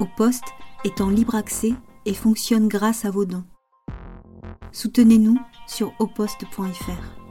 [0.00, 0.44] Au poste
[0.84, 1.74] est en libre accès
[2.06, 3.44] et fonctionne grâce à vos dons.
[4.72, 7.22] Soutenez-nous sur oposte.fr.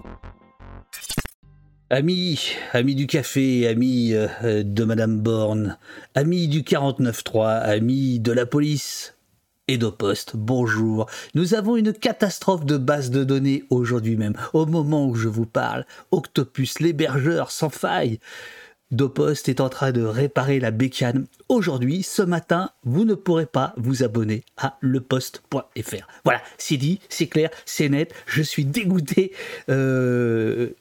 [1.89, 5.77] Amis, amis du café, amis euh, de Madame Borne,
[6.15, 9.15] amis du 49.3, amis de la police
[9.67, 11.09] et d'Oposte, bonjour.
[11.33, 14.35] Nous avons une catastrophe de base de données aujourd'hui même.
[14.53, 18.19] Au moment où je vous parle, Octopus, l'hébergeur sans faille,
[18.91, 21.25] Dopost est en train de réparer la bécane.
[21.47, 26.07] Aujourd'hui, ce matin, vous ne pourrez pas vous abonner à leposte.fr.
[26.25, 28.13] Voilà, c'est dit, c'est clair, c'est net.
[28.25, 29.31] Je suis dégoûté.
[29.69, 30.71] Euh,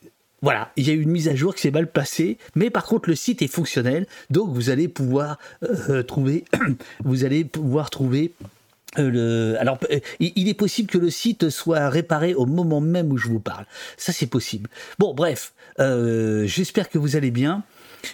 [0.42, 2.84] voilà, il y a eu une mise à jour qui s'est mal passée, mais par
[2.84, 6.44] contre le site est fonctionnel, donc vous allez pouvoir euh, trouver,
[7.04, 8.32] vous allez pouvoir trouver
[8.98, 9.60] euh, le...
[9.60, 9.78] Alors,
[10.18, 13.66] il est possible que le site soit réparé au moment même où je vous parle.
[13.96, 14.68] Ça, c'est possible.
[14.98, 17.62] Bon, bref, j'espère que vous allez bien.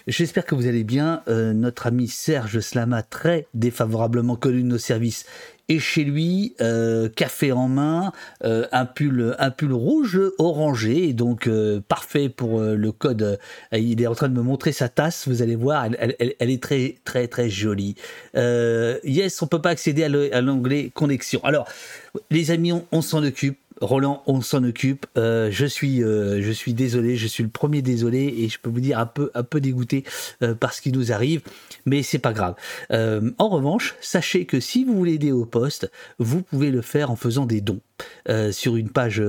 [0.07, 1.23] J'espère que vous allez bien.
[1.29, 5.27] Euh, notre ami Serge Slama, très défavorablement connu de nos services,
[5.69, 8.12] est chez lui, euh, café en main,
[8.45, 11.51] euh, un, pull, un pull rouge orangé, donc
[11.89, 13.39] parfait pour le code.
[13.73, 16.97] il est en train de me montrer sa tasse, vous allez voir, elle, est très
[17.05, 17.97] très très jolie.
[18.34, 21.41] yes, on peut pas accéder à l'onglet connexion.
[21.43, 21.69] Alors,
[22.31, 25.06] les amis, on s'en occupe Roland, on s'en occupe.
[25.16, 28.70] Euh, je suis, euh, je suis désolé, je suis le premier désolé et je peux
[28.70, 30.05] vous dire un peu, un peu dégoûté
[30.42, 31.42] euh, par ce qui nous arrive,
[31.84, 32.54] mais c'est pas grave.
[32.91, 37.16] en revanche, sachez que si vous voulez aider au poste, vous pouvez le faire en
[37.16, 37.80] faisant des dons
[38.50, 39.22] sur une page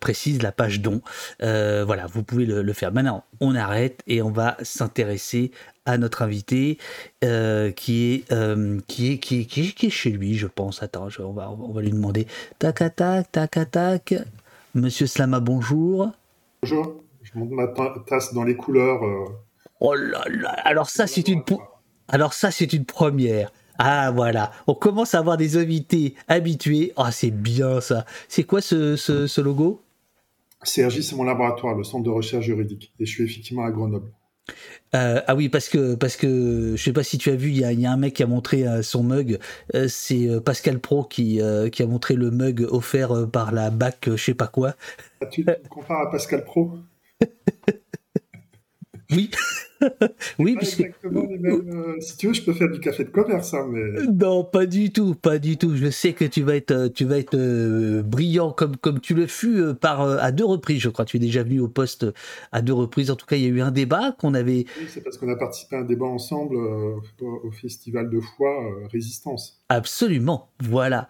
[0.00, 1.02] précise, la page dons.
[1.40, 2.92] voilà, vous pouvez le, le faire.
[2.92, 5.50] Maintenant, on arrête et on va s'intéresser
[5.86, 6.78] à notre invité
[7.22, 10.82] euh, qui, est, euh, qui, est, qui, est, qui, est, chez lui, je pense.
[10.82, 12.26] Attends, on, va, on va lui demander.
[12.58, 14.14] Tac, tac, tac, tac.
[14.74, 16.10] Monsieur Slama, bonjour.
[16.62, 17.00] Bonjour.
[17.22, 17.68] Je monte ma
[18.06, 19.04] tasse dans les couleurs.
[19.04, 19.24] Euh.
[19.80, 20.50] Oh là là.
[20.64, 21.42] Alors ça, c'est une,
[22.08, 23.52] alors ça, c'est une première.
[23.78, 26.92] Ah voilà, on commence à avoir des invités habitués.
[26.96, 28.04] Ah c'est bien ça.
[28.28, 29.82] C'est quoi ce, ce, ce logo?
[30.64, 32.92] CRJ, c'est mon laboratoire, le centre de recherche juridique.
[32.98, 34.10] Et je suis effectivement à Grenoble.
[34.94, 37.58] Euh, ah oui, parce que, parce que je sais pas si tu as vu, il
[37.58, 39.38] y a, un mec qui a montré euh, son mug.
[39.74, 41.40] Euh, c'est Pascal Pro qui,
[41.72, 44.74] qui a montré le mug offert par la BAC, je sais pas quoi.
[45.20, 46.72] Ah, tu te compares à Pascal Pro?
[49.10, 49.30] Oui.
[50.38, 50.80] oui, puisque...
[51.04, 54.06] Euh, si tu veux, je peux faire du café de commerce, hein, mais...
[54.06, 55.76] Non, pas du tout, pas du tout.
[55.76, 59.14] Je sais que tu vas être, euh, tu vas être euh, brillant comme, comme tu
[59.14, 61.04] le fus par, à deux reprises, je crois.
[61.04, 62.06] Tu es déjà venu au poste
[62.52, 63.10] à deux reprises.
[63.10, 64.64] En tout cas, il y a eu un débat qu'on avait...
[64.78, 68.50] Oui, c'est parce qu'on a participé à un débat ensemble au festival de foi
[68.90, 69.60] Résistance.
[69.68, 71.08] Absolument, voilà.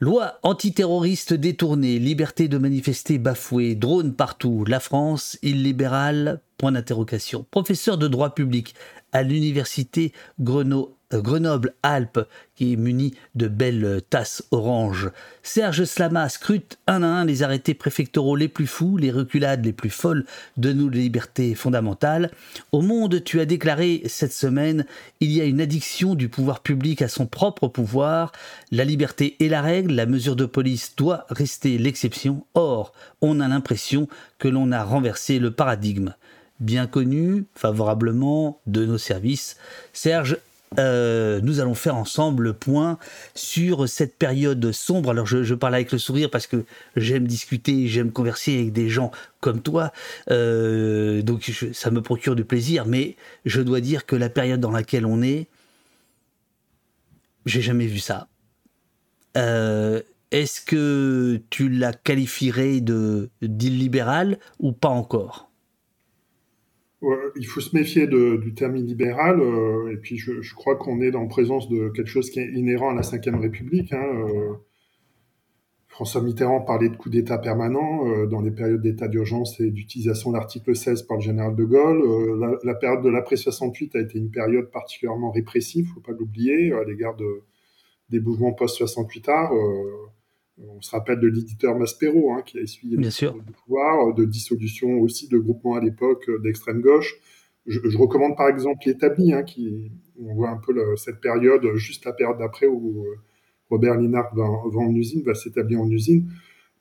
[0.00, 6.42] Loi antiterroriste détournée, liberté de manifester bafouée, drone partout, la France illibérale
[6.72, 7.46] D'interrogation.
[7.50, 8.74] Professeur de droit public
[9.12, 12.26] à l'université euh, Grenoble-Alpes,
[12.56, 15.10] qui est muni de belles tasses oranges.
[15.42, 19.72] Serge Slama scrute un à un les arrêtés préfectoraux les plus fous, les reculades les
[19.72, 20.24] plus folles
[20.56, 22.30] de nos libertés fondamentales.
[22.72, 24.84] Au Monde, tu as déclaré cette semaine
[25.20, 28.32] il y a une addiction du pouvoir public à son propre pouvoir.
[28.72, 32.44] La liberté est la règle, la mesure de police doit rester l'exception.
[32.54, 34.08] Or, on a l'impression
[34.38, 36.14] que l'on a renversé le paradigme
[36.60, 39.56] bien connu favorablement de nos services.
[39.92, 40.38] Serge,
[40.78, 42.98] euh, nous allons faire ensemble le point
[43.34, 45.10] sur cette période sombre.
[45.10, 46.64] Alors je, parle avec le sourire parce que
[46.96, 49.10] j'aime discuter, j'aime converser avec des gens
[49.40, 49.92] comme toi,
[50.30, 52.86] euh, donc ça me procure du plaisir.
[52.86, 55.48] Mais je dois dire que la période dans laquelle on est,
[57.46, 58.28] j'ai jamais vu ça.
[59.36, 60.00] Euh,
[60.30, 65.50] est-ce que tu la qualifierais de d'illibéral ou pas encore?
[67.36, 71.26] Il faut se méfier du terme libéral, euh, et puis je, crois qu'on est en
[71.26, 73.92] présence de quelque chose qui est inhérent à la Ve République.
[73.92, 74.54] Hein, euh.
[75.88, 80.30] François Mitterrand parlait de coup d'État permanent euh, dans les périodes d'état d'urgence et d'utilisation
[80.30, 82.58] de l'article 16 par le général de Gaulle.
[82.64, 86.82] La, période de l'après 68 a été une période particulièrement répressive, faut pas l'oublier, à
[86.82, 87.16] l'égard
[88.10, 89.52] des mouvements post-68 art.
[90.58, 95.28] On se rappelle de l'éditeur Maspero, hein, qui a essuyé le pouvoir, de dissolution aussi
[95.28, 97.16] de groupements à l'époque euh, d'extrême gauche.
[97.66, 99.90] Je, recommande par exemple l'établi, hein, qui
[100.20, 103.16] on voit un peu cette période, juste la période d'après où euh,
[103.70, 106.30] Robert Linard va, en usine, va s'établir en usine.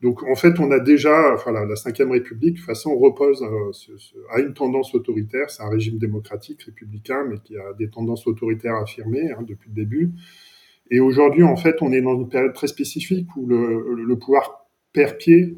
[0.01, 3.95] Donc en fait, on a déjà, enfin la, Ve République, de toute façon, repose euh,
[4.31, 5.49] à une tendance autoritaire.
[5.49, 9.75] C'est un régime démocratique, républicain, mais qui a des tendances autoritaires affirmées hein, depuis le
[9.75, 10.11] début.
[10.91, 15.17] Et aujourd'hui, en fait, on est dans une période très spécifique où le, pouvoir perd
[15.17, 15.55] pied.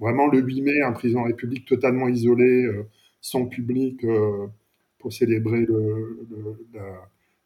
[0.00, 2.86] Vraiment, le 8 mai, un président de la République totalement isolé, euh,
[3.20, 4.46] sans public, euh,
[4.98, 5.66] pour célébrer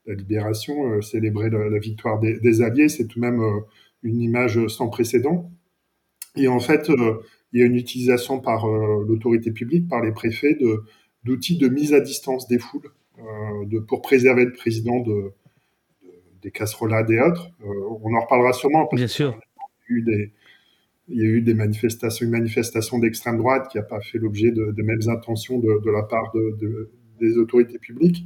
[0.06, 3.42] la libération, célébrer la, victoire des, Alliés, c'est tout de même
[4.02, 5.50] une image sans précédent.
[6.34, 6.90] Et en fait,
[7.52, 10.56] il y a une utilisation par l'autorité publique, par les préfets,
[11.24, 12.90] d'outils de, mise à distance des foules,
[13.66, 15.32] de, pour préserver le président de,
[16.42, 17.50] des casserolades et autres.
[17.60, 18.88] on en reparlera sûrement.
[18.92, 19.38] Bien sûr.
[19.88, 20.32] Il y a eu des,
[21.08, 24.50] il y a eu des manifestations, une manifestation d'extrême droite qui n'a pas fait l'objet
[24.50, 26.90] de, mêmes intentions de, la part de,
[27.20, 28.24] des autorités publiques.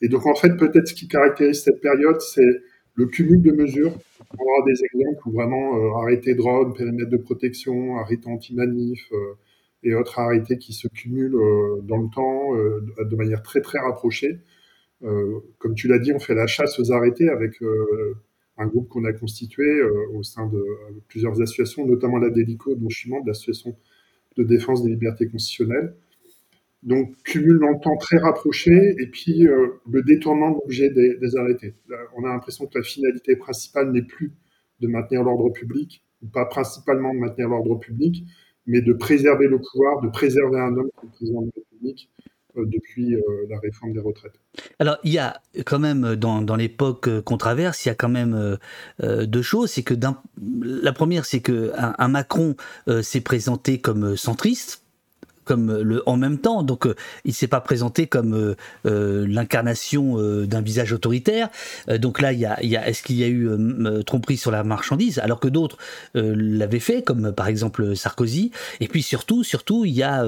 [0.00, 2.62] Et donc, en fait, peut-être ce qui caractérise cette période, c'est
[2.94, 3.96] le cumul de mesures.
[4.38, 9.34] On aura des exemples où vraiment euh, arrêté drone, périmètre de protection, arrêté anti-manif euh,
[9.82, 14.38] et autres arrêtés qui se cumulent euh, dans le temps de manière très très rapprochée.
[15.58, 17.60] Comme tu l'as dit, on fait la chasse aux arrêtés avec
[18.56, 19.82] un groupe qu'on a constitué
[20.14, 20.64] au sein de
[21.08, 23.76] plusieurs associations, notamment la DELICO, dont je suis membre, l'association
[24.36, 25.94] de défense des libertés constitutionnelles.
[26.84, 31.74] Donc, cumul dans temps très rapproché et puis euh, le détournement de l'objet des, arrêtés.
[32.14, 34.32] on a l'impression que la finalité principale n'est plus
[34.80, 38.24] de maintenir l'ordre public, ou pas principalement de maintenir l'ordre public,
[38.66, 42.33] mais de préserver le pouvoir, de préserver un homme comme président de la République euh,
[42.56, 44.40] depuis euh, la réforme des retraites.
[44.78, 48.08] Alors, il y a quand même, dans, dans l'époque qu'on traverse, il y a quand
[48.08, 48.58] même
[49.00, 49.70] deux choses.
[49.70, 49.94] C'est que
[50.62, 52.54] la première, c'est que un Macron
[53.02, 54.83] s'est présenté comme centriste,
[55.44, 56.62] comme le en même temps.
[56.62, 56.94] Donc, euh,
[57.24, 58.56] il s'est pas présenté comme euh,
[58.86, 61.48] euh, l'incarnation d'un visage autoritaire.
[61.98, 63.48] donc là, il y a, y a est-ce qu'il y a eu
[64.04, 65.78] tromperie sur la marchandise, alors que d'autres
[66.14, 68.50] l'avaient fait, comme par exemple Sarkozy.
[68.80, 70.24] Et puis surtout, surtout, il y a,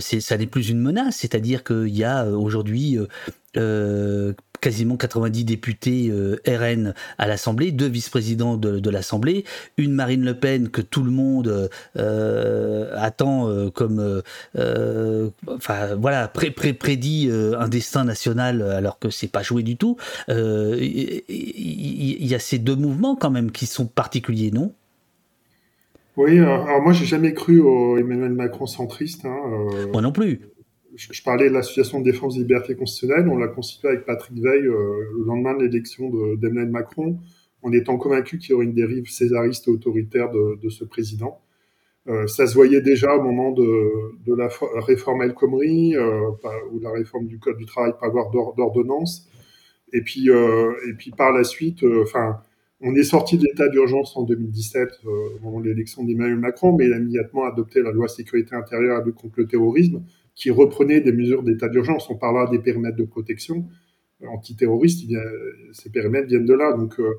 [0.00, 2.98] ça n'est plus une menace, c'est-à-dire qu'il y a aujourd'hui
[4.62, 9.44] quasiment 90 députés euh, RN à l'Assemblée, deux vice-présidents de, l'Assemblée,
[9.76, 11.68] une Marine Le Pen que tout le monde
[11.98, 14.22] euh, attend euh, comme,
[15.48, 19.96] enfin voilà, pré prédit un destin national alors que c'est pas joué du tout.
[20.28, 24.72] Il y, a ces deux mouvements quand même qui sont particuliers, non?
[26.16, 29.24] Oui, alors, moi j'ai jamais cru au Emmanuel Macron centriste.
[29.24, 29.40] Hein,
[29.92, 30.40] moi non plus
[30.94, 33.28] je, parlais de l'association de défense des libertés constitutionnelles.
[33.28, 37.18] On l'a constituée avec Patrick Veil euh, le lendemain de l'élection d'Emmanuel Macron,
[37.62, 41.40] en étant convaincu qu'il y aurait une dérive césariste et autoritaire de, ce président.
[42.08, 44.48] Euh, ça se voyait déjà au moment de, la
[44.80, 46.30] réforme El Khomri euh,
[46.72, 49.28] ou la réforme du code du travail, pas avoir d'ordonnance.
[49.92, 52.40] Et puis, et puis par la suite, enfin,
[52.80, 56.86] on est sorti de l'état d'urgence en 2017 au moment de l'élection d'Emmanuel Macron, mais
[56.86, 60.02] il a immédiatement adopté la loi sécurité intérieure à lutte contre le terrorisme
[60.34, 62.08] qui reprenait des mesures d'état d'urgence.
[62.10, 63.68] On parlera des périmètres de protection
[64.22, 65.08] euh, antiterroristes,
[65.72, 66.72] ces périmètres viennent de là.
[66.76, 67.18] Donc, euh,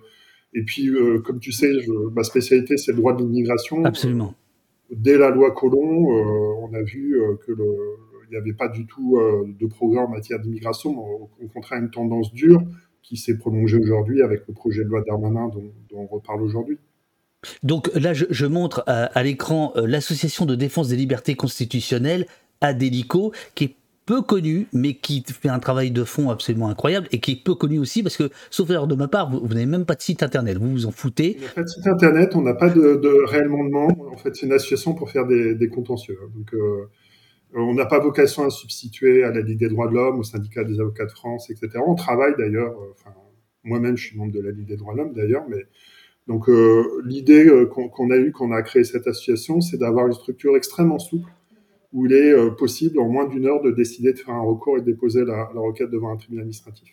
[0.53, 1.71] et puis, euh, comme tu sais,
[2.13, 3.83] ma spécialité, c'est le droit de l'immigration.
[3.85, 4.35] Absolument.
[4.91, 6.07] dès la loi Colomb,
[6.61, 10.97] on a vu que il n'y avait pas du tout de programme en matière d'immigration,
[10.97, 12.63] au, contraire une tendance dure
[13.03, 16.77] qui s'est prolongée aujourd'hui avec le projet de loi Darmanin dont, on reparle aujourd'hui.
[17.61, 22.25] Donc là, je, montre à l'écran l'Association de défense des libertés constitutionnelles
[22.63, 23.75] Adélico, qui est
[24.05, 27.55] peu connu, mais qui fait un travail de fond absolument incroyable et qui est peu
[27.55, 30.23] connu aussi parce que, sauf erreur de ma part, vous, n'avez même pas de site
[30.23, 31.37] internet, vous vous en foutez.
[31.39, 34.11] On n'a pas de site internet, on n'a pas de, réellement de membres.
[34.11, 36.17] En fait, c'est une association pour faire des, contentieux.
[36.35, 36.89] Donc, euh,
[37.55, 40.63] on n'a pas vocation à substituer à la Ligue des droits de l'homme, au syndicat
[40.63, 41.69] des avocats de France, etc.
[41.85, 43.09] On travaille d'ailleurs, euh,
[43.63, 45.65] moi-même, je suis membre de la Ligue des droits de l'homme d'ailleurs, mais
[46.27, 50.55] donc euh, l'idée qu'on a eue, qu'on a créé cette association, c'est d'avoir une structure
[50.55, 51.29] extrêmement souple
[51.93, 54.77] où il est euh, possible en moins d'une heure de décider de faire un recours
[54.77, 56.89] et de déposer la, requête devant un tribunal administratif.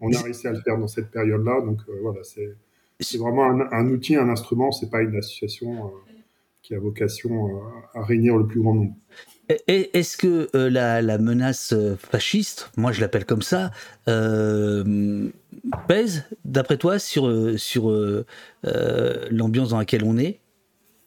[0.00, 3.90] On a réussi à le faire dans cette période-là, donc euh, voilà, c'est vraiment un,
[3.90, 5.88] outil, un instrument, c'est pas une association euh,
[6.62, 7.60] qui a vocation
[7.94, 8.94] à réunir le plus grand nombre.
[9.68, 13.70] Est-ce que la, menace fasciste, moi je l'appelle comme ça,
[15.86, 17.90] pèse, d'après toi, sur, sur
[19.30, 20.40] l'ambiance dans laquelle on est?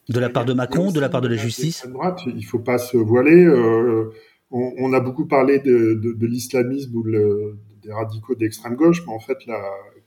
[0.10, 2.60] De la part de Macron, de la part de la justice droite, Il ne faut
[2.60, 3.46] pas se voiler.
[3.46, 4.12] Euh,
[4.52, 9.38] on, a beaucoup parlé de, l'islamisme ou des radicaux d'extrême gauche, mais en fait,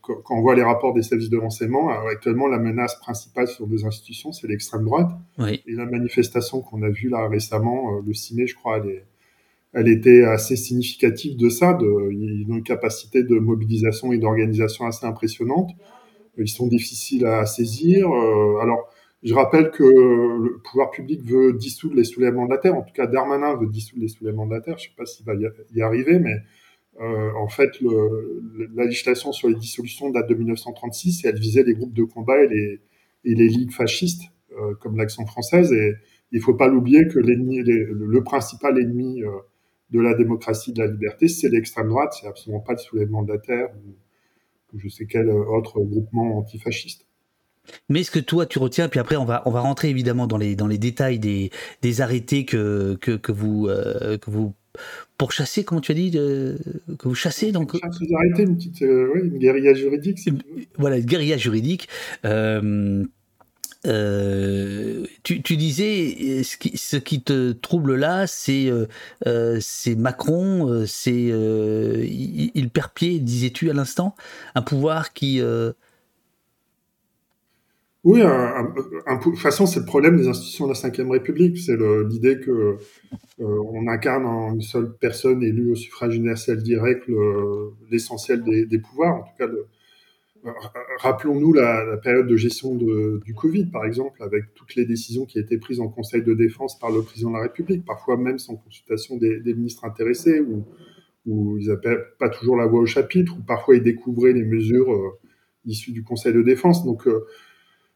[0.01, 3.85] quand on voit les rapports des services de renseignement, actuellement, la menace principale sur des
[3.85, 5.11] institutions, c'est l'extrême droite.
[5.39, 8.83] Et la manifestation qu'on a vue là récemment, euh, le 6 mai, je crois,
[9.73, 11.73] elle, était assez significative de ça.
[11.73, 15.71] De, ils ont une capacité de mobilisation et d'organisation assez impressionnante.
[16.37, 18.11] Ils sont difficiles à saisir.
[18.11, 18.89] Euh, alors,
[19.23, 22.75] je rappelle que le pouvoir public veut dissoudre les soulèvements de la terre.
[22.75, 24.77] En tout cas, Darmanin veut dissoudre les soulèvements de la terre.
[24.77, 25.33] Je ne sais pas s'il va
[25.73, 26.35] y arriver, mais
[27.01, 31.73] euh, en fait, la législation sur les dissolutions date de 1936 et elle visait les
[31.73, 32.79] groupes de combat et
[33.23, 34.23] les, ligues fascistes,
[34.57, 35.71] euh, comme l'Action française.
[35.71, 35.93] Et
[36.31, 39.29] il ne faut pas l'oublier que le principal ennemi euh,
[39.91, 42.13] de la démocratie, de la liberté, c'est l'extrême droite.
[42.19, 43.69] C'est absolument pas le soulèvement de la terre
[44.73, 47.05] ou je sais quel autre groupement antifasciste.
[47.89, 50.37] Mais ce que toi tu retiens, puis après on va on va rentrer évidemment dans
[50.37, 51.51] les dans les détails des,
[51.81, 54.53] des arrêtés que que, que vous que vous
[55.17, 56.57] pour chasser, comment tu as dit, que
[57.03, 60.19] vous chassez donc Vous arrêtez une petite une guérilla juridique.
[60.77, 61.87] Voilà, une guérilla juridique.
[62.25, 63.03] Euh,
[63.85, 68.71] euh, tu, disais ce qui, ce qui, te trouble là, c'est
[69.27, 69.59] euh,
[69.97, 74.15] Macron, c'est il, il, perd pied, disais-tu à l'instant,
[74.55, 75.41] un pouvoir qui
[78.03, 81.57] oui, de toute façon, c'est le problème des institutions de la Ve République.
[81.57, 81.77] C'est
[82.09, 82.77] l'idée que euh,
[83.39, 87.07] on incarne en une seule personne élue au suffrage universel direct
[87.89, 89.15] l'essentiel des, des, pouvoirs.
[89.15, 89.67] En tout cas, le,
[90.99, 95.25] rappelons-nous la, la, période de gestion de, du Covid, par exemple, avec toutes les décisions
[95.25, 98.39] qui étaient prises en Conseil de défense par le président de la République, parfois même
[98.39, 100.65] sans consultation des, des ministres intéressés, ou
[101.25, 104.91] où ils n'appellent pas toujours la voix au chapitre, ou parfois ils découvraient les mesures
[104.91, 105.19] euh,
[105.65, 106.83] issues du Conseil de défense.
[106.85, 107.25] Donc, euh,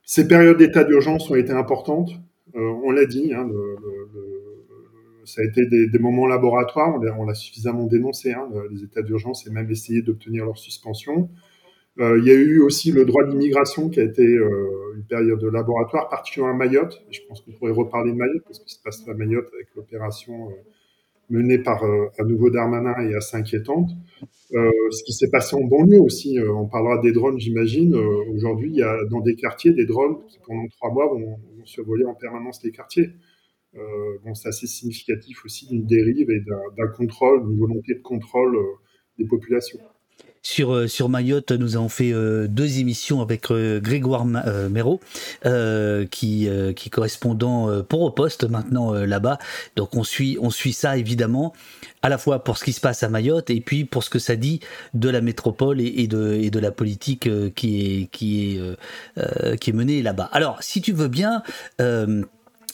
[0.07, 2.11] ces périodes d'état d'urgence ont été importantes.
[2.55, 3.45] Euh, on l'a dit, hein,
[5.25, 6.97] ça a été des, moments laboratoires.
[7.19, 11.29] On l'a suffisamment dénoncé, hein, les états d'urgence, et même essayé d'obtenir leur suspension.
[11.99, 15.03] Euh, il y a eu aussi le droit de l'immigration qui a été euh, une
[15.03, 17.03] période de laboratoire, particulièrement à Mayotte.
[17.11, 20.49] je pense qu'on pourrait reparler de Mayotte parce que se passe à Mayotte avec l'opération
[21.29, 23.89] menée par à nouveau Darmanin et assez inquiétante.
[24.53, 27.95] Euh, ce qui s'est passé en banlieue aussi, euh, on parlera des drones, j'imagine.
[27.95, 31.65] Aujourd'hui, il y a dans des quartiers des drones qui pendant trois mois vont, vont
[31.65, 33.09] survoler en permanence les quartiers.
[34.33, 36.41] c'est assez significatif aussi d'une dérive et
[36.77, 38.57] d'un contrôle, d'une volonté de contrôle
[39.17, 39.79] des populations.
[40.49, 45.01] Sur, euh, sur Mayotte, nous avons fait euh, deux émissions avec euh, Grégoire Méraud,
[45.43, 49.39] qui, qui est correspondant pour au poste maintenant là-bas.
[49.75, 51.53] Donc on suit, on suit ça évidemment,
[52.01, 54.19] à la fois pour ce qui se passe à Mayotte et puis pour ce que
[54.19, 54.61] ça dit
[54.93, 58.09] de la métropole et, de, la politique qui
[59.17, 60.29] est menée là-bas.
[60.31, 61.43] Alors, si tu veux bien,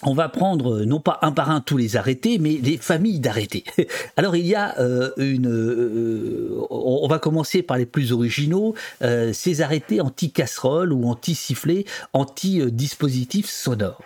[0.06, 3.20] on va prendre euh, non pas un par un tous les arrêtés, mais les familles
[3.20, 3.64] d'arrêtés.
[4.18, 9.62] Alors il y a euh, une, euh, on va commencer par les plus originaux, ces
[9.62, 14.02] arrêtés anti-casserole ou anti-sifflet, anti-dispositifs sonores.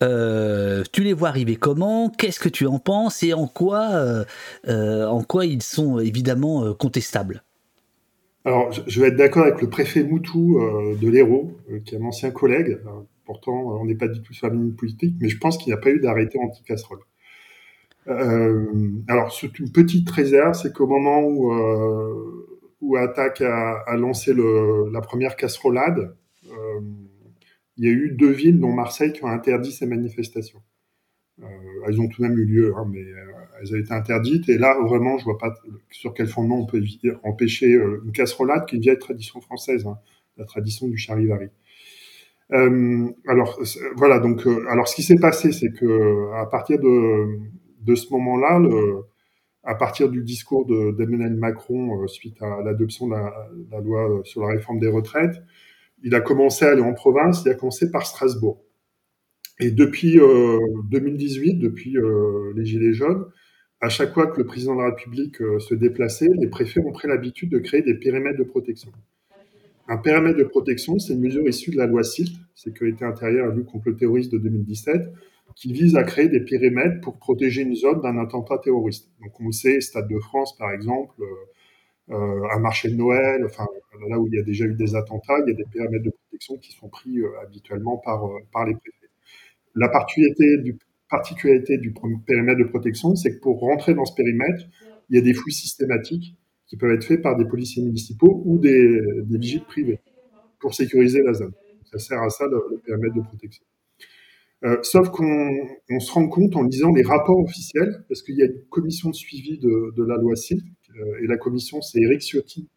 [0.00, 2.10] tu les vois arriver comment?
[2.10, 3.22] Qu'est-ce que tu en penses?
[3.22, 4.24] Et en quoi,
[4.68, 7.42] en quoi ils sont évidemment contestables?
[8.44, 10.60] Alors, je vais être d'accord avec le préfet Moutou
[11.00, 11.52] de l'Hérault,
[11.84, 12.78] qui est un ancien collègue,
[13.32, 15.88] Pourtant, on n'est pas du tout famille politique, mais je pense qu'il n'y a pas
[15.88, 16.98] eu d'arrêté anti-casserole.
[18.08, 26.14] Euh, alors, une petite réserve, c'est qu'au moment où, euh, a, lancé la première casserolade,
[26.50, 26.80] euh,
[27.78, 30.60] il y a eu deux villes, dont Marseille, qui ont interdit ces manifestations.
[31.40, 31.46] Euh,
[31.86, 34.48] elles ont tout de même eu lieu, hein, mais euh, elles ont été interdites.
[34.48, 35.54] Et là, vraiment, je vois pas
[35.90, 36.82] sur quel fondement on peut
[37.22, 39.98] empêcher euh, une casserolade qui est une tradition française, hein,
[40.36, 41.48] la tradition du charivari.
[42.52, 43.60] Euh, alors
[43.96, 48.60] voilà, donc euh, alors ce qui s'est passé, c'est que à partir de, ce moment-là,
[49.64, 53.32] à partir du discours d'Emmanuel Macron euh, suite à l'adoption de la,
[53.70, 55.42] la, loi sur la réforme des retraites,
[56.02, 57.42] il a commencé à aller en province.
[57.44, 58.62] Il a commencé par Strasbourg.
[59.60, 60.18] Et depuis
[60.90, 61.96] 2018, depuis
[62.56, 63.26] les Gilets jaunes,
[63.80, 67.06] à chaque fois que le président de la République se déplaçait, les préfets ont pris
[67.06, 68.90] l'habitude de créer des périmètres de protection.
[69.88, 73.56] Un périmètre de protection, c'est une mesure issue de la loi SILT, Sécurité intérieure et
[73.56, 75.12] lutte contre le terrorisme de 2017,
[75.56, 79.10] qui vise à créer des périmètres pour protéger une zone d'un attentat terroriste.
[79.20, 83.66] Donc on sait, Stade de France par exemple, euh, euh un marché de Noël, enfin
[84.08, 86.10] là où il y a déjà eu des attentats, il y a des périmètres de
[86.10, 88.24] protection qui sont pris euh, habituellement par,
[88.66, 89.10] les préfets.
[89.74, 91.94] La particularité du
[92.26, 94.64] périmètre de protection, c'est que pour rentrer dans ce périmètre,
[95.10, 96.36] il y a des fouilles systématiques
[96.72, 98.98] qui peuvent être faits par des policiers municipaux ou des,
[99.28, 100.00] vigiles privés
[100.58, 101.52] pour sécuriser la zone.
[101.84, 103.62] Ça sert à ça le, périmètre de protection.
[104.64, 105.50] Euh, sauf qu'on
[105.90, 109.10] on se rend compte en lisant les rapports officiels, parce qu'il y a une commission
[109.10, 110.64] de suivi de, la loi CILT,
[110.96, 112.70] euh, et la commission c'est Eric Ciotti,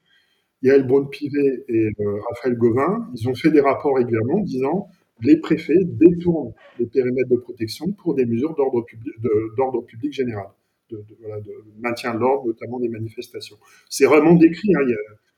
[0.61, 3.09] Yael Braun-Pivet et euh, Raphaël Gauvin.
[3.15, 4.89] Ils ont fait des rapports régulièrement disant
[5.21, 10.47] les préfets détournent les périmètres de protection pour des mesures d'ordre public général
[10.89, 13.57] de, de, voilà, de maintien de l'ordre, notamment des manifestations.
[13.89, 14.81] C'est vraiment décrit, hein,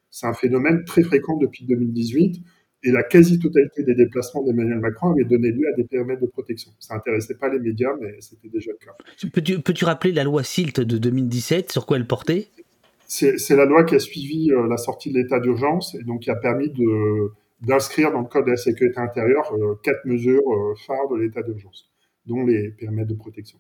[0.10, 2.42] c'est un phénomène très fréquent depuis 2018,
[2.84, 6.72] et la quasi-totalité des déplacements d'Emmanuel Macron avait donné lieu à des périmètres de protection.
[6.80, 8.96] Ça n'intéressait pas les médias, mais c'était déjà le cas.
[9.34, 12.48] Peux-tu, peux rappeler la loi SILT de 2017, sur quoi elle portait?
[13.08, 16.30] C'est, la loi qui a suivi euh, la sortie de l'état d'urgence, et donc qui
[16.30, 16.72] a permis
[17.62, 21.42] d'inscrire dans le Code de la sécurité intérieure euh, quatre mesures euh, phares de l'état
[21.42, 21.90] d'urgence,
[22.26, 23.58] dont les périmètres de protection.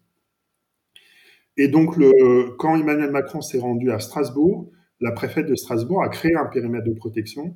[1.58, 6.10] Et donc, le, quand Emmanuel Macron s'est rendu à Strasbourg, la préfète de Strasbourg a
[6.10, 7.56] créé un périmètre de protection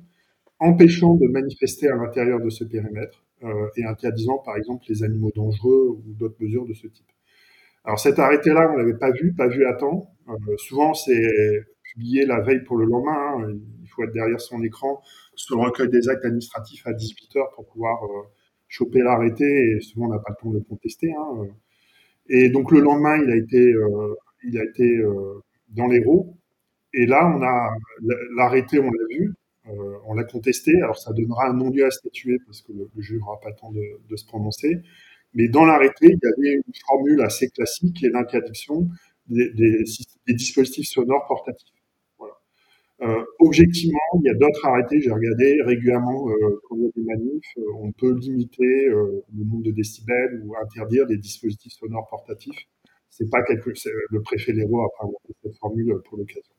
[0.58, 5.32] empêchant de manifester à l'intérieur de ce périmètre euh, et interdisant par exemple les animaux
[5.34, 7.06] dangereux ou d'autres mesures de ce type.
[7.84, 10.14] Alors cet arrêté-là, on l'avait pas vu, pas vu à temps.
[10.28, 13.40] Euh, souvent, c'est publié la veille pour le lendemain.
[13.40, 13.58] Hein.
[13.82, 15.02] Il faut être derrière son écran
[15.34, 18.22] sur le recueil des actes administratifs à 18 heures pour pouvoir euh,
[18.68, 19.44] choper l'arrêté.
[19.44, 21.12] Et souvent, on n'a pas le temps de le contester.
[21.12, 21.48] Hein.
[22.32, 23.74] Et donc le lendemain, il a été,
[24.42, 25.02] il a été
[25.68, 26.36] dans l'Hérault.
[26.94, 27.70] Et là, on a
[28.36, 29.32] l'arrêté, on l'a vu,
[29.68, 30.76] euh, on l'a contesté.
[30.82, 33.72] Alors, ça donnera un non-lieu à statuer parce que le, juge n'aura pas le temps
[33.72, 34.82] de, se prononcer.
[35.34, 38.88] Mais dans l'arrêté, il y avait une formule assez classique qui est l'interdiction
[39.28, 39.84] des,
[40.28, 41.68] dispositifs sonores portatifs.
[43.00, 46.90] Euh, objectivement, il y a d'autres arrêtés, j'ai regardé régulièrement euh, quand il y a
[46.96, 52.66] des manifs, on peut limiter le nombre de décibels ou interdire des dispositifs sonores portatifs.
[53.10, 53.70] C'est pas quelque,
[54.10, 56.52] le préfet Léraud a pas inventé cette formule pour l'occasion.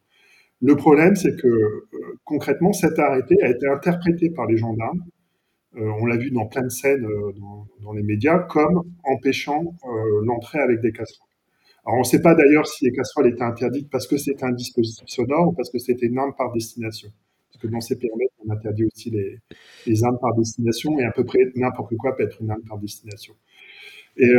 [0.63, 1.87] Le problème, c'est que euh,
[2.23, 5.03] concrètement, cet arrêté a été interprété par les gendarmes,
[5.75, 7.33] euh, on l'a vu dans plein de scènes euh,
[7.81, 9.75] dans, les médias, comme empêchant
[10.23, 11.27] l'entrée avec des casseroles.
[11.85, 14.51] Alors on ne sait pas d'ailleurs si les casseroles étaient interdites parce que c'était un
[14.51, 17.09] dispositif sonore ou parce que c'était une arme par destination.
[17.51, 21.25] Parce que dans ces périmètres, on interdit aussi les, armes par destination et à peu
[21.25, 23.33] près n'importe quoi peut être une arme par destination.
[24.17, 24.31] Et,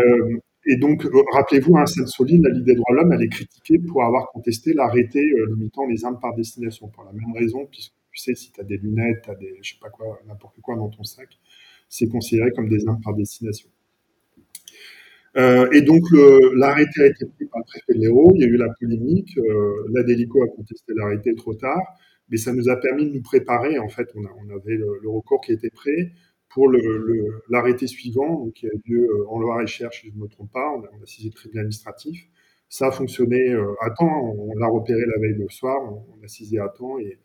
[0.66, 3.78] et donc, euh, rappelez-vous, hein, Sainte-Soline, la Ligue des droits de l'homme, elle est critiquée
[3.78, 7.92] pour avoir contesté l'arrêté euh, limitant les armes par destination, pour la même raison, puisque
[8.10, 10.60] tu sais, si tu as des lunettes, tu as des, je sais pas quoi, n'importe
[10.60, 11.28] quoi dans ton sac,
[11.88, 13.68] c'est considéré comme des armes par destination.
[15.36, 16.02] Euh, et donc,
[16.54, 19.36] l'arrêté a été pris par le préfet de l'Hérault, il y a eu la polémique,
[19.38, 21.82] euh, la Délico a contesté l'arrêté trop tard,
[22.28, 25.00] mais ça nous a permis de nous préparer, en fait, on, a, on avait le,
[25.02, 26.12] le recours qui était prêt,
[26.54, 26.70] pour
[27.48, 30.72] l'arrêté suivant, qui a eu lieu euh, en Loire-et-Cher, si je ne me trompe pas,
[30.76, 32.28] on a, on a saisi le tribunal administratif.
[32.68, 36.28] Ça a fonctionné euh, à temps, on, l'a repéré la veille le soir, on, a
[36.28, 37.18] saisi à temps et,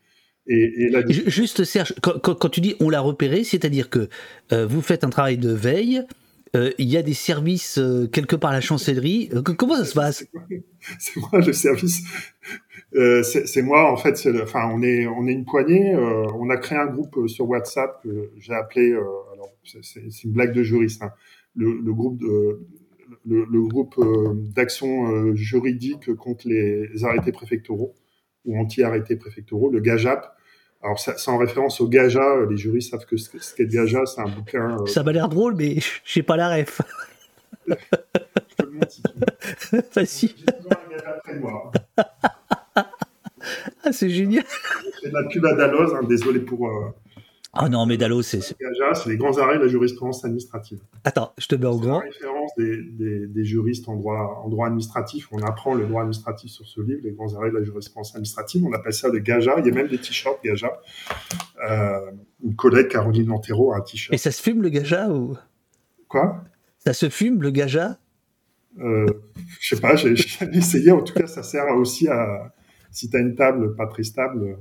[0.48, 0.90] et,
[1.30, 4.08] Juste Serge, quand, tu dis on l'a repéré, c'est-à-dire que
[4.52, 6.02] euh, vous faites un travail de veille,
[6.54, 7.80] il y a des services
[8.12, 9.30] quelque part à la chancellerie.
[9.56, 10.26] comment ça se passe?
[10.98, 12.02] C'est moi le service?
[12.96, 14.28] Euh, c'est moi en fait.
[14.42, 15.94] enfin, on est on est une poignée.
[15.94, 18.92] Euh, on a créé un groupe euh, sur WhatsApp que j'ai appelé.
[18.92, 21.02] alors c'est une blague de juriste.
[21.02, 21.12] Hein,
[21.54, 22.60] le, groupe de
[23.26, 24.00] le, groupe
[24.54, 27.94] d'action juridique contre les arrêtés préfectoraux
[28.44, 30.34] ou anti-arrêtés préfectoraux, le GAJAP.
[30.82, 32.46] Alors, c'est en référence au GAJA.
[32.48, 34.78] Les juristes savent que ce qu'est le GAJA, c'est un bouquin.
[34.86, 36.80] Ça m'a l'air drôle, mais j'ai pas la ref.
[37.68, 37.74] Je
[38.56, 39.08] te le montre si tu
[39.72, 39.82] veux.
[39.90, 40.34] Facile.
[40.38, 41.72] J'ai toujours un GAJA de moi.
[42.76, 44.44] ah, c'est génial.
[45.02, 46.66] C'est de la pub à Dalloz, hein, désolé pour.
[46.66, 46.94] Euh,
[47.52, 48.40] ah non, mais Dalloz, c'est.
[48.40, 48.56] C'est
[49.06, 50.80] les grands arrêts de la jurisprudence administrative.
[51.02, 52.00] Attends, je te mets au grand.
[52.00, 55.28] C'est la référence des, des, juristes en droit, en droit administratif.
[55.32, 58.64] On apprend le droit administratif sur ce livre, les grands arrêts de la jurisprudence administrative.
[58.64, 59.56] On appelle ça le Gaja.
[59.58, 60.80] Il y a même des t-shirts Gaja.
[61.68, 62.12] Euh,
[62.44, 64.14] une collègue, Caroline Lantero, a un t-shirt.
[64.14, 65.36] Et ça se fume le Gaja ou?
[66.08, 66.44] Quoi?
[66.78, 67.98] Ça se fume le Gaja?
[68.80, 69.06] Euh,
[69.58, 70.14] Je sais pas, j'ai
[70.52, 70.92] essayé.
[70.92, 72.52] En tout cas, ça sert aussi à
[72.92, 74.58] si tu as une table pas très stable,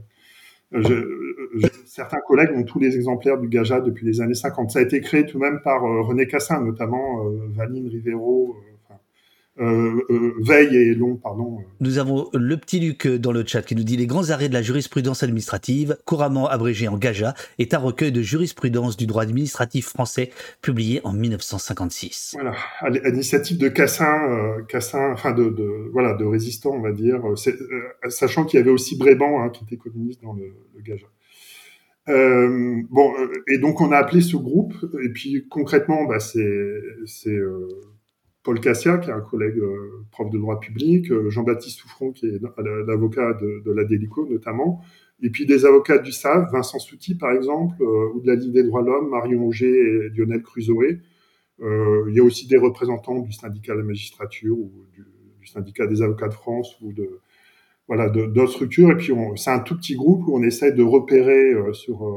[0.74, 4.72] euh, certains collègues ont tous les exemplaires du Gaja depuis les années 50.
[4.72, 8.56] Ça a été créé tout de même par euh, René Cassin, notamment euh, Valine Rivero,
[9.60, 11.60] euh, euh, veille et long, pardon.
[11.80, 14.54] Nous avons le petit Luc dans le chat qui nous dit les grands arrêts de
[14.54, 19.88] la jurisprudence administrative, couramment abrégé en GAJA, est un recueil de jurisprudence du droit administratif
[19.88, 22.32] français publié en 1956.
[22.36, 26.92] Voilà, à l'initiative de Cassin, euh, Cassin, enfin de, de, voilà, de résistants, on va
[26.92, 27.22] dire,
[28.08, 31.08] sachant qu'il y avait aussi Bréban hein, qui était communiste dans le, le GAJA.
[32.10, 33.14] Euh, bon,
[33.48, 37.68] et donc on a appelé ce groupe, et puis concrètement, bah, c'est euh,
[38.44, 42.28] Paul Cassia, qui est un collègue euh, prof de droit public, euh, Jean-Baptiste Souffron, qui
[42.28, 42.40] est
[42.88, 44.82] l'avocat de, la Délico notamment,
[45.22, 48.54] et puis des avocats du SAV, Vincent Souti par exemple, euh, ou de la Ligue
[48.54, 51.00] des droits de l'homme, Marion Auger et Lionel Crusoe.
[51.60, 55.06] il y a aussi des représentants du syndicat de la magistrature ou du,
[55.46, 57.22] syndicat des avocats de France ou de
[57.88, 58.92] voilà d'autres structures.
[58.92, 62.08] Et puis c'est un tout petit groupe où on essaie de repérer sur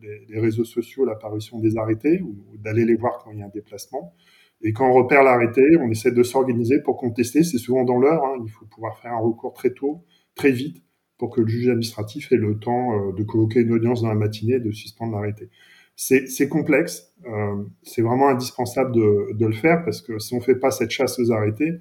[0.00, 3.46] les, les, réseaux sociaux l'apparition des arrêtés ou d'aller les voir quand il y a
[3.46, 4.14] un déplacement.
[4.62, 7.44] Et quand on repère l'arrêté, on essaie de s'organiser pour contester.
[7.44, 8.24] C'est souvent dans l'heure.
[8.24, 8.42] Hein.
[8.44, 10.82] Il faut pouvoir faire un recours très tôt, très vite,
[11.16, 14.14] pour que le juge administratif ait le temps euh, de convoquer une audience dans la
[14.14, 15.48] matinée et de suspendre l'arrêté.
[15.96, 17.12] C'est complexe.
[17.26, 20.90] Euh, c'est vraiment indispensable de, de, le faire parce que si on fait pas cette
[20.90, 21.80] chasse aux arrêtés,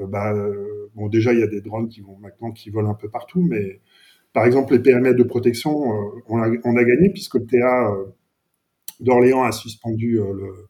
[0.00, 0.34] euh, bah,
[0.96, 3.40] bon, déjà il y a des drones qui vont maintenant qui volent un peu partout,
[3.40, 3.80] mais
[4.32, 5.70] par exemple les périmètres de protection,
[6.26, 7.94] on a, on, a, gagné puisque le TA
[8.98, 10.66] d'Orléans a suspendu le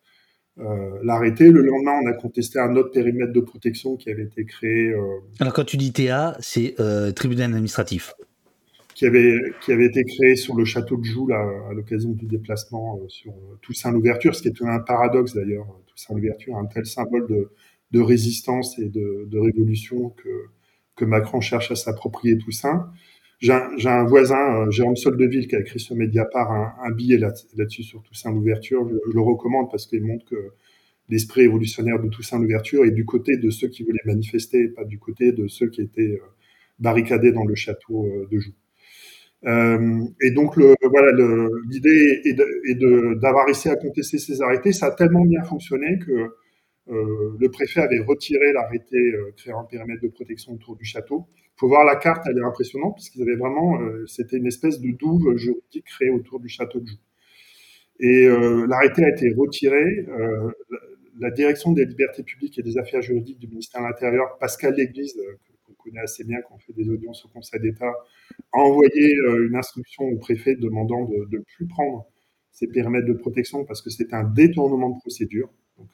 [0.59, 1.51] euh, l'arrêter.
[1.51, 4.91] Le lendemain, on a contesté un autre périmètre de protection qui avait été créé.
[4.91, 8.15] Euh, Alors, quand tu dis TA, c'est euh, tribunal administratif.
[8.95, 13.01] qui avait, qui avait été créé sur le château de Joux à l'occasion du déplacement
[13.09, 15.67] sur Toussaint l'ouverture, ce qui est un paradoxe d'ailleurs.
[15.87, 17.51] Toussaint l'ouverture, un tel symbole de,
[17.91, 20.29] de résistance et de, de, révolution que,
[20.95, 22.93] que Macron cherche à s'approprier Toussaint.
[23.41, 27.83] J'ai un, voisin, euh, Jérôme Soldeville, qui a écrit sur Mediapart un, un billet là-dessus
[27.83, 28.89] sur Toussaint l'ouverture.
[28.89, 30.53] Je, le recommande parce qu'il montre que
[31.09, 34.99] l'esprit révolutionnaire de Toussaint l'ouverture est du côté de ceux qui voulaient manifester, pas du
[34.99, 36.19] côté de ceux qui étaient
[36.79, 38.55] barricadés dans le château de Joux.
[39.47, 41.13] Euh, et donc, voilà,
[41.69, 44.73] l'idée est d'avoir réussi à contester ces arrêtés.
[44.73, 46.35] Ça a tellement bien fonctionné que
[46.89, 51.27] euh, le préfet avait retiré l'arrêté euh, créant un périmètre de protection autour du château.
[51.57, 54.81] Il faut voir la carte, elle est impressionnante, puisqu'ils avaient vraiment, euh, c'était une espèce
[54.81, 56.99] de douve juridique créée autour du château de Joux.
[58.01, 60.05] Et l'arrêté a été retiré.
[61.21, 65.17] La direction des libertés publiques et des affaires juridiques du ministère de l'Intérieur, Pascal Léglise,
[65.79, 67.93] connaît assez bien quand on fait des audiences au Conseil d'État,
[68.53, 69.15] a envoyé
[69.47, 72.05] une instruction au préfet demandant de ne plus prendre
[72.51, 75.49] ces périmètres de protection parce que c'était un détournement de procédure.
[75.79, 75.91] Donc,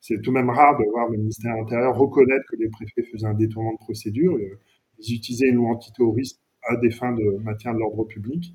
[0.00, 3.02] c'est tout de même rare de voir le ministère de l'Intérieur reconnaître que les préfets
[3.02, 4.36] faisaient un détournement de procédure.
[4.36, 4.58] Euh,
[5.00, 8.54] ils utilisaient une loi antiterroriste à des fins de maintien de l'ordre public.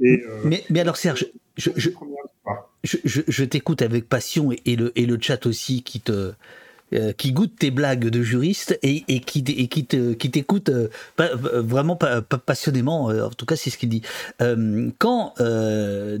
[0.00, 1.90] Et, mais, mais, alors Serge, je, je,
[2.84, 6.32] je, je t'écoute avec passion et, et, le, et le chat aussi qui te,
[6.94, 10.86] euh, qui goûte tes blagues de juriste et, qui, et qui, te, qui t'écoute euh,
[11.18, 13.06] euh, vraiment passionnément.
[13.06, 14.02] en tout cas, c'est ce qu'il dit.
[14.98, 15.34] quand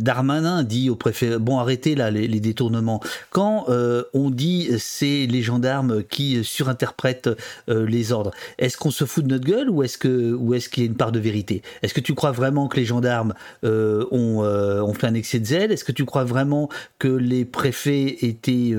[0.00, 3.00] Darmanin dit au préfet, bon, arrêtez là les, détournements.
[3.30, 3.66] Quand
[4.12, 7.30] on dit c'est les gendarmes qui surinterprètent
[7.68, 10.96] les ordres, est-ce qu'on se fout de notre gueule ou est-ce qu'il y a une
[10.96, 11.62] part de vérité?
[11.82, 15.70] Est-ce que tu crois vraiment que les gendarmes ont, ont fait un excès de zèle?
[15.70, 18.74] Est-ce que tu crois vraiment que les préfets étaient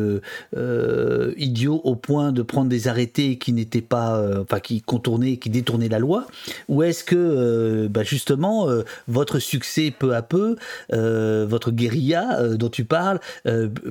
[1.37, 5.49] idiots au point de prendre des arrêtés qui n'étaient pas, euh, enfin qui contournaient, qui
[5.49, 6.27] détournaient la loi,
[6.67, 10.55] ou est-ce que euh, bah, justement euh, votre succès peu à peu,
[10.89, 13.19] votre guérilla dont tu parles,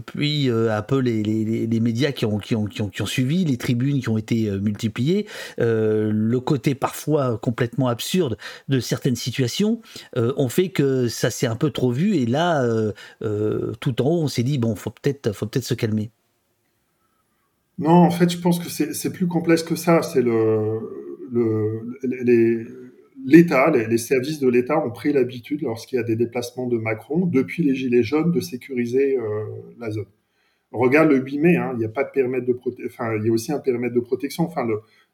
[0.07, 3.57] puis un peu les, les, les, médias qui ont, qui, ont, qui, ont, suivi, les
[3.57, 5.27] tribunes qui ont été multipliées,
[5.59, 8.37] le côté parfois complètement absurde
[8.69, 9.81] de certaines situations
[10.17, 12.67] ont fait que ça s'est un peu trop vu et là
[13.81, 16.11] tout en haut on s'est dit bon faut peut-être faut peut-être se calmer.
[17.79, 20.03] Non, en fait, je pense que c'est plus complexe que ça.
[20.03, 20.81] C'est le,
[23.25, 27.27] l'État, les, services de l'État ont pris l'habitude, lorsqu'il y a des déplacements de Macron,
[27.27, 29.45] depuis les Gilets jaunes, de sécuriser euh,
[29.79, 30.07] la zone.
[30.73, 33.27] regarde le 8 mai, hein, il n'y a pas de périmètre de protection, enfin, il
[33.27, 34.45] y a aussi un périmètre de protection.
[34.45, 34.67] Enfin,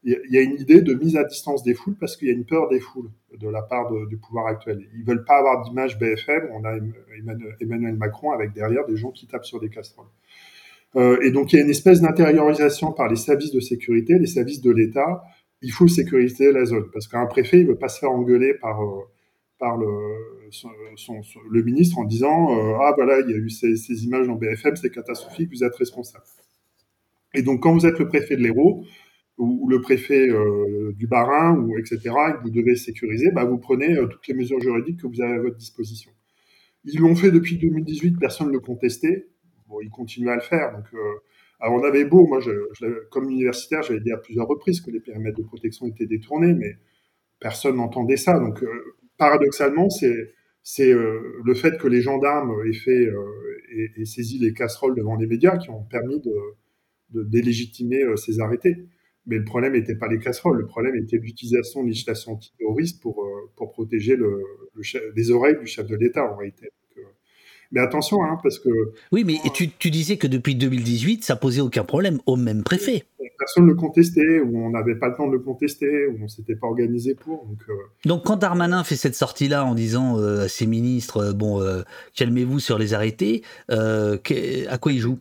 [0.04, 2.34] il y a une idée de mise à distance des foules parce qu'il y a
[2.34, 4.86] une peur des foules de la part du pouvoir actuel.
[4.94, 6.48] Ils veulent pas avoir d'image BFM.
[6.52, 6.76] On a
[7.60, 10.06] Emmanuel Macron avec derrière des gens qui tapent sur des casseroles.
[10.96, 14.26] Euh, et donc il y a une espèce d'intériorisation par les services de sécurité, les
[14.26, 15.22] services de l'État.
[15.62, 18.82] Il faut sécuriser la zone parce qu'un préfet il veut pas se faire engueuler par
[18.82, 19.02] euh,
[19.58, 19.86] par le
[20.50, 24.04] son, son, le ministre en disant euh, ah voilà il y a eu ces, ces
[24.04, 26.24] images dans BFM c'est catastrophique vous êtes responsable.
[27.34, 28.84] Et donc quand vous êtes le préfet de l'Hérault
[29.38, 30.28] ou, le préfet
[30.94, 34.60] du Barin ou etc et que vous devez sécuriser bah vous prenez toutes les mesures
[34.60, 36.10] juridiques que vous avez à votre disposition.
[36.84, 39.31] Ils l'ont fait depuis 2018 personne ne le contestait
[39.72, 40.72] bon, il continue à le faire.
[40.72, 40.98] Donc, euh,
[41.60, 42.50] alors on avait beau, moi, je,
[43.10, 46.76] comme universitaire, j'avais dit à plusieurs reprises que les périmètres de protection étaient détournés, mais
[47.40, 48.38] personne n'entendait ça.
[48.38, 53.08] Donc, euh, paradoxalement, c'est euh, le fait que les gendarmes aient fait
[53.96, 58.76] et, saisi les casseroles devant les médias qui ont permis de, délégitimer ces arrêtés.
[59.26, 63.24] Mais le problème n'était pas les casseroles, le problème était l'utilisation de législation antiterroriste pour,
[63.54, 64.16] protéger
[65.14, 66.70] les oreilles du chef de l'État en réalité.
[67.72, 68.68] Mais attention, hein, parce que.
[69.12, 73.04] Oui, mais tu, tu, disais que depuis 2018, ça posait aucun problème au même préfet.
[73.38, 76.28] Personne ne le contestait, ou on n'avait pas le temps de le contester, ou on
[76.28, 77.46] s'était pas organisé pour.
[77.46, 77.72] Donc, euh...
[78.04, 81.82] donc quand Darmanin fait cette sortie-là en disant euh, à ses ministres, euh, bon, euh,
[82.14, 85.18] calmez-vous sur les arrêtés, à quoi il joue?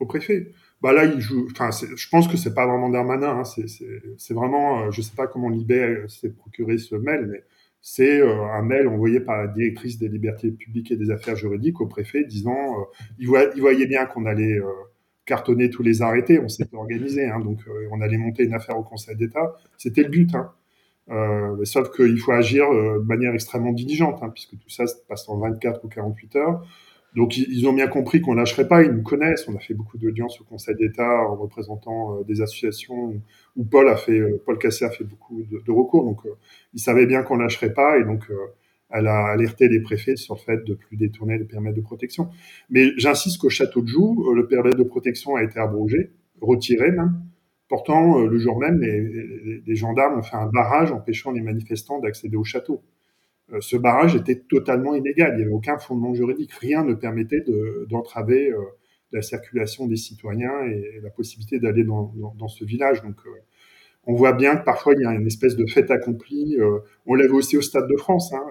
[0.00, 0.52] Au préfet.
[0.80, 1.46] Bah là, il joue.
[1.52, 3.38] Enfin, je pense que c'est pas vraiment Darmanin.
[3.38, 4.90] Hein, c'est vraiment.
[4.90, 7.44] je sais pas comment Libé s'est procuré ce mail, mais
[7.82, 11.80] c'est euh, un mail envoyé par la directrice des libertés publiques et des affaires juridiques
[11.80, 12.84] au préfet disant euh,
[13.18, 14.70] il, il, voyait bien qu'on allait euh,
[15.26, 18.82] cartonner tous les arrêtés, on s'était organisé, hein, donc on allait monter une affaire au
[18.82, 19.54] Conseil d'État.
[19.76, 20.34] C'était le but.
[20.34, 20.52] Hein.
[21.64, 25.38] Sauf qu'il faut agir de manière extrêmement diligente, hein, puisque tout ça se passe en
[25.38, 26.66] 24 ou 48 heures.
[27.14, 29.46] Donc ils ont bien compris qu'on lâcherait pas, ils nous connaissent.
[29.48, 33.20] On a fait beaucoup d'audiences au Conseil d'État en représentant euh, des associations
[33.56, 36.04] où Paul a fait, euh, Paul Cassé a fait beaucoup de, recours.
[36.04, 36.30] Donc euh,
[36.72, 38.30] ils savaient bien qu'on lâcherait pas et donc
[38.90, 42.30] elle a alerté les préfets sur le fait de plus détourner les permis de protection.
[42.70, 47.22] Mais j'insiste qu'au château de Joux, le permis de protection a été abrogé, retiré même.
[47.68, 52.44] Pourtant, le jour même, les gendarmes ont fait un barrage empêchant les manifestants d'accéder au
[52.44, 52.82] château.
[53.60, 55.32] Ce barrage était totalement illégal.
[55.34, 56.52] Il n'y avait aucun fondement juridique.
[56.52, 57.44] Rien ne permettait
[57.88, 58.52] d'entraver
[59.12, 63.02] la circulation des citoyens et, la possibilité d'aller dans, ce village.
[63.02, 63.16] Donc,
[64.04, 66.56] on voit bien que parfois il y a une espèce de fait accompli.
[67.06, 68.32] on l'avait aussi au Stade de France.
[68.32, 68.44] Hein,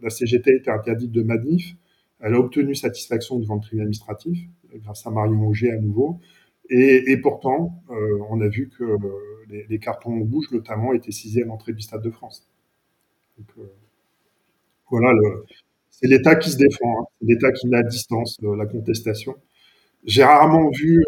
[0.00, 1.74] la CGT était interdite de manif.
[2.20, 4.38] Elle a obtenu satisfaction devant le tribunal administratif
[4.76, 6.20] grâce à Marion Auger à nouveau.
[6.70, 8.96] Et, pourtant, euh, on a vu que
[9.68, 12.48] les, cartons rouges, notamment, étaient saisis à l'entrée du Stade de France.
[13.38, 13.62] Euh,
[14.90, 15.12] voilà,
[15.90, 17.04] c'est l'État qui se défend, hein.
[17.20, 19.34] c'est l'État qui met à distance euh, la contestation.
[20.04, 21.02] J'ai rarement vu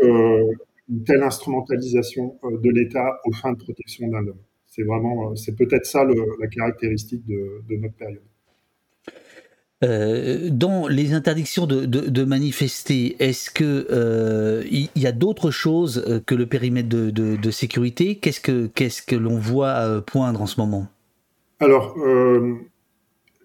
[0.88, 4.40] une telle instrumentalisation de l'État aux fins de protection d'un homme.
[4.66, 8.22] C'est vraiment, c'est peut-être ça la caractéristique de notre période.
[9.84, 16.18] Euh, dans les interdictions de, manifester, est-ce que euh, il y, a d'autres choses euh,
[16.24, 18.16] que le périmètre de, sécurité?
[18.16, 20.86] Qu'est-ce que qu'est-ce que l'on voit poindre en ce moment?
[21.60, 21.96] Alors,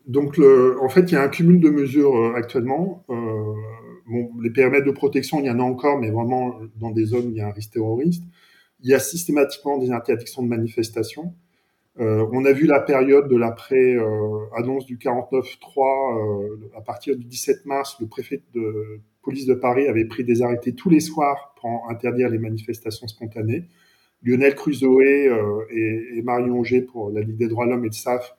[0.08, 3.06] donc en fait, il y a un cumul de mesures actuellement.
[3.08, 7.28] Bon, les périmètres de protection, il y en a encore, mais vraiment dans des zones
[7.28, 8.24] où il y a un risque terroriste.
[8.84, 11.34] Il y a systématiquement des interdictions de manifestation.
[12.00, 16.48] Euh, on a vu la période de l'après-annonce euh, du 49-3.
[16.48, 20.42] Euh, à partir du 17 mars, le préfet de police de Paris avait pris des
[20.42, 23.66] arrêtés tous les soirs pour interdire les manifestations spontanées.
[24.24, 25.02] Lionel Crusoe
[25.72, 28.36] et, Marion Auger pour la Ligue des droits de l'homme et le SAF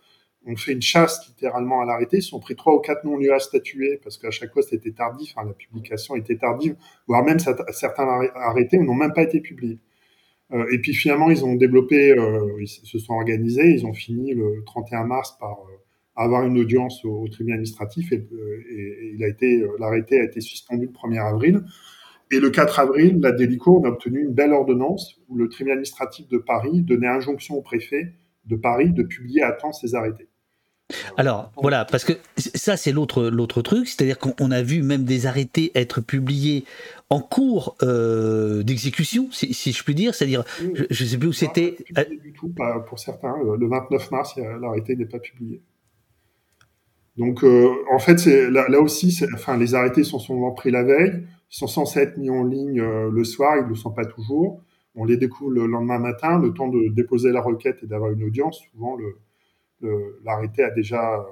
[0.47, 2.19] ont fait une chasse littéralement à l'arrêté.
[2.19, 5.33] Ils ont pris trois ou quatre non-lieux à statuer parce qu'à chaque fois c'était tardif,
[5.37, 6.77] hein, la publication était tardive,
[7.07, 9.79] voire même certains arrêtés n'ont même pas été publiés.
[10.53, 14.35] Euh, et puis finalement, ils ont développé, euh, ils se sont organisés, ils ont fini
[14.35, 15.79] le 31 mars par euh,
[16.15, 18.27] avoir une audience au, tribunal administratif et,
[19.15, 21.63] il a été, l'arrêté a été suspendu le 1er avril.
[22.31, 25.79] Et le 4 avril, la Délico, on a obtenu une belle ordonnance où le tribunal
[25.79, 28.13] administratif de Paris donnait injonction au préfet
[28.47, 30.29] de Paris de publier à temps ses arrêtés.
[31.17, 35.27] Alors voilà, parce que ça c'est l'autre l'autre truc, c'est-à-dire qu'on a vu même des
[35.27, 36.65] arrêtés être publiés
[37.13, 41.77] en cours euh, d'exécution, si, je puis dire, c'est-à-dire, je ne sais plus où c'était.
[41.95, 43.37] Pas du tout, pas pour certains.
[43.37, 45.61] Le 29 mars, l'arrêté n'est pas publié.
[47.19, 51.25] Donc, euh, en fait, là, là aussi, enfin, les arrêtés sont souvent pris la veille.
[51.51, 54.07] Ils sont censés être mis en ligne euh, le soir, ils ne le sont pas
[54.07, 54.63] toujours.
[54.95, 58.25] On les découvre le lendemain matin, le temps de déposer la requête et d'avoir une
[58.25, 58.63] audience.
[58.73, 58.97] Souvent,
[60.25, 61.25] l'arrêté a déjà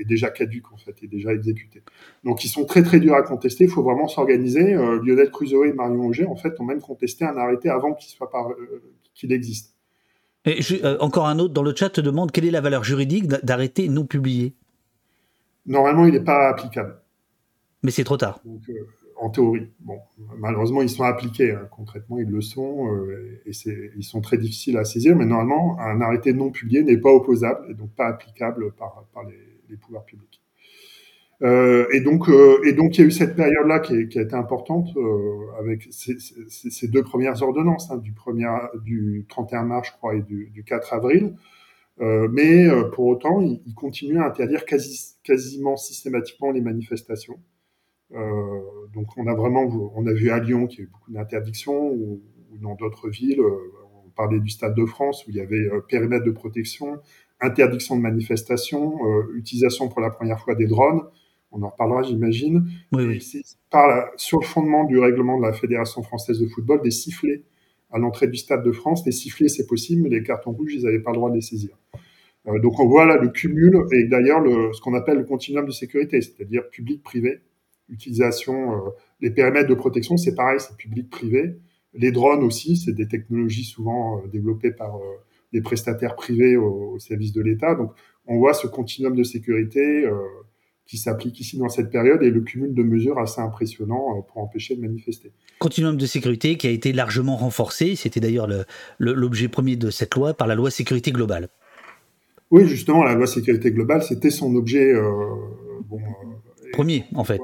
[0.00, 1.82] est déjà caduque en fait, est déjà exécuté.
[2.24, 3.64] Donc ils sont très très durs à contester.
[3.64, 4.74] Il faut vraiment s'organiser.
[4.74, 8.10] Euh, Lionel Crusoe et Marion Auger en fait ont même contesté un arrêté avant qu'il
[8.10, 8.82] soit par, euh,
[9.14, 9.74] qu'il existe.
[10.44, 13.26] Et euh, encore un autre dans le chat te demande quelle est la valeur juridique
[13.26, 14.54] d'arrêté non publié?
[15.66, 16.96] Normalement, il n'est pas applicable.
[17.82, 18.40] Mais c'est trop tard.
[19.20, 19.68] En théorie.
[19.80, 19.98] Bon,
[20.38, 21.52] malheureusement, ils sont appliqués.
[21.52, 21.68] Hein.
[21.70, 22.88] Concrètement, ils le sont
[23.46, 23.52] et
[23.96, 25.16] ils sont très difficiles à saisir.
[25.16, 29.76] Mais normalement, un arrêté non publié n'est pas opposable et donc pas applicable par, les,
[29.76, 30.42] pouvoirs publics.
[31.42, 34.34] Euh, et donc, euh, et donc, il y a eu cette période-là qui, a été
[34.34, 38.12] importante euh, avec ces, deux premières ordonnances, hein, du,
[38.84, 41.34] du 31 mars, je crois, et du, du 4 avril.
[42.00, 47.38] Euh, mais euh, pour autant, il, il, continue à interdire quasi, quasiment systématiquement les manifestations.
[48.10, 51.88] Donc, on a vraiment, on a vu à Lyon qu'il y a eu beaucoup d'interdictions,
[51.88, 53.40] ou, ou, dans d'autres villes.
[53.40, 56.98] on parlait du Stade de France où il y avait périmètre de protection,
[57.40, 61.02] interdiction de manifestation, euh, utilisation pour la première fois des drones.
[61.50, 62.68] On en reparlera, j'imagine.
[62.92, 63.18] Oui,
[63.70, 67.42] Par sur le fondement du règlement de la Fédération française de football, des sifflets
[67.90, 69.06] à l'entrée du Stade de France.
[69.06, 71.40] Les sifflets, c'est possible, mais les cartons rouges, ils n'avaient pas le droit de les
[71.40, 71.70] saisir.
[72.46, 74.42] Euh, donc on voit là le cumul et d'ailleurs
[74.74, 77.40] ce qu'on appelle le continuum de sécurité, c'est-à-dire public-privé,
[77.88, 81.58] utilisation, euh, les périmètres de protection, c'est pareil, c'est public-privé.
[81.94, 84.98] Les drones aussi, c'est des technologies souvent euh, développées par
[85.52, 87.74] des prestataires privés au, service de l'État.
[87.74, 87.92] Donc,
[88.26, 90.12] on voit ce continuum de sécurité euh,
[90.86, 94.42] qui s'applique ici dans cette période et le cumul de mesures assez impressionnant euh, pour
[94.42, 95.32] empêcher de manifester.
[95.58, 98.48] Continuum de sécurité qui a été largement renforcé, c'était d'ailleurs
[98.98, 101.48] l'objet premier de cette loi par la loi sécurité globale.
[102.50, 105.02] Oui, justement, la loi sécurité globale, c'était son objet euh,
[105.84, 106.00] bon,
[106.72, 107.42] premier, en fait.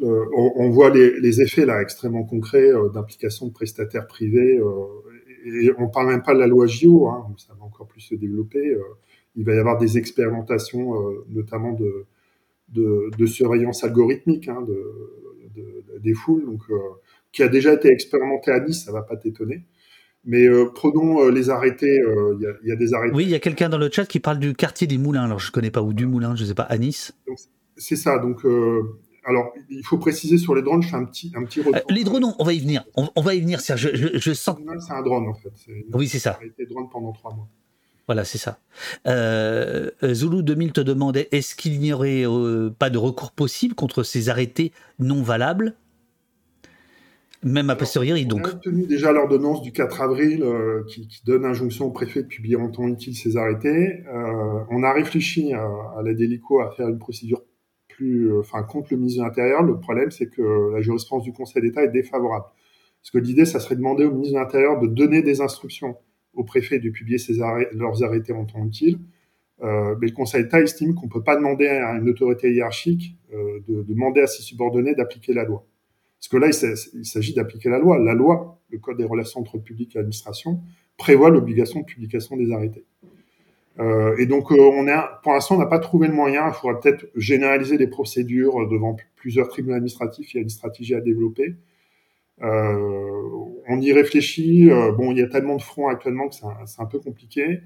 [0.00, 4.60] on, voit les, les, effets là extrêmement concrets d'implication de prestataires privés
[5.46, 8.14] et on parle même pas de la loi JO, hein, ça va encore plus se
[8.14, 8.66] développer.
[8.66, 8.82] Euh,
[9.36, 12.06] il va y avoir des expérimentations, euh, notamment de,
[12.72, 16.76] de, surveillance algorithmique hein, de, des foules, donc, euh,
[17.32, 19.62] qui a déjà été expérimenté à Nice, ça va pas t'étonner.
[20.24, 22.02] Mais prenons les arrêtés.
[22.40, 23.14] Il y, a des arrêtés.
[23.14, 25.22] Oui, il y a quelqu'un dans le chat qui parle du quartier des Moulins.
[25.22, 27.14] Alors je connais pas ou du Moulin, je sais pas, à Nice.
[27.76, 28.18] C'est ça.
[28.18, 28.44] Donc
[29.26, 31.74] alors, il faut préciser sur les drones, je fais un petit, un petit retour.
[31.74, 32.84] Euh, les drones, on va y venir.
[32.94, 33.90] On, va y venir, Serge.
[33.92, 34.56] Je, je, sens.
[34.86, 35.50] C'est un drone, en fait.
[35.92, 36.38] Oui, c'est ça.
[36.40, 37.48] Il a été drone pendant trois mois.
[38.06, 38.60] Voilà, c'est ça.
[39.08, 42.24] Euh, Zulu 2000 te demandait est-ce qu'il n'y aurait
[42.78, 45.74] pas de recours possible contre ces arrêtés non valables?
[47.42, 48.42] Même a posteriori, donc.
[48.44, 52.28] On a obtenu déjà l'ordonnance du 4 avril euh, qui, donne injonction au préfet de
[52.28, 54.04] publier en temps utile ces arrêtés.
[54.08, 57.42] Euh, on a réfléchi à, la délico à faire une procédure
[58.04, 59.62] euh, contre le ministre de l'Intérieur.
[59.62, 62.46] Le problème, c'est que la jurisprudence du Conseil d'État est défavorable.
[63.00, 65.96] Parce que l'idée, ça serait de demander au ministre de l'Intérieur de donner des instructions
[66.34, 67.18] au préfet de publier
[67.72, 68.98] leurs arrêtés en temps utile.
[69.62, 73.82] mais le Conseil d'État estime qu'on ne peut pas demander à une autorité hiérarchique de
[73.84, 75.64] demander à ses subordonnés d'appliquer la loi.
[76.18, 76.48] Parce que là,
[76.94, 77.98] il s'agit d'appliquer la loi.
[77.98, 80.60] La loi, le Code des relations entre le public et l'administration,
[80.96, 82.84] prévoit l'obligation de publication des arrêtés.
[83.78, 84.86] Euh, et donc, euh, on
[85.22, 86.48] pour l'instant, on n'a pas trouvé le moyen.
[86.48, 90.32] Il faudrait peut-être généraliser les procédures devant plusieurs tribunaux administratifs.
[90.34, 91.56] Il y a une stratégie à développer.
[92.42, 93.22] Euh,
[93.68, 94.70] on y réfléchit.
[94.70, 97.60] Euh, bon, il y a tellement de fronts actuellement que c'est un, peu compliqué.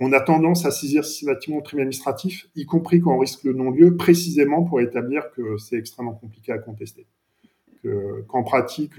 [0.00, 3.52] On a tendance à saisir systématiquement le tribunal administratif, y compris quand on risque le
[3.52, 7.06] non-lieu, précisément pour établir que c'est extrêmement compliqué à contester
[8.28, 8.92] qu'en pratique,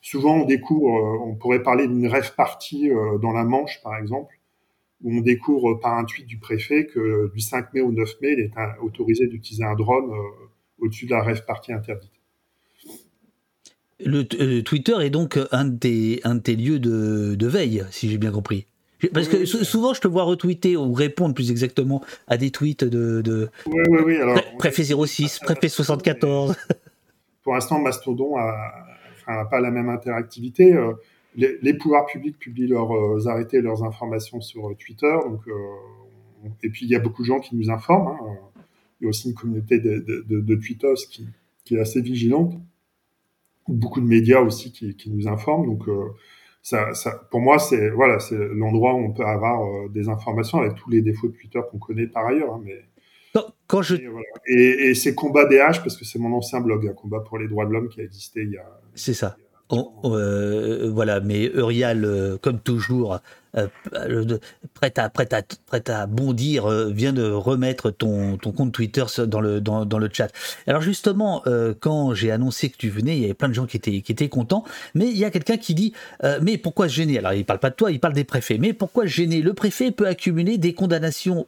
[0.00, 0.88] souvent on découvre,
[1.26, 4.34] on pourrait parler d'une rêve partie dans la Manche par exemple,
[5.02, 8.32] où on découvre par un tweet du préfet que du 5 mai au 9 mai,
[8.32, 8.52] il est
[8.82, 12.10] autorisé d'utiliser un drone euh, au-dessus de la rêve partie interdite.
[14.00, 18.66] Le, Twitter est donc un des, un tes lieux de, veille, si j'ai bien compris.
[19.12, 23.50] Parce que souvent, je te vois retweeter ou répondre plus exactement à des tweets de,
[23.66, 24.16] oui, oui, oui.
[24.16, 26.56] Alors, préfet 06, préfet 74
[27.44, 28.36] pour l'instant, Mastodon
[29.28, 30.74] n'a pas la même interactivité.
[31.42, 35.14] Euh, les, pouvoirs publics publient leurs euh, arrêtés et leurs informations sur euh, Twitter.
[35.26, 35.42] Donc,
[36.62, 38.08] et puis, il y a beaucoup de gens qui nous informent.
[38.08, 38.36] Hein.
[39.00, 41.26] Il y a aussi une communauté de, de, tweetos qui,
[41.74, 42.54] est assez vigilante.
[43.66, 45.66] Beaucoup de médias aussi qui, nous informent.
[45.66, 45.88] Donc,
[46.62, 46.92] ça,
[47.30, 51.00] pour moi, c'est voilà, c'est l'endroit où on peut avoir des informations avec tous les
[51.00, 52.54] défauts de Twitter qu'on connaît par ailleurs.
[52.54, 52.84] Hein, mais
[53.66, 53.96] quand je...
[54.46, 57.48] Et, et, c'est Combat DH, parce que c'est mon ancien blog, un combat pour les
[57.48, 58.80] droits de l'homme qui a existé il y a.
[58.94, 59.36] C'est ça.
[59.72, 63.18] Euh, voilà, mais Eurial, euh, comme toujours,
[63.56, 64.06] euh, à,
[64.74, 65.08] prête, à,
[65.66, 70.28] prête à bondir, vient de remettre ton, compte Twitter dans le, chat.
[70.66, 71.44] Alors justement,
[71.78, 74.10] quand j'ai annoncé que tu venais, il y avait plein de gens qui étaient, qui
[74.10, 75.92] étaient contents, mais il y a quelqu'un qui dit
[76.42, 77.18] Mais pourquoi gêner?
[77.18, 78.58] Alors il parle pas de toi, il parle des préfets.
[78.58, 79.40] Mais pourquoi gêner?
[79.40, 81.46] Le préfet peut accumuler des condamnations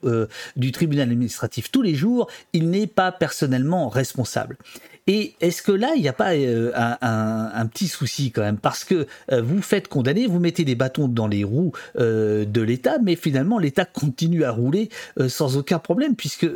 [0.55, 4.57] du tribunal administratif tous les jours, il n'est pas personnellement responsable.
[5.07, 8.59] Et est-ce que là, il n'y a pas euh, un, petit souci quand même?
[8.59, 12.61] Parce que euh, vous faites condamner, vous mettez des bâtons dans les roues euh, de
[12.61, 14.89] l'État, mais finalement, l'État continue à rouler
[15.29, 16.47] sans aucun problème, puisque...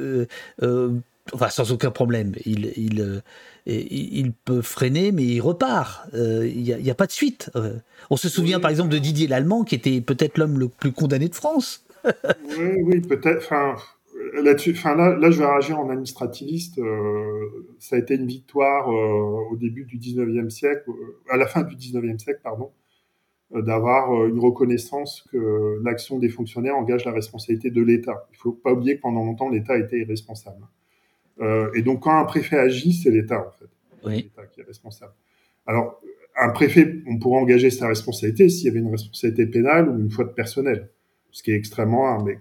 [1.33, 2.33] enfin, sans aucun problème.
[2.45, 3.23] Il, il,
[3.67, 6.09] il, peut freiner, mais il repart.
[6.13, 7.51] Il n'y a, a, pas de suite.
[8.11, 11.29] on se souvient par exemple de Didier Lallemand, qui était peut-être l'homme le plus condamné
[11.29, 11.85] de France.
[12.05, 13.45] oui, oui, peut-être.
[13.45, 13.77] Enfin,
[14.43, 16.79] là-dessus, enfin là, là, je vais réagir en administrativiste.
[16.79, 21.47] Euh, ça a été une victoire euh, au début du 19e siècle, euh, à la
[21.47, 22.71] fin du 19e siècle, pardon,
[23.53, 28.29] d'avoir une reconnaissance que l'action des fonctionnaires engage la responsabilité de l'État.
[28.33, 30.65] Il faut pas oublier que pendant longtemps, l'État était irresponsable.
[31.75, 33.71] et donc, quand un préfet agit, c'est l'État, en fait.
[34.05, 34.17] Oui.
[34.23, 35.15] L'État qui est responsable.
[35.67, 36.01] Alors,
[36.37, 40.11] un préfet, on pourrait engager sa responsabilité s'il y avait une responsabilité pénale ou une
[40.11, 40.89] faute personnelle,
[41.33, 42.25] ce qui est extrêmement rare.
[42.25, 42.39] Mais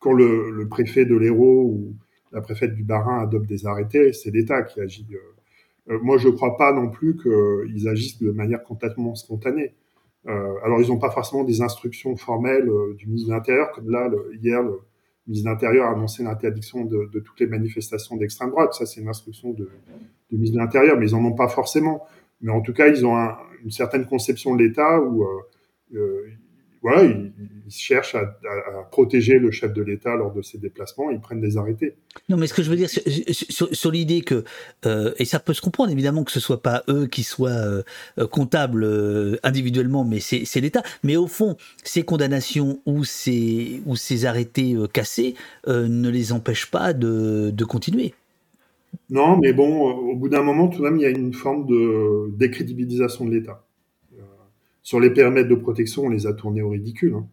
[0.00, 1.94] quand le, préfet de l'Hérault ou
[2.32, 5.06] la préfète du Barin adopte des arrêtés, c'est l'État qui agit.
[5.12, 9.74] Euh, euh, moi, je ne crois pas non plus qu'ils agissent de manière complètement spontanée.
[10.26, 14.10] Euh, alors, ils n'ont pas forcément des instructions formelles du ministre de l'Intérieur, comme là,
[14.40, 14.80] hier, le
[15.26, 18.72] ministre de l'Intérieur a annoncé l'interdiction de, toutes les manifestations d'extrême droite.
[18.74, 19.68] Ça, c'est une instruction de,
[20.30, 22.06] du ministre de l'Intérieur, mais ils n'en ont pas forcément.
[22.40, 23.16] Mais en tout cas, ils ont
[23.62, 25.26] une certaine conception de l'État où
[26.82, 27.32] voilà, ils,
[27.68, 28.24] cherchent à,
[28.90, 31.94] protéger le chef de l'État lors de ses déplacements, ils prennent des arrêtés.
[32.28, 34.44] Non, mais ce que je veux dire sur, l'idée que,
[34.86, 37.82] euh, et ça peut se comprendre évidemment que ce soit pas eux qui soient euh,
[38.30, 40.82] comptables euh, individuellement, mais c'est l'État.
[41.04, 45.34] Mais au fond, ces condamnations ou ces, ou ces arrêtés cassés
[45.66, 48.14] ne les empêchent pas de, de continuer.
[49.10, 51.66] Non, mais bon, au bout d'un moment, tout de même, il y a une forme
[51.66, 53.62] de décrédibilisation de l'État.
[54.90, 57.14] Sur les périmètres de protection, on les a tournés au ridicule.
[57.14, 57.28] Hein.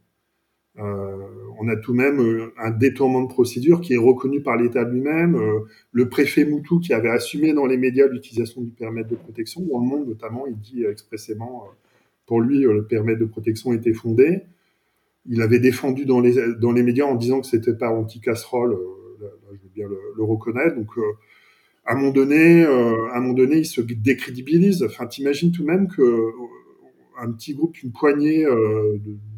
[0.77, 1.27] Euh,
[1.59, 4.83] on a tout de même euh, un détournement de procédure qui est reconnu par l'État
[4.83, 5.35] lui-même.
[5.35, 9.61] Euh, le préfet Moutou qui avait assumé dans les médias l'utilisation du périmètre de protection,
[9.61, 11.63] dans le monde notamment, il dit expressément,
[12.27, 14.41] pour lui, le périmètre de protection était fondé.
[15.25, 18.77] Il avait défendu dans les, dans les médias en disant que c'était pas anti-casserole,
[19.19, 20.75] je veux bien le, reconnaître.
[20.75, 20.91] Donc,
[21.85, 24.83] à un moment donné, à un moment donné, il se décrédibilise.
[24.83, 26.03] Enfin, t'imagines tout de même que
[27.17, 28.97] un petit groupe, une poignée euh,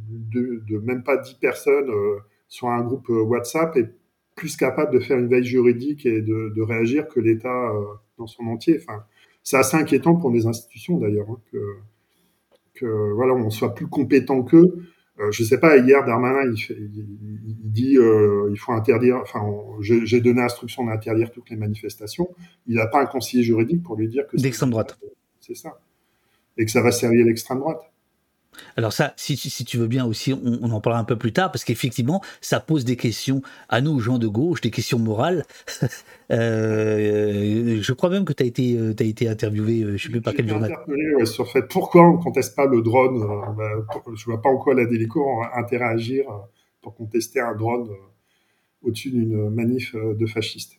[0.09, 1.91] de, même pas 10 personnes
[2.47, 3.89] sur un groupe WhatsApp est
[4.35, 7.71] plus capable de faire une veille juridique et de, réagir que l'État
[8.17, 8.79] dans son entier.
[8.81, 9.03] Enfin,
[9.43, 11.57] c'est assez inquiétant pour des institutions d'ailleurs hein, que,
[12.75, 14.83] que voilà, on soit plus compétent qu'eux.
[15.19, 19.41] Euh, je sais pas, hier, Darmanin, il, dit euh, il faut interdire, enfin,
[19.81, 22.29] j'ai donné instruction d'interdire toutes les manifestations.
[22.67, 24.37] Il n'a pas un conseiller juridique pour lui dire que.
[24.37, 24.97] D'extrême droite.
[25.41, 25.79] C'est ça.
[26.59, 27.81] Et que ça va servir l'extrême droite.
[28.75, 29.35] Alors ça, si,
[29.65, 32.85] tu veux bien aussi, on, en parlera un peu plus tard, parce qu'effectivement, ça pose
[32.85, 35.45] des questions à nous, gens de gauche, des questions morales.
[36.31, 39.97] Euh, je crois même que tu as été, euh, as été interviewé, euh, je ne
[39.97, 40.71] sais plus par quel journal.
[40.71, 43.19] interpellé sur le fait pourquoi on ne conteste pas le drone.
[43.57, 46.25] Ben, je ne vois pas en quoi la Délico a intérêt à agir
[46.83, 47.89] pour contester un drone
[48.83, 50.78] au-dessus d'une manif de fascistes.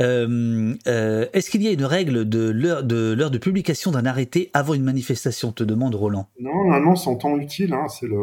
[0.00, 4.74] Euh, euh, est-ce qu'il y a une règle de l'heure de, publication d'un arrêté avant
[4.74, 6.28] une manifestation te demande Roland?
[6.40, 7.72] Non, normalement, c'est en temps utile.
[7.74, 8.16] Hein, c'est le...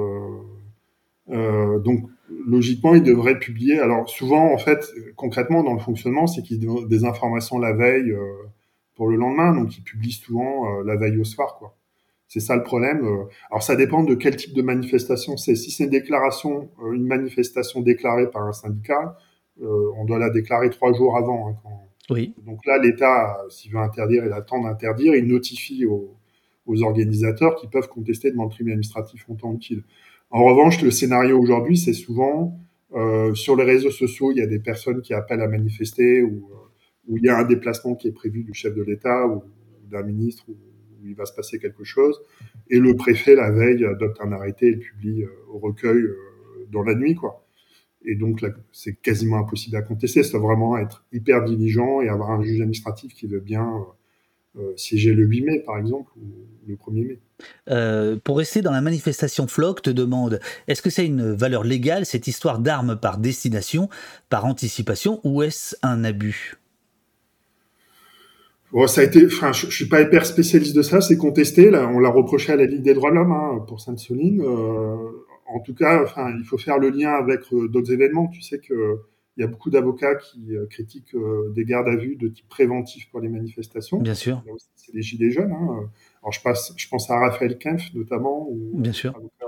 [1.29, 2.09] Euh, donc,
[2.47, 3.79] logiquement, il devrait publier.
[3.79, 4.85] Alors, souvent, en fait,
[5.15, 8.13] concrètement, dans le fonctionnement, c'est qu'ils donnent des informations la veille
[8.95, 9.53] pour le lendemain.
[9.53, 11.57] Donc, ils publient souvent la veille au soir.
[11.59, 11.75] quoi.
[12.27, 13.07] C'est ça le problème.
[13.51, 15.55] Alors, ça dépend de quel type de manifestation c'est.
[15.55, 19.15] Si c'est une déclaration, une manifestation déclarée par un syndicat,
[19.61, 21.49] on doit la déclarer trois jours avant.
[21.49, 21.69] Hein,
[22.09, 22.33] oui.
[22.45, 26.15] Donc là, l'État, s'il veut interdire, il attend d'interdire, il notifie aux,
[26.83, 29.81] organisateurs qui peuvent contester devant le tribunal administratif en temps utile.
[30.29, 32.59] En revanche, le scénario aujourd'hui, c'est souvent
[32.93, 36.47] euh, sur les réseaux sociaux, il y a des personnes qui appellent à manifester ou
[36.51, 36.55] euh,
[37.07, 39.41] où il y a un déplacement qui est prévu du chef de l'État ou,
[39.89, 40.55] d'un ministre où,
[41.03, 42.21] il va se passer quelque chose.
[42.69, 46.03] Et le préfet, la veille, adopte un arrêté et le publie au recueil
[46.71, 47.15] dans la nuit.
[47.15, 47.43] quoi.
[48.05, 50.23] Et donc, c'est quasiment impossible à contester.
[50.23, 54.59] Ça doit vraiment être hyper diligent et avoir un juge administratif qui veut bien euh,
[54.59, 56.25] euh, siéger le 8 mai, par exemple, ou
[56.67, 57.19] le 1er mai.
[57.69, 62.05] Euh, pour rester dans la manifestation, Flock te demande est-ce que c'est une valeur légale,
[62.05, 63.89] cette histoire d'armes par destination,
[64.29, 66.55] par anticipation, ou est-ce un abus?
[68.87, 71.71] Ça a été, enfin, je, ne suis pas hyper spécialiste de ça, c'est contesté.
[71.71, 74.43] Là, on l'a reproché à la Ligue des droits de l'homme hein, pour Sainte-Soline
[75.53, 78.27] en tout cas, enfin, il faut faire le lien avec euh, d'autres événements.
[78.27, 78.99] Tu sais que
[79.37, 82.49] il y a beaucoup d'avocats qui euh, critiquent euh, des gardes à vue de type
[82.49, 83.97] préventif pour les manifestations.
[83.97, 84.43] Bien sûr.
[84.75, 85.53] C'est les gilets jaunes.
[85.53, 85.89] Hein.
[86.21, 89.15] Alors je, passe, je pense à Raphaël Kempf notamment, ou Bien sûr.
[89.15, 89.45] avocat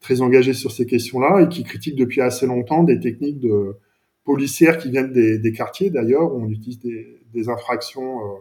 [0.00, 3.76] très engagé sur ces questions-là et qui critique depuis assez longtemps des techniques de
[4.24, 8.38] policières qui viennent des, quartiers d'ailleurs où on utilise des, infractions euh,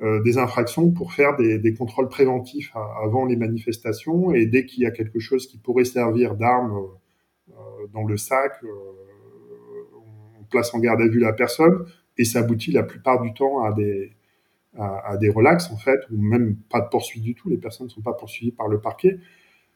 [0.00, 2.72] des infractions pour faire des, des contrôles préventifs
[3.02, 4.32] avant les manifestations.
[4.32, 6.88] Et dès qu'il y a quelque chose qui pourrait servir d'arme
[7.50, 8.68] euh, dans le sac, euh,
[10.38, 11.86] on place en garde à vue la personne.
[12.16, 14.12] Et ça aboutit la plupart du temps à des,
[14.76, 17.90] à, des relax en fait, ou même pas de poursuite du tout, les personnes ne
[17.90, 19.18] sont pas poursuivies par le parquet.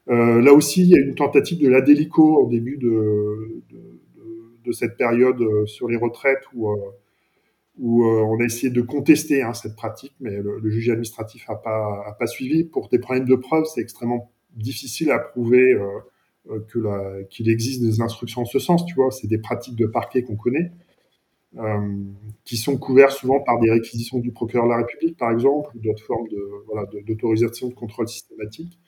[0.08, 4.50] Euh, là aussi, il y a une tentative de l'ADELICO au début de, de, de,
[4.64, 6.68] de, cette période sur les retraites où
[7.78, 11.56] où euh, on a essayé de contester hein, cette pratique, mais le, juge administratif n'a
[11.56, 12.64] pas, suivi.
[12.64, 15.86] Pour des problèmes de preuve, c'est extrêmement difficile à prouver euh,
[16.50, 18.84] euh qu'il existe des instructions en ce sens.
[18.84, 20.72] Tu vois, c'est des pratiques de parquet qu'on connaît,
[22.44, 25.80] qui sont couvertes souvent par des réquisitions du procureur de la République, par exemple, ou
[25.80, 26.26] d'autres formes
[27.06, 28.78] d'autorisation de, contrôle systématique.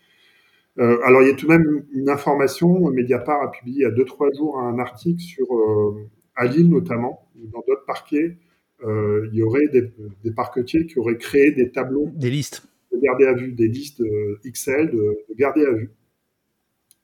[0.79, 2.91] Alors, il y a tout de même une information.
[2.91, 5.47] Mediapart a publié il y a deux trois jours un article sur
[6.37, 8.37] à Lille notamment, dans d'autres parquets,
[8.85, 9.91] il y aurait des,
[10.23, 12.11] des, parquetiers qui auraient créé des tableaux.
[12.15, 12.67] Des listes.
[12.93, 15.91] De garder à vue, des listes euh, XL de, de garder à vue.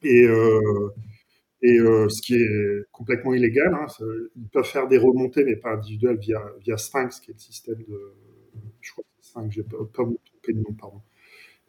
[0.03, 0.89] Et, euh,
[1.63, 3.87] et euh, ce qui est complètement illégal, hein,
[4.37, 7.83] ils peuvent faire des remontées, mais pas individuelles, via, via Sphinx, qui est le système
[7.87, 8.15] de.
[8.81, 11.01] Je crois que c'est Sphinx, j'ai pas, pas me tromper de nom, pardon.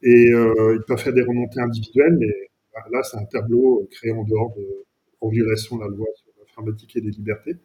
[0.02, 2.50] Et euh, ils peuvent faire des remontées individuelles, mais
[2.92, 4.86] là, c'est un tableau créé en dehors de.
[5.20, 7.56] en violation de la loi sur l'informatique et des libertés.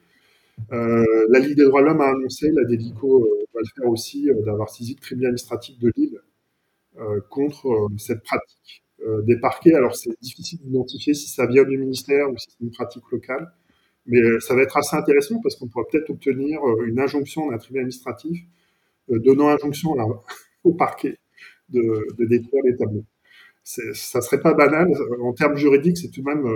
[0.72, 3.90] Euh, la Ligue des droits de l'homme a annoncé, la Délico euh, va le faire
[3.90, 6.20] aussi, euh, d'avoir saisi le tribunal administratif de Lille
[7.28, 8.82] contre cette pratique
[9.26, 9.74] des parquets.
[9.74, 13.52] Alors c'est difficile d'identifier si ça vient du ministère ou si c'est une pratique locale,
[14.06, 17.82] mais ça va être assez intéressant parce qu'on pourra peut-être obtenir une injonction d'un tribunal
[17.82, 18.40] administratif
[19.10, 19.94] donnant injonction
[20.64, 21.18] au parquet
[21.68, 23.04] de, détruire les tableaux.
[23.62, 24.90] Ça serait pas banal.
[25.20, 26.46] En termes juridiques, c'est tout de même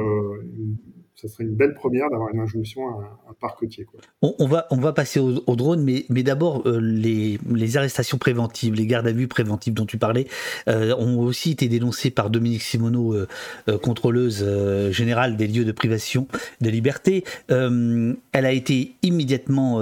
[1.21, 2.93] ça serait une belle première d'avoir une injonction à
[3.29, 3.85] un, parquetier.
[3.85, 4.01] Quoi.
[4.23, 8.75] On, va, on va passer au, drone, mais, mais d'abord, euh, les, les, arrestations préventives,
[8.75, 10.27] les gardes à vue préventives dont tu parlais,
[10.69, 13.27] euh, ont aussi été dénoncées par Dominique Simoneau, euh,
[13.83, 14.45] contrôleuse
[14.91, 16.27] générale des lieux de privation
[16.61, 17.25] de liberté.
[17.49, 19.81] elle a été immédiatement,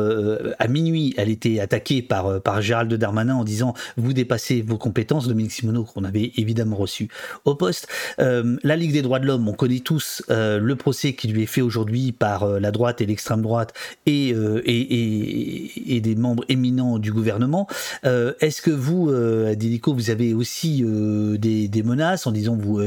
[0.59, 5.29] à minuit, elle été attaquée par, par Gérald Darmanin en disant Vous dépassez vos compétences,
[5.29, 7.09] Dominique Simoneau, qu'on avait évidemment reçu
[7.45, 7.89] au poste.
[8.19, 11.61] la Ligue des droits de l'homme, on connaît tous le procès qui lui est fait
[11.61, 13.75] aujourd'hui par euh, la droite et l'extrême droite
[14.07, 17.67] et, euh, et, et, des membres éminents du gouvernement.
[18.05, 22.81] Euh, est-ce que vous, euh, Délico, vous avez aussi des, des, menaces en disant vous,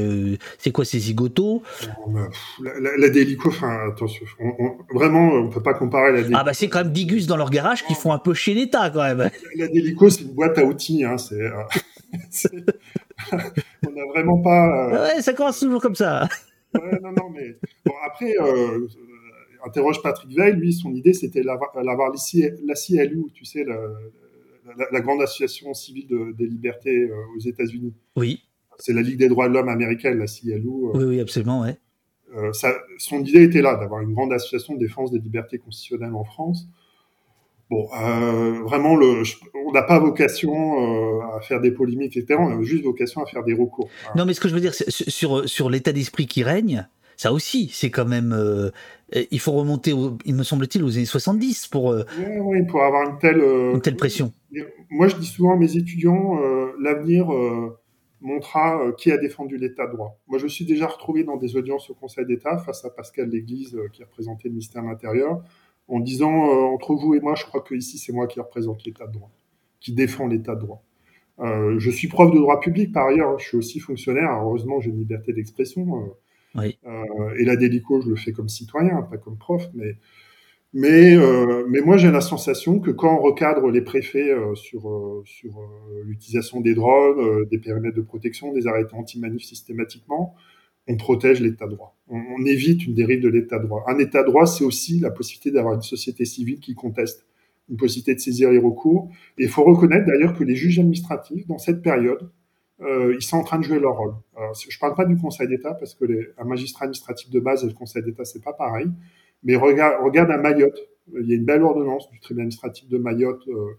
[0.58, 1.62] c'est quoi ces zigotos
[2.62, 4.24] La, la, Délico, enfin attention,
[4.92, 6.38] vraiment, on peut pas comparer la Délico.
[6.40, 8.90] Ah bah c'est quand même Digus dans leur garage qui font un peu chez l'État
[8.90, 9.30] quand même.
[9.56, 11.40] La, Délico, c'est une boîte à outils, hein, c'est.
[13.32, 14.88] on n'a vraiment pas.
[14.88, 16.28] Ouais, ça commence toujours comme ça
[16.74, 18.86] non, non, mais bon, après, euh,
[19.64, 25.74] interroge Patrick Veil, lui, son idée, c'était l'avoir la CILU, tu sais, la, grande association
[25.74, 27.94] civile des libertés euh, aux États-Unis.
[28.16, 28.42] Oui.
[28.78, 30.68] C'est la Ligue des droits de l'homme américaine, la CILU.
[30.68, 30.90] Euh.
[30.94, 31.76] oui, oui, absolument, ouais.
[32.54, 36.24] Ça, son idée était là, d'avoir une grande association de défense des libertés constitutionnelles en
[36.24, 36.66] France.
[37.72, 39.22] Bon, euh, vraiment, le,
[39.66, 42.38] on n'a pas vocation euh, à faire des polémiques, etc.
[42.38, 43.88] On a juste vocation à faire des recours.
[44.14, 47.70] Non, mais ce que je veux dire, sur, sur l'état d'esprit qui règne, ça aussi,
[47.72, 48.34] c'est quand même.
[48.34, 48.72] Euh,
[49.30, 49.94] il faut remonter,
[50.26, 51.96] il me semble-t-il, aux années 70 pour.
[52.42, 53.40] Oui, pour avoir une telle.
[53.40, 54.34] une telle pression.
[54.90, 56.38] Moi, je dis souvent à mes étudiants,
[56.78, 57.28] l'avenir
[58.20, 60.20] montrera qui a défendu l'état de droit.
[60.28, 63.30] Moi, je me suis déjà retrouvé dans des audiences au Conseil d'État face à Pascal
[63.30, 65.42] Léglise, qui représentait le ministère de l'Intérieur
[65.88, 68.84] en disant euh, entre vous et moi, je crois que ici c'est moi qui représente
[68.84, 69.30] l'État de droit,
[69.80, 70.82] qui défend l'État de droit.
[71.40, 74.30] Euh, je suis prof de droit public par ailleurs, je suis aussi fonctionnaire.
[74.42, 76.14] Heureusement, j'ai une liberté d'expression.
[76.56, 79.96] Euh, et la délico, je le fais comme citoyen, pas comme prof, mais
[80.74, 81.18] mais,
[81.68, 85.60] mais moi, j'ai la sensation que quand on recadre les préfets sur, sur
[86.02, 90.34] l'utilisation des drones, des périmètres de protection, des arrêtés anti-manif systématiquement,
[90.88, 91.96] on protège l'état droit.
[92.08, 93.84] On, évite une dérive de l'état de droit.
[93.86, 97.24] Un état droit, c'est aussi la possibilité d'avoir une société civile qui conteste,
[97.70, 99.10] une possibilité de saisir les recours.
[99.38, 102.30] Et il faut reconnaître d'ailleurs que les juges administratifs, dans cette période,
[102.80, 104.14] euh, ils sont en train de jouer leur rôle.
[104.34, 107.68] je ne parle pas du Conseil d'État parce que les, magistrat administratif de base et
[107.68, 108.88] le Conseil d'État c'est pas pareil.
[109.44, 110.78] Mais regarde, regarde à Mayotte,
[111.14, 113.78] il y a une belle ordonnance du tribunal administratif de Mayotte euh,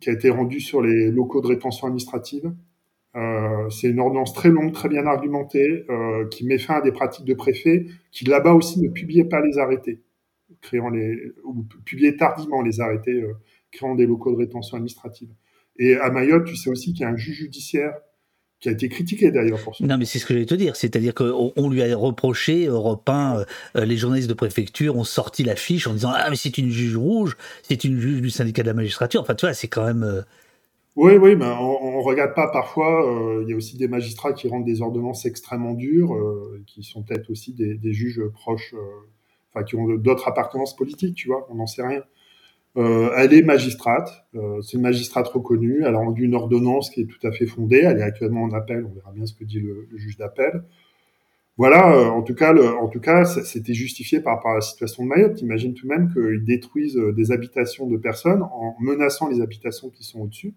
[0.00, 2.52] qui a été rendue sur les locaux de rétention administrative
[3.16, 6.92] euh, c'est une ordonnance très longue, très bien argumentée, euh, qui met fin à des
[6.92, 10.00] pratiques de préfet qui là-bas aussi ne publiaient pas les arrêtés,
[10.60, 13.32] créant les ou publiaient tardivement les arrêtés euh,
[13.72, 15.28] créant des locaux de rétention administrative.
[15.76, 17.94] Et à Mayotte, tu sais aussi qu'il y a un juge judiciaire
[18.60, 19.84] qui a été critiqué d'ailleurs pour ça.
[19.86, 23.46] Non, mais c'est ce que j'allais te dire, c'est-à-dire qu'on lui a reproché, Europe 1,
[23.74, 26.96] les journalistes de préfecture ont sorti la fiche en disant ah mais c'est une juge
[26.96, 29.22] rouge, c'est une juge du syndicat de la magistrature.
[29.22, 30.24] Enfin, tu vois, c'est quand même
[31.00, 33.08] oui, oui, mais on, ne regarde pas parfois.
[33.10, 36.82] Euh, il y a aussi des magistrats qui rendent des ordonnances extrêmement dures, euh, qui
[36.82, 39.08] sont peut-être aussi des, juges proches, euh,
[39.50, 41.46] enfin qui ont d'autres appartenances politiques, tu vois.
[41.50, 42.02] On n'en sait rien.
[42.76, 44.26] elle est magistrate,
[44.62, 45.82] c'est une magistrate reconnue.
[45.86, 47.80] Elle a rendu une ordonnance qui est tout à fait fondée.
[47.82, 48.84] Elle est actuellement en appel.
[48.84, 50.64] On verra bien ce que dit le, juge d'appel.
[51.56, 55.08] Voilà, en tout cas, en tout cas, c'était justifié par rapport à la situation de
[55.08, 55.40] Mayotte.
[55.40, 60.04] Imagine tout de même qu'ils détruisent des habitations de personnes en menaçant les habitations qui
[60.04, 60.52] sont au-dessus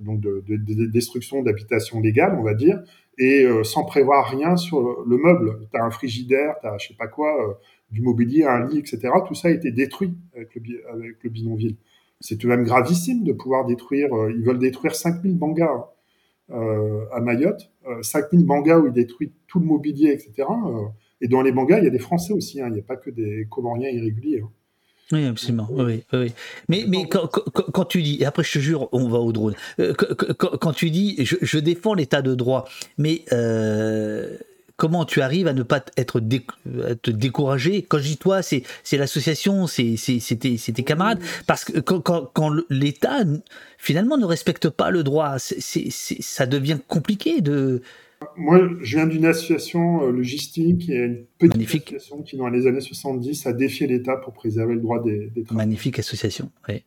[0.00, 0.42] donc de,
[0.86, 2.82] destruction d'habitation légale, on va dire,
[3.18, 5.68] et euh, sans prévoir rien sur le meuble.
[5.72, 7.54] Tu un frigidaire, tu as je sais pas quoi, euh,
[7.90, 9.10] du mobilier, un lit, etc.
[9.26, 11.76] Tout ça a été détruit avec le, bidonville.
[12.20, 15.86] C'est tout de même gravissime de pouvoir détruire, euh, ils veulent détruire 5000 bangas
[17.12, 17.70] à Mayotte,
[18.02, 20.48] 5000 bangas où ils détruisent tout le mobilier, etc.
[21.20, 22.66] et dans les bangas, il y a des Français aussi, hein.
[22.66, 24.40] il n'y a pas que des Comoriens irréguliers.
[24.40, 24.50] Hein.
[25.12, 25.68] Oui, absolument.
[25.70, 26.32] Oui, oui.
[26.68, 29.54] Mais, mais quand, quand, tu dis, et après je te jure, on va au drone,
[29.80, 34.36] euh, quand, tu dis, je, je défends l'état de droit, mais euh,
[34.80, 37.82] comment tu arrives à ne pas être te décourager?
[37.82, 39.96] Quand je dis toi, c'est l'association, c'est
[40.38, 42.00] tes, tes camarades, parce que quand,
[42.32, 43.24] quand l'État
[43.76, 47.82] finalement ne respecte pas le droit, ça devient compliqué de
[48.36, 52.80] moi, je viens d'une association euh, logistique et une petite association qui, dans les années
[52.80, 56.84] 70, a défié l'État pour préserver le droit des, des Magnifique association, oui.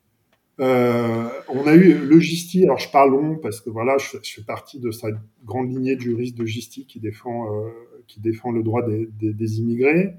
[0.59, 4.79] Euh, on a eu Logistique, alors je parle long parce que voilà, je, fais partie
[4.79, 7.69] de cette grande lignée de juristes de Logistique qui défend, euh,
[8.07, 10.13] qui défend le droit des, des, immigrés.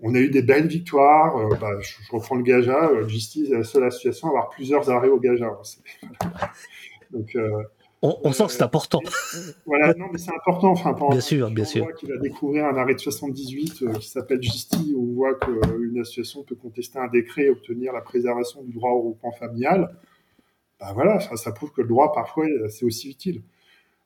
[0.00, 1.36] On a eu des belles victoires.
[1.36, 2.92] Euh, bah, je, reprends le Gaja.
[2.92, 5.50] Logistique est la seule association à avoir plusieurs arrêts au Gaja.
[7.12, 7.36] Donc,
[8.02, 9.00] on, sent que c'est important.
[9.66, 10.70] voilà, non, mais c'est important.
[10.70, 11.86] Enfin, bien sûr, bien sûr.
[11.94, 15.98] Qui va découvrir un arrêt de 78 euh, qui s'appelle Justi, où on voit qu'une
[16.00, 19.96] association peut contester un décret et obtenir la préservation du droit au regroupement familial.
[20.78, 23.42] Ben voilà, ça, ça, prouve que le droit, parfois, c'est aussi utile.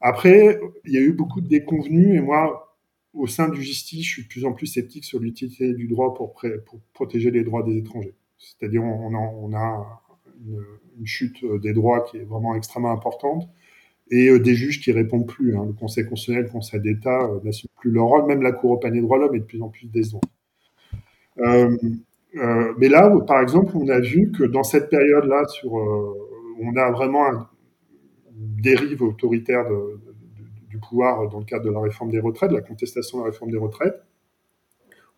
[0.00, 2.78] Après, il y a eu beaucoup de déconvenus, et moi,
[3.12, 6.14] au sein du Justi, je suis de plus en plus sceptique sur l'utilité du droit
[6.14, 8.14] pour, pour, protéger les droits des étrangers.
[8.38, 10.00] C'est-à-dire, on, on, a,
[10.46, 10.64] une,
[10.98, 13.50] une, chute des droits qui est vraiment extrêmement importante
[14.10, 15.56] et euh, des juges qui répondent plus.
[15.56, 15.64] Hein.
[15.66, 18.26] Le Conseil constitutionnel, le Conseil d'État euh, n'assument plus leur rôle.
[18.26, 20.24] Même la Cour européenne des droits de l'homme est de plus en plus décevante.
[21.38, 21.76] Euh,
[22.78, 27.46] mais là, par exemple, on a vu que dans cette période-là, on a vraiment une
[28.62, 29.66] dérive autoritaire
[30.68, 33.30] du pouvoir dans le cadre de la réforme des retraites, de la contestation de la
[33.30, 34.00] réforme des retraites.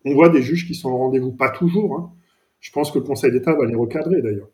[0.05, 1.99] On voit des juges qui sont au rendez-vous, pas toujours.
[1.99, 2.11] Hein.
[2.59, 4.49] Je pense que le Conseil d'État va les recadrer d'ailleurs.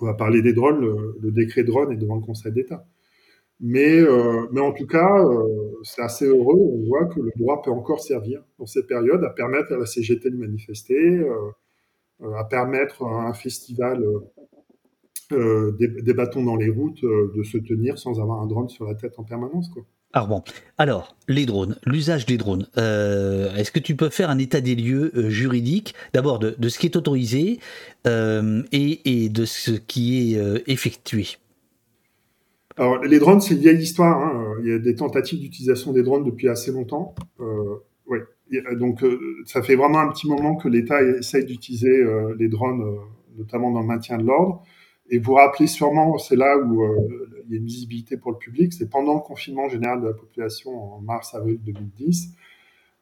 [0.00, 2.86] On va parler des drones, le, le décret drone est devant le Conseil d'État.
[3.60, 6.56] Mais, euh, mais en tout cas, euh, c'est assez heureux.
[6.56, 9.84] On voit que le droit peut encore servir dans cette période à permettre à la
[9.84, 14.02] CGT de manifester, euh, à permettre à un festival
[15.30, 18.96] des, des, bâtons dans les routes de se tenir sans avoir un drone sur la
[18.96, 19.68] tête en permanence.
[19.68, 19.84] Quoi.
[20.12, 20.42] Alors bon,
[20.76, 22.66] alors les drones, l'usage des drones.
[22.76, 26.80] Est-ce que tu peux faire un état des lieux euh, juridique, d'abord de, de, ce
[26.80, 27.60] qui est autorisé
[28.06, 31.38] et, et, de ce qui est effectué?
[32.76, 34.22] Alors, les drones, c'est une vieille histoire.
[34.22, 34.54] Hein.
[34.62, 37.14] Il y a des tentatives d'utilisation des drones depuis assez longtemps.
[37.40, 38.20] Euh, ouais.
[38.76, 42.82] Donc, euh, ça fait vraiment un petit moment que l'État essaye d'utiliser euh, les drones,
[42.82, 42.96] euh,
[43.36, 44.62] notamment dans le maintien de l'ordre.
[45.10, 48.38] Et vous rappelez sûrement, c'est là où euh, il y a une visibilité pour le
[48.38, 52.28] public, c'est pendant le confinement général de la population en mars-avril 2010.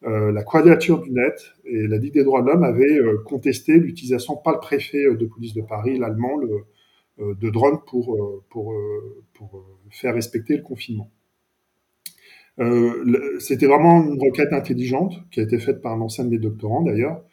[0.01, 4.53] la Quadrature du Net et la Ligue des droits de l'homme avaient contesté l'utilisation par
[4.53, 6.65] le préfet de police de Paris, l'allemand, le, euh,
[7.19, 11.11] de drones pour, euh, pour, euh, pour faire respecter le confinement.
[13.39, 16.83] C'était vraiment une requête intelligente qui a été faite par un ancien de mes doctorants
[16.83, 17.23] d'ailleurs,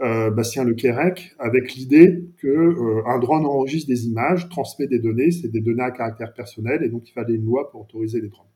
[0.00, 5.32] euh, Bastien Lequerec, avec l'idée que euh, un drone enregistre des images, transmet des données,
[5.32, 8.28] c'est des données à caractère personnel, et donc il fallait une loi pour autoriser les
[8.28, 8.46] drones.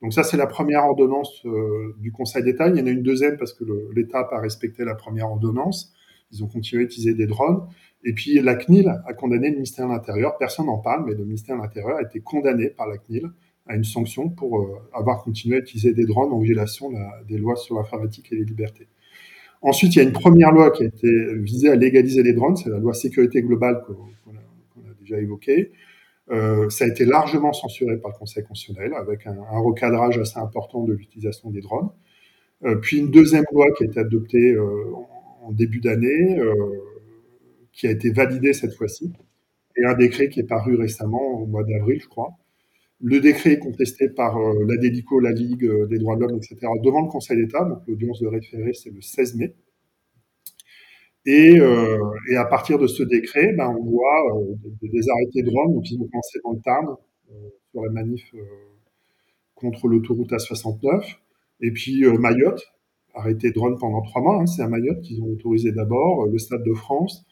[0.00, 2.68] Donc ça, c'est la première ordonnance euh, du Conseil d'État.
[2.68, 5.92] Il y en a une deuxième parce que l'État n'a pas respecté la première ordonnance.
[6.32, 7.66] Ils ont continué à utiliser des drones.
[8.04, 10.38] Et puis la CNIL a condamné le ministère de l'Intérieur.
[10.38, 13.30] Personne n'en parle, mais le ministère de l'Intérieur a été condamné par la CNIL
[13.66, 17.38] à une sanction pour euh, avoir continué à utiliser des drones en violation la, des
[17.38, 18.88] lois sur l'informatique et les libertés.
[19.62, 22.56] Ensuite, il y a une première loi qui a été visée à légaliser les drones,
[22.56, 25.70] c'est la loi sécurité globale qu'on qu a, déjà évoquée.
[26.30, 30.84] Euh, ça a été largement censuré par le Conseil constitutionnel avec un, recadrage assez important
[30.84, 31.90] de l'utilisation des drones.
[32.64, 36.38] Euh, puis une deuxième loi qui a été adoptée en, début d'année,
[37.72, 39.12] qui a été validé cette fois-ci,
[39.76, 42.36] et un décret qui est paru récemment, au mois d'avril, je crois.
[43.02, 46.36] Le décret est contesté par euh, la DEDICO, la Ligue euh, des droits de l'homme,
[46.36, 47.64] etc., devant le Conseil d'État.
[47.64, 49.54] Donc l'audience de référé, c'est le 16 mai.
[51.24, 51.98] Et, euh,
[52.30, 54.42] et, à partir de ce décret, ben, on voit
[54.82, 56.96] des, arrêtés de Rome, qui ont commencé dans le Tarn,
[57.70, 58.34] sur la manif
[59.54, 61.16] contre l'autoroute A69.
[61.60, 62.62] Et puis Mayotte,
[63.14, 64.40] arrêté drone pendant trois mois.
[64.40, 67.24] Hein, c'est à Mayotte qu'ils ont autorisé d'abord, le Stade de France,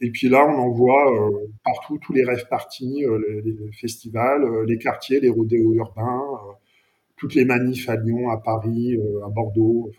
[0.00, 4.42] et puis là, on en voit euh, partout tous les rêves parties, euh, les, festivals,
[4.42, 6.22] euh, les quartiers, les rodéos urbains,
[7.16, 9.92] toutes les manifs à Lyon, à Paris, à Bordeaux.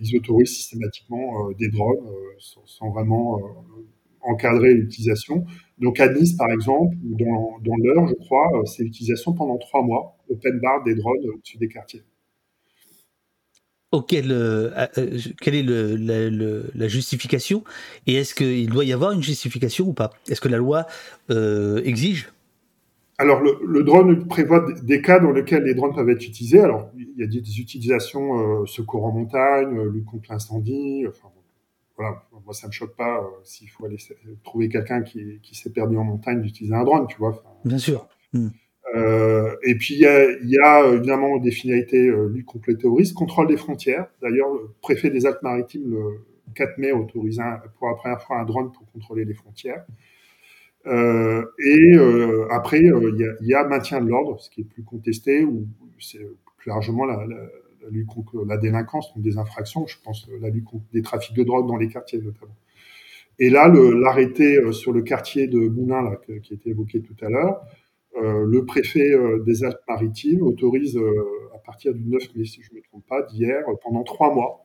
[0.00, 2.06] Ils autorisent systématiquement des drones
[2.38, 3.40] sans, vraiment
[4.20, 5.46] encadrer l'utilisation.
[5.78, 10.60] Donc à Nice, par exemple, dans l'heure, je crois, c'est l'utilisation pendant trois mois, open
[10.60, 12.02] bar des drones au-dessus des quartiers
[13.90, 17.64] auquel euh, euh, quelle est le, la, le, la, justification
[18.06, 20.10] et est-ce qu'il doit y avoir une justification ou pas?
[20.28, 20.86] Est-ce que la loi
[21.30, 22.30] euh, exige?
[23.20, 26.60] Alors, le, le, drone prévoit des cas dans lesquels les drones peuvent être utilisés.
[26.60, 31.04] Alors, il y a des, des utilisations euh, secours en montagne, lutte contre l'incendie.
[31.08, 31.28] Enfin,
[31.96, 33.96] voilà, moi, ça me choque pas euh, s'il faut aller
[34.44, 37.30] trouver quelqu'un qui, qui s'est perdu en montagne d'utiliser un drone, tu vois.
[37.30, 38.06] Enfin, Bien sûr.
[38.32, 38.48] Mmh.
[38.94, 42.78] Euh, et puis il y a, y a, évidemment des finalités euh, lutte contre le
[42.78, 44.06] terrorisme, contrôle des frontières.
[44.22, 46.24] D'ailleurs, le préfet des Alpes-Maritimes le
[46.54, 47.40] 4 mai autorise
[47.78, 49.84] pour la première fois un drone pour contrôler les frontières.
[50.86, 54.62] Euh, et euh, après, euh, il y a, y, a, maintien de l'ordre, ce qui
[54.62, 55.66] est plus contesté, ou
[55.98, 56.26] c'est
[56.56, 59.86] plus largement la, la, la, lutte contre la délinquance, donc des infractions.
[59.86, 62.54] Je pense la lutte contre des trafics de drogue dans les quartiers notamment.
[63.38, 67.14] Et là, l'arrêté euh, sur le quartier de Moulins, là, qui a été évoqué tout
[67.24, 67.64] à l'heure, euh,
[68.16, 72.78] le préfet euh, des Alpes-Maritimes autorise, euh, à partir du 9 mai, si je ne
[72.78, 74.64] me trompe pas, d'hier, pendant trois mois,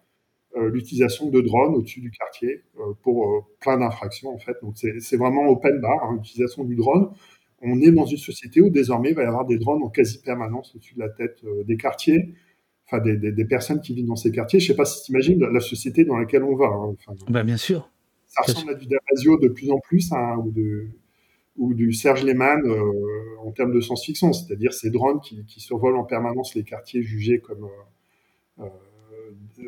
[0.56, 2.62] l'utilisation de drones au-dessus du quartier
[3.02, 4.56] pour plein d'infractions, en fait.
[4.62, 7.10] Donc, c'est vraiment open bar, hein, l'utilisation du drone.
[7.64, 10.22] on est dans une société où désormais il va y avoir des drones en quasi
[10.22, 12.36] permanence au-dessus de la tête des quartiers,
[12.86, 14.60] enfin des, personnes qui vivent dans ces quartiers.
[14.60, 16.68] Je ne sais pas si tu imagines la société dans laquelle on va.
[16.68, 16.96] Hein.
[17.30, 17.90] bah, bien sûr.
[18.28, 20.88] Ça ressemble à du Damasio de plus en plus, hein, ou, de,
[21.58, 22.62] ou du Serge Lehmann
[23.40, 27.70] en termes de science-fiction, c'est-à-dire ces drones qui, survolent en permanence les quartiers jugés comme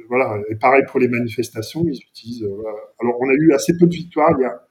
[0.10, 2.44] voilà, et pareil pour les manifestations, ils utilisent.
[2.44, 2.64] Euh,
[3.00, 4.36] Alors, on a eu assez peu de victoires.
[4.38, 4.62] Il y a,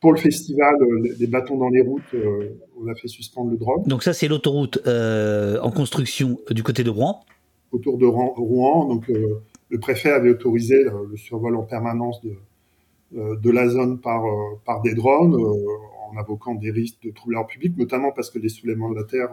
[0.00, 3.56] pour le festival, euh, des bâtons dans les routes, euh, on a fait suspendre le
[3.56, 3.82] drone.
[3.84, 7.24] Donc ça, c'est l'autoroute en construction du côté de Rouen.
[7.72, 12.32] Autour de Rouen, donc le préfet avait autorisé le, survol en permanence de,
[13.12, 14.22] de la zone par,
[14.64, 15.36] par des drones,
[16.08, 19.30] en invoquant des risques de troubles public, notamment parce que les soulèvements de la terre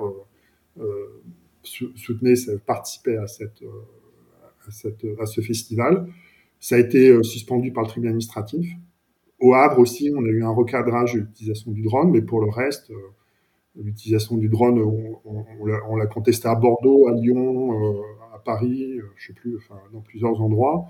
[1.64, 3.64] soutenaient, participaient à cette
[5.20, 6.08] à, ce festival.
[6.60, 8.74] Ça a été euh, suspendu par le tribunal administratif.
[9.40, 12.50] Au Havre aussi, on a eu un recadrage de l'utilisation du drone, mais pour le
[12.50, 14.80] reste, euh, l'utilisation du drone,
[15.26, 18.02] on, l'a contesté à Bordeaux, à Lyon, euh,
[18.34, 20.86] à Paris, je sais plus, enfin, dans plusieurs endroits.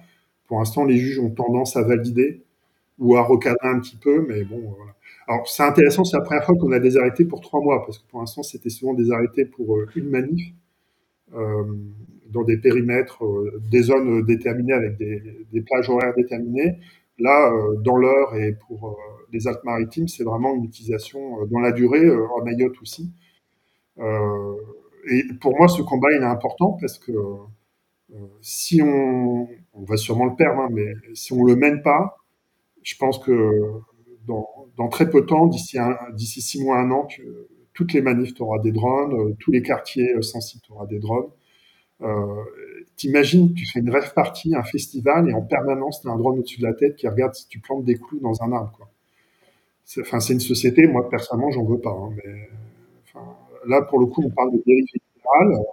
[0.48, 2.45] Pour l'instant, les juges ont tendance à valider
[3.00, 4.96] ou à recadrer un petit peu, mais bon, voilà.
[5.28, 8.00] Alors, c'est intéressant, c'est la première fois qu'on a des arrêtés pour trois mois, parce
[8.00, 10.54] que pour l'instant, c'était souvent des arrêtés pour une manif
[12.36, 16.78] dans des périmètres, euh, des zones déterminées avec des, plages horaires déterminées.
[17.18, 18.94] Là, euh, dans l'heure et pour euh,
[19.32, 23.12] les Alpes-Maritimes, c'est vraiment une utilisation dans la durée, en Mayotte aussi.
[25.08, 27.14] et pour moi, ce combat, il est important parce que
[28.42, 32.18] si on, on va sûrement le perdre, hein, mais si on le mène pas,
[32.86, 33.62] je pense que
[34.28, 37.08] dans, très peu de temps, d'ici six mois, un an,
[37.74, 41.28] toutes les manifs, tu auras des drones, tous les quartiers sensibles, tu auras des drones.
[42.02, 42.44] Euh,
[42.96, 46.40] T'imagines, tu fais une rêve partie, un festival, et en permanence, tu as un drone
[46.40, 48.72] au-dessus de la tête qui regarde si tu plantes des clous dans un arbre.
[48.78, 48.90] Quoi.
[49.84, 51.92] C'est, une société, moi, personnellement, j'en veux pas.
[51.92, 52.50] Hein, mais
[53.68, 55.66] là, pour le coup, on parle de dérive générale.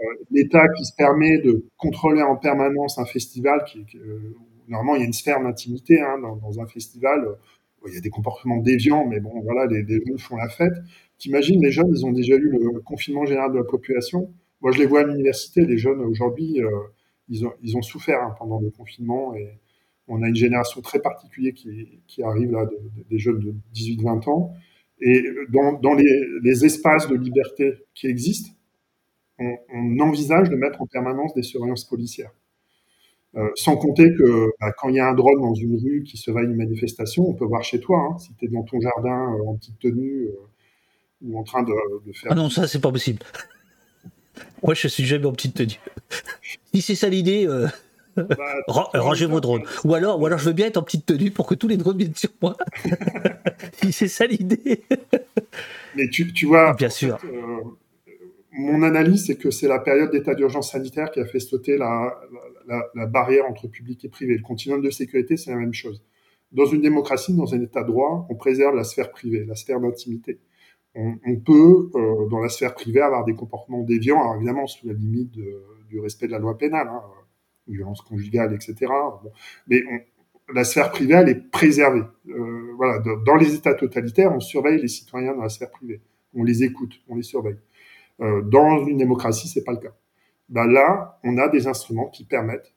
[0.00, 4.36] Euh, L'État qui se permet de contrôler en permanence un festival, qui, euh,
[4.68, 7.26] normalement, il y a une sphère d'intimité hein, dans, un festival.
[7.86, 10.74] Il y a des comportements déviants, mais bon, voilà, les, jeunes font la fête.
[11.18, 14.28] T'imagines, les jeunes, ils ont déjà eu le confinement général de la population
[14.60, 16.70] moi, je les vois à l'université, les jeunes aujourd'hui, euh,
[17.28, 17.46] ils,
[17.76, 19.48] ont, souffert hein, pendant le confinement et
[20.08, 22.68] on a une génération très particulière qui, arrive là,
[23.10, 24.54] des jeunes de 18-20 ans.
[25.00, 28.50] Et dans, les, espaces de liberté qui existent,
[29.38, 32.32] on, envisage de mettre en permanence des surveillances policières.
[33.36, 36.16] Euh, sans compter que bah, quand il y a un drone dans une rue qui
[36.16, 38.62] se va à une manifestation, on peut voir chez toi, hein, si tu es dans
[38.62, 40.32] ton jardin euh, en petite tenue euh,
[41.22, 41.74] ou en train de,
[42.06, 42.32] de, faire...
[42.32, 43.18] Ah non, ça c'est pas possible.
[44.62, 45.78] Moi, je suis jamais en petite tenue.
[46.72, 47.46] si c'est ça l'idée,
[48.16, 48.36] bah,
[48.68, 49.64] rangez vos drones.
[49.84, 51.76] Ou alors, ou alors, je veux bien être en petite tenue pour que tous les
[51.76, 52.56] drones viennent sur moi.
[53.82, 54.82] si c'est ça l'idée.
[55.94, 57.18] Mais tu, tu vois, bien sûr.
[57.24, 57.62] Euh,
[58.56, 62.18] mon analyse, c'est que c'est la période d'état d'urgence sanitaire qui a fait sauter la,
[63.08, 64.36] barrière entre public et privé.
[64.36, 66.02] Le continuum de sécurité, c'est la même chose.
[66.52, 69.80] Dans une démocratie, dans un état de droit, on préserve la sphère privée, la sphère
[69.80, 70.40] d'intimité
[70.96, 74.94] on, peut, euh, dans la sphère privée, avoir des comportements déviants, alors évidemment sous la
[74.94, 77.02] limite du respect de la loi pénale, hein,
[77.68, 78.90] violence conjugale, etc.
[79.68, 79.82] Mais
[80.54, 82.02] la sphère privée, elle est préservée.
[82.28, 86.00] Euh, voilà, dans, les États totalitaires, on surveille les citoyens dans la sphère privée.
[86.34, 87.58] On les écoute, on les surveille.
[88.20, 89.94] Euh, dans une démocratie, c'est pas le cas.
[90.48, 92.72] Ben là, on a des instruments qui permettent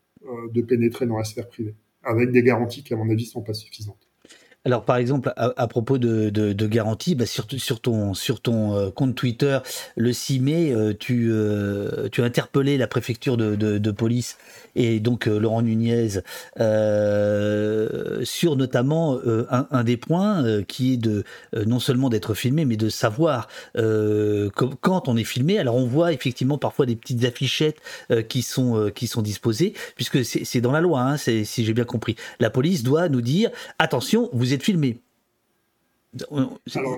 [0.51, 3.53] de pénétrer dans la sphère privée, avec des garanties qui, à mon avis, sont pas
[3.53, 4.08] suffisantes.
[4.65, 7.47] Alors, par exemple, à, propos de, de, garantie, bah, sur,
[7.79, 8.13] ton,
[8.75, 9.59] euh, compte Twitter,
[9.95, 14.37] le 6 mai, euh, tu, euh, tu as interpellé la préfecture de, police
[14.75, 16.19] et donc Laurent Nunez
[18.23, 19.17] sur notamment
[19.49, 21.23] un, des points qui est de
[21.65, 25.57] non seulement d'être filmé, mais de savoir quand on est filmé.
[25.57, 27.77] Alors, on voit effectivement parfois des petites affichettes
[28.27, 32.15] qui, sont, qui sont disposées, puisque c'est dans la loi, hein, si j'ai bien compris.
[32.39, 33.49] La police doit nous dire
[33.79, 35.01] attention, vous êtes filmé.
[36.75, 36.97] Alors,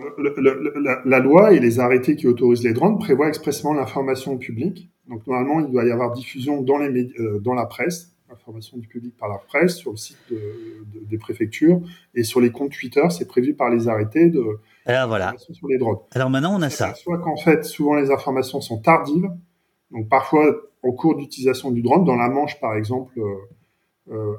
[1.05, 4.89] la, loi et les arrêtés qui autorisent les drones prévoient expressément l'information au public.
[5.09, 8.87] Donc, normalement, il doit y avoir diffusion dans, les euh, dans la presse, information du
[8.87, 10.17] public par la presse, sur le site
[11.09, 11.81] des préfectures
[12.15, 13.03] et sur les comptes Twitter.
[13.09, 15.33] C'est prévu par les arrêtés de Alors, voilà.
[15.37, 15.99] sur les drones.
[16.11, 16.93] Alors maintenant, on a ça.
[16.95, 19.29] Soit qu'en fait, souvent les informations sont tardives.
[19.91, 23.35] Donc, parfois, au cours d'utilisation du drone, dans la Manche, par exemple, euh,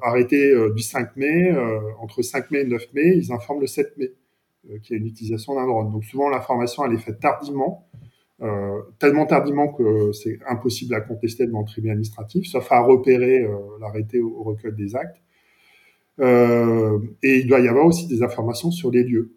[0.03, 3.67] arrêté euh, du 5 mai, euh, entre 5 mai et 9 mai, ils informent le
[3.67, 4.13] 7 mai
[4.83, 5.91] qu'il y a une utilisation d'un drone.
[5.91, 7.89] Donc souvent l'information elle est faite tardivement,
[9.01, 13.45] tellement tardivement que c'est impossible à contester devant le tribunal administratif, sauf à repérer
[13.81, 15.21] l'arrêté au, recueil des actes.
[16.21, 19.35] et il doit y avoir aussi des informations sur les lieux.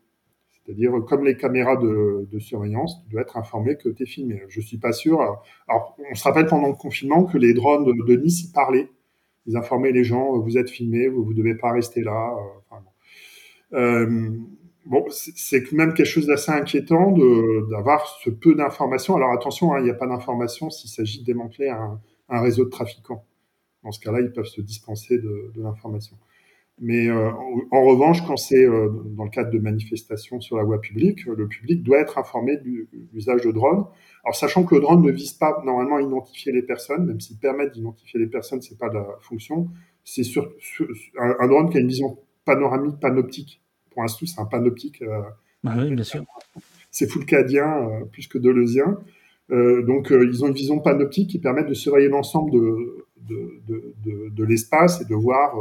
[0.66, 4.42] C'est-à-dire, comme les caméras de, surveillance, tu dois être informé que tu es filmé.
[4.48, 5.22] Je suis pas sûr.
[5.68, 8.90] Alors, on se rappelle pendant le confinement que les drones de, Nice y parlaient.
[9.48, 12.36] Ils informaient les gens, vous êtes filmé, vous ne devez pas rester là.
[13.74, 14.30] Euh,
[14.86, 17.12] bon, c'est même quelque chose d'assez inquiétant
[17.70, 19.16] d'avoir ce peu d'informations.
[19.16, 22.70] Alors attention, hein, il n'y a pas d'informations s'il s'agit de démanteler un, réseau de
[22.70, 23.24] trafiquants.
[23.84, 26.18] Dans ce cas-là, ils peuvent se dispenser de l'information.
[26.80, 27.32] Mais euh,
[27.72, 31.48] en, revanche, quand c'est euh, dans le cadre de manifestations sur la voie publique, le
[31.48, 33.86] public doit être informé de l'usage de drones.
[34.26, 37.38] Alors, sachant que le drone ne vise pas normalement à identifier les personnes, même s'il
[37.38, 39.70] permet d'identifier les personnes, c'est pas la fonction.
[40.04, 40.52] C'est sur,
[41.18, 43.62] un, drone qui a une vision panoramique, panoptique.
[43.92, 45.02] Pour l'instant, c'est un panoptique.
[45.02, 45.22] Euh,
[45.66, 46.26] ah oui, bien sûr.
[46.92, 49.00] C'est foulcadien plus que deleuzien.
[49.50, 54.44] donc, ils ont une vision panoptique qui permet de surveiller l'ensemble de, de, de, de
[54.44, 55.56] l'espace et de voir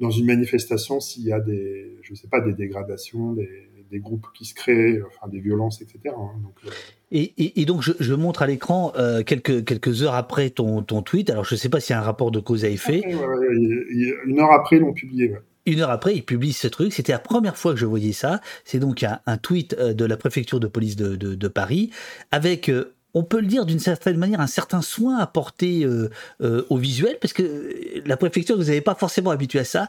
[0.00, 4.26] dans une manifestation s'il y a des, je sais pas, des dégradations, des, des groupes
[4.34, 5.98] qui se créent, enfin des violences, etc.
[6.06, 6.70] Hein, donc, euh,
[7.12, 11.02] et, et, donc je, je montre à l'écran euh, quelques, quelques heures après ton, ton
[11.02, 11.28] tweet.
[11.28, 13.02] Alors je ne sais pas s'il y a un rapport de cause à effet.
[13.04, 15.34] une heure après, ils l'ont publié.
[15.66, 16.92] Une heure après, ils publient ce truc.
[16.92, 18.40] C'était la première fois que je voyais ça.
[18.64, 21.90] C'est donc un, un, tweet euh, de la préfecture de police de, de, de Paris
[22.30, 22.70] avec
[23.14, 27.18] on peut le dire d'une certaine manière, un certain soin apporté euh, euh, au visuel,
[27.20, 29.88] parce que la préfecture, vous n'avez pas forcément habitué à ça,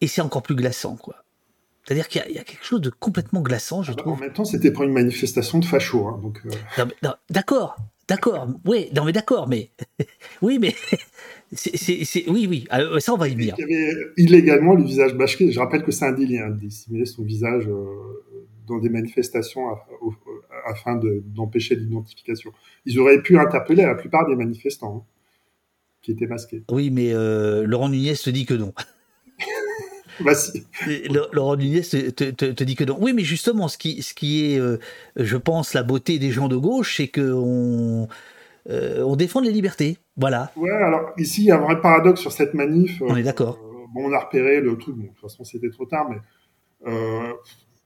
[0.00, 1.16] et c'est encore plus glaçant, quoi.
[1.84, 4.12] C'est-à-dire qu'il y, a quelque chose de complètement glaçant, je ah bah, trouve.
[4.14, 6.40] En même temps, c'était pour une manifestation de facho, hein, donc.
[6.46, 6.84] Euh.
[7.28, 9.70] D'accord, d'accord, oui, non mais d'accord, mais
[10.42, 10.76] oui, mais
[11.52, 12.68] c'est, oui, oui,
[13.00, 13.56] ça on va y venir.
[13.58, 15.50] Il y avait illégalement le visage masqué.
[15.50, 17.68] Je rappelle que c'est un délit hein, de dissimuler son visage
[18.68, 19.68] dans des manifestations
[20.66, 22.52] afin d'empêcher l'identification.
[22.86, 25.12] Ils auraient pu interpeller la plupart des manifestants hein,
[26.02, 26.62] qui étaient masqués.
[26.70, 28.72] Oui, mais euh, Laurent Nunez te dit que non.
[30.20, 30.66] bah si.
[31.32, 32.96] Laurent Nunez te, dit que non.
[33.00, 34.78] Oui, mais justement, ce qui, ce qui est, euh,
[35.16, 38.08] je pense, la beauté des gens de gauche, c'est qu'on
[38.70, 39.98] euh, on défend les libertés.
[40.16, 40.52] Voilà.
[40.56, 43.00] Ouais, alors ici, il y a un vrai paradoxe sur cette manif.
[43.00, 43.58] On est d'accord.
[43.94, 46.18] bon, on a repéré le truc, bon, de toute façon, c'était trop tard, mais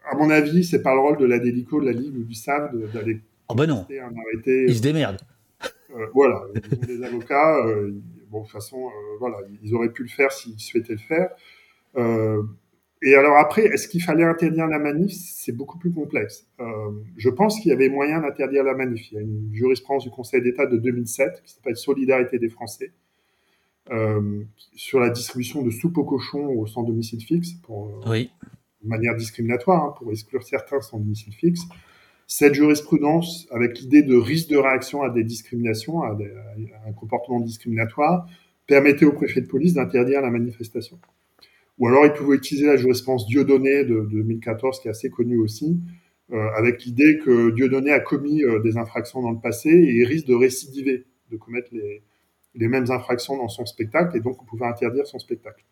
[0.07, 2.35] à mon avis, c'est pas le rôle de la Délico, de la Ligue ou du
[2.35, 3.87] SAD d'aller oh ben non.
[3.91, 4.67] un arrêté.
[4.69, 5.21] Ils se démerdent.
[5.95, 6.43] Euh, voilà,
[6.89, 7.93] les avocats, euh,
[8.29, 11.31] bon, de toute façon, euh, voilà, ils auraient pu le faire s'ils souhaitaient le faire.
[13.03, 15.13] et alors après, est-ce qu'il fallait interdire la manif?
[15.13, 16.47] C'est beaucoup plus complexe.
[17.17, 19.11] je pense qu'il y avait moyen d'interdire la manif.
[19.11, 22.93] Il y a une jurisprudence du Conseil d'État de 2007 qui s'appelle Solidarité des Français.
[24.75, 28.31] sur la distribution de soupe aux cochons au sans domicile fixe pour, oui
[28.87, 31.63] de manière discriminatoire, hein, pour exclure certains sans domicile fixe.
[32.29, 36.17] Cette jurisprudence, avec l'idée de risque de réaction à des discriminations, à,
[36.87, 38.27] un comportement discriminatoire,
[38.67, 40.99] permettait au préfet de police d'interdire la manifestation.
[41.79, 45.39] Ou alors il pouvait utiliser la jurisprudence Dieudonné de, de 2014, qui est assez connue
[45.39, 45.79] aussi,
[46.33, 50.27] euh, avec l'idée que Dieudonné a commis euh, des infractions dans le passé et risque
[50.27, 52.03] de récidiver, de commettre les,
[52.55, 55.65] les mêmes infractions dans son spectacle, et donc on pouvait interdire son spectacle.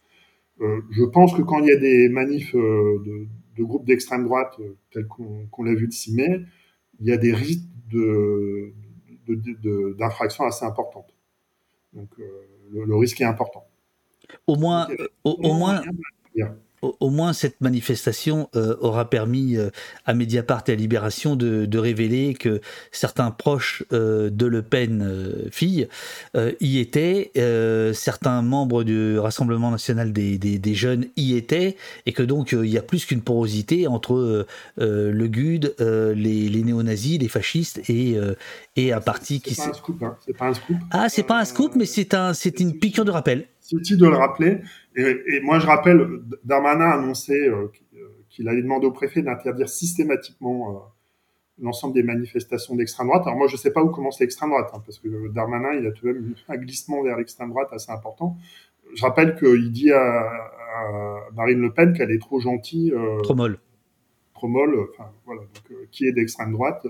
[0.61, 3.27] Euh, je pense que quand il y a des manifs euh, de,
[3.57, 6.41] de, groupes d'extrême droite, euh, tels qu'on l'a vu le 6 mai,
[7.01, 7.65] il y a des risques
[9.99, 11.13] d'infraction de, assez importantes.
[11.93, 13.67] Donc le, le, risque est important.
[14.47, 14.89] Au moins,
[15.25, 15.83] au, au moins,
[17.01, 19.70] au, moins cette manifestation euh, aura permis euh,
[20.07, 22.61] à Mediapart et à Libération de, révéler que
[22.93, 25.89] certains proches euh, de Le Pen fille
[26.61, 27.32] y étaient,
[27.95, 31.76] certains membres du Rassemblement national des, jeunes y étaient,
[32.07, 37.18] et que donc il y a plus qu'une porosité entre le GUD, les, les néo-nazis,
[37.18, 38.16] les fascistes et,
[38.76, 39.55] et un parti qui.
[39.55, 40.16] C'est pas, un scoop, hein.
[40.39, 40.76] pas un scoop.
[40.91, 43.47] Ah, c'est pas un scoop, mais c'est un, c'est une piqûre de rappel.
[43.65, 44.59] C'est utile de le rappeler.
[44.95, 47.73] Et, moi, je rappelle, Darmanin a annoncé euh,
[48.29, 50.79] qu'il allait demander au préfet d'interdire systématiquement euh,
[51.62, 53.23] l'ensemble des manifestations d'extrême droite.
[53.25, 55.87] Alors moi, je ne sais pas où commence l'extrême droite, hein, parce que Darmanin, il
[55.87, 58.37] a tout de même un glissement vers l'extrême droite assez important.
[58.95, 60.31] Je rappelle qu'il dit à,
[61.35, 62.93] Marine Le Pen qu'elle est trop gentille.
[62.93, 63.59] Euh, trop molle.
[64.35, 66.87] Trop molle, enfin voilà, donc, qui est d'extrême droite.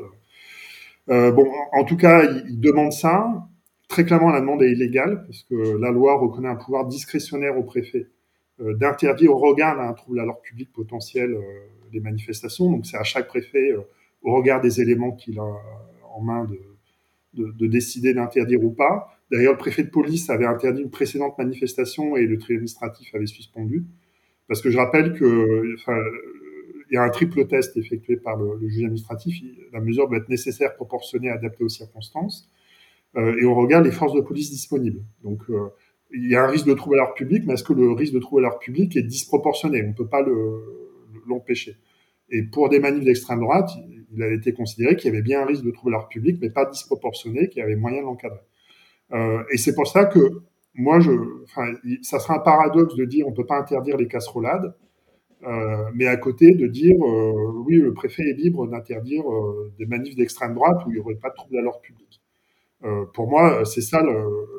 [1.06, 3.46] bon, en, tout cas, il demande ça.
[3.94, 7.62] Très clairement, la demande est illégale, parce que la loi reconnaît un pouvoir discrétionnaire au
[7.62, 8.08] préfet
[8.60, 11.40] euh, d'interdire au regard d'un trouble à l'ordre public potentiel euh,
[11.92, 12.72] les manifestations.
[12.72, 13.82] Donc c'est à chaque préfet, euh,
[14.22, 15.46] au regard des éléments qu'il a
[16.12, 16.44] en main,
[17.34, 19.16] de, de, décider d'interdire ou pas.
[19.30, 23.26] D'ailleurs, le préfet de police avait interdit une précédente manifestation et le tribunal administratif avait
[23.26, 23.84] suspendu.
[24.48, 25.76] Parce que je rappelle que,
[26.90, 29.40] il y a un triple test effectué par le, juge administratif.
[29.72, 32.50] La mesure doit être nécessaire, proportionnée, adaptée aux circonstances.
[33.16, 35.02] Euh, et on regarde les forces de police disponibles.
[35.22, 35.68] Donc, euh,
[36.12, 38.12] il y a un risque de trouble à l'ordre public, mais est-ce que le risque
[38.12, 39.82] de trouble à l'ordre public est disproportionné?
[39.84, 40.24] On ne peut pas
[41.26, 41.76] l'empêcher.
[42.30, 43.70] et pour des manifs d'extrême droite,
[44.12, 46.38] il a été considéré qu'il y avait bien un risque de trouble à l'ordre public,
[46.40, 48.40] mais pas disproportionné, qu'il y avait moyen de l'encadrer.
[49.12, 50.20] Euh, et c'est pour ça que
[50.74, 51.10] moi, je,
[52.02, 54.74] ça sera un paradoxe de dire on peut pas interdire les casserolades,
[55.94, 56.96] mais à côté de dire
[57.66, 59.24] oui, le préfet est libre d'interdire
[59.78, 62.23] des manifs d'extrême droite où il n'y aurait pas de trouble à l'ordre public.
[62.84, 64.02] Euh, pour moi, c'est ça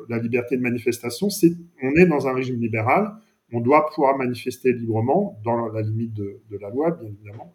[0.08, 1.30] la liberté de manifestation.
[1.30, 1.52] C'est
[1.82, 3.12] on est dans un régime libéral,
[3.52, 7.54] on doit pouvoir manifester librement dans la limite de, la loi, bien évidemment.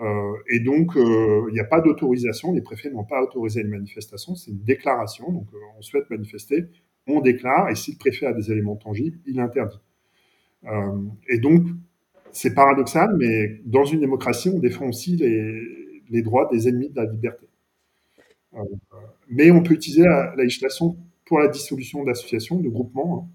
[0.00, 2.52] Euh, et donc, il n'y a pas d'autorisation.
[2.52, 4.34] Les préfets n'ont pas autorisé une manifestation.
[4.34, 5.30] C'est une déclaration.
[5.30, 5.46] Donc,
[5.78, 6.66] on souhaite manifester,
[7.06, 7.68] on déclare.
[7.68, 9.80] Et si le préfet a des éléments tangibles, il interdit.
[11.28, 11.66] et donc,
[12.32, 17.04] c'est paradoxal, mais dans une démocratie, on défend aussi les droits des ennemis de la
[17.04, 17.45] liberté.
[18.56, 18.62] Euh,
[19.28, 23.28] mais on peut utiliser la, législation pour la dissolution d'associations, de groupements,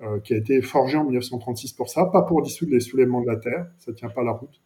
[0.00, 3.26] euh, qui a été forgée en 1936 pour ça, pas pour dissoudre les soulèvements de
[3.26, 4.60] la terre, ça ne tient pas la route,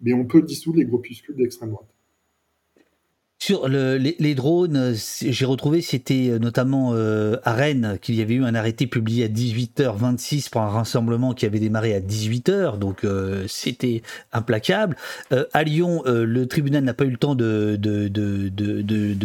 [0.00, 1.94] mais on peut dissoudre les groupuscules d'extrême droite.
[3.44, 8.34] Sur le, les, drones, j'ai retrouvé, c'était euh, notamment euh, à Rennes qu'il y avait
[8.34, 13.02] eu un arrêté publié à 18h26 pour un rassemblement qui avait démarré à 18h, donc
[13.02, 14.96] euh, c'était implacable.
[15.32, 17.80] Euh, à Lyon, le tribunal n'a pas eu le temps de,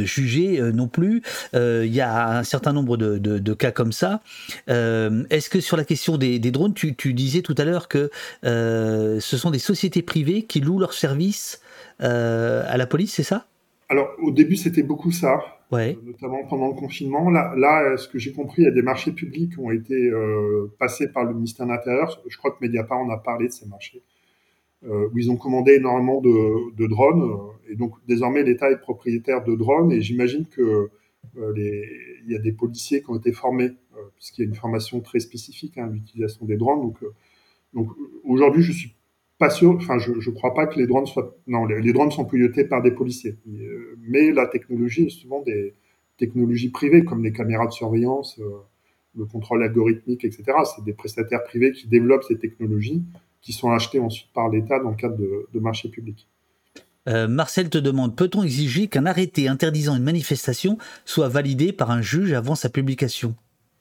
[0.03, 1.21] juger non plus.
[1.53, 4.21] Il y a un certain nombre de, cas comme ça.
[4.67, 8.09] Est-ce que sur la question des, des drones, tu, tu, disais tout à l'heure que
[8.41, 11.61] ce sont des sociétés privées qui louent leurs services
[11.99, 13.45] à la police, c'est ça?
[13.89, 15.39] Alors, au début, c'était beaucoup ça,
[15.71, 15.97] ouais.
[15.97, 17.29] euh, notamment pendant le confinement.
[17.29, 19.95] Là, là, ce que j'ai compris, il y a des marchés publics qui ont été
[19.95, 22.21] euh, passés par le ministère de l'Intérieur.
[22.27, 24.03] Je crois que Mediapart en a parlé de ces marchés,
[24.85, 27.23] euh, où ils ont commandé énormément de, de drones.
[27.23, 29.91] Euh, et donc, désormais, l'État est propriétaire de drones.
[29.93, 30.89] Et j'imagine que
[31.37, 31.85] euh, les,
[32.25, 34.99] il y a des policiers qui ont été formés, euh, puisqu'il y a une formation
[34.99, 36.81] très spécifique hein, à l'utilisation des drones.
[36.81, 36.97] Donc,
[37.73, 37.87] donc
[38.25, 38.96] aujourd'hui, je suis
[39.37, 42.11] pas sûr, enfin, je, je crois pas que les drones soient, non, les, les drones
[42.11, 43.37] sont pilotés par des policiers.
[43.47, 45.75] Euh, mais la technologie est souvent des
[46.17, 48.49] technologies privées, comme les caméras de surveillance, euh,
[49.15, 50.43] le contrôle algorithmique, etc.
[50.75, 53.03] C'est des prestataires privés qui développent ces technologies,
[53.41, 56.27] qui sont achetées ensuite par l'État dans le cadre de, de marchés publics.
[57.07, 62.01] Euh, Marcel te demande, peut-on exiger qu'un arrêté interdisant une manifestation soit validé par un
[62.01, 63.35] juge avant sa publication?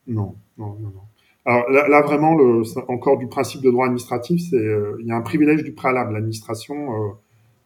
[0.07, 1.03] Non, non, non, non.
[1.47, 5.13] Alors là, là, vraiment, le, encore du principe de droit administratif, c'est euh, il y
[5.13, 6.13] a un privilège du préalable.
[6.13, 7.09] L'administration euh,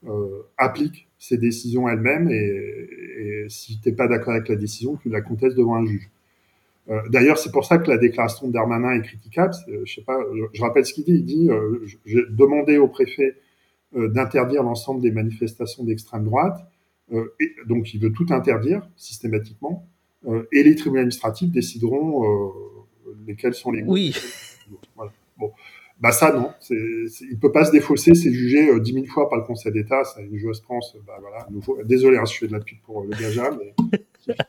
[0.09, 4.97] euh, applique ses décisions elle-même et, et, si tu n'es pas d'accord avec la décision,
[4.97, 6.09] tu la contestes devant un juge.
[6.89, 9.55] Euh, D'ailleurs, c'est pour ça que la déclaration de Darmanin est critiquable.
[9.85, 11.13] je sais pas, je, je rappelle ce qu'il dit.
[11.13, 13.37] Il dit euh, j'ai demandé au préfet
[13.95, 16.59] d'interdire l'ensemble des manifestations d'extrême droite.
[17.13, 19.85] et, donc, il veut tout interdire systématiquement.
[20.53, 22.25] et les tribunaux administratifs décideront
[23.27, 24.17] lesquels sont les Oui.
[24.95, 25.11] Voilà.
[25.37, 25.51] Bon.
[26.01, 29.07] Bah ça non, c'est, c'est, il peut pas se défausser, c'est jugé dix euh, mille
[29.07, 31.79] fois par le Conseil d'État, ça une jurisprudence, bah voilà, nouveau.
[31.85, 33.75] désolé, hein, je fais de la pub pour euh, le Gaja, mais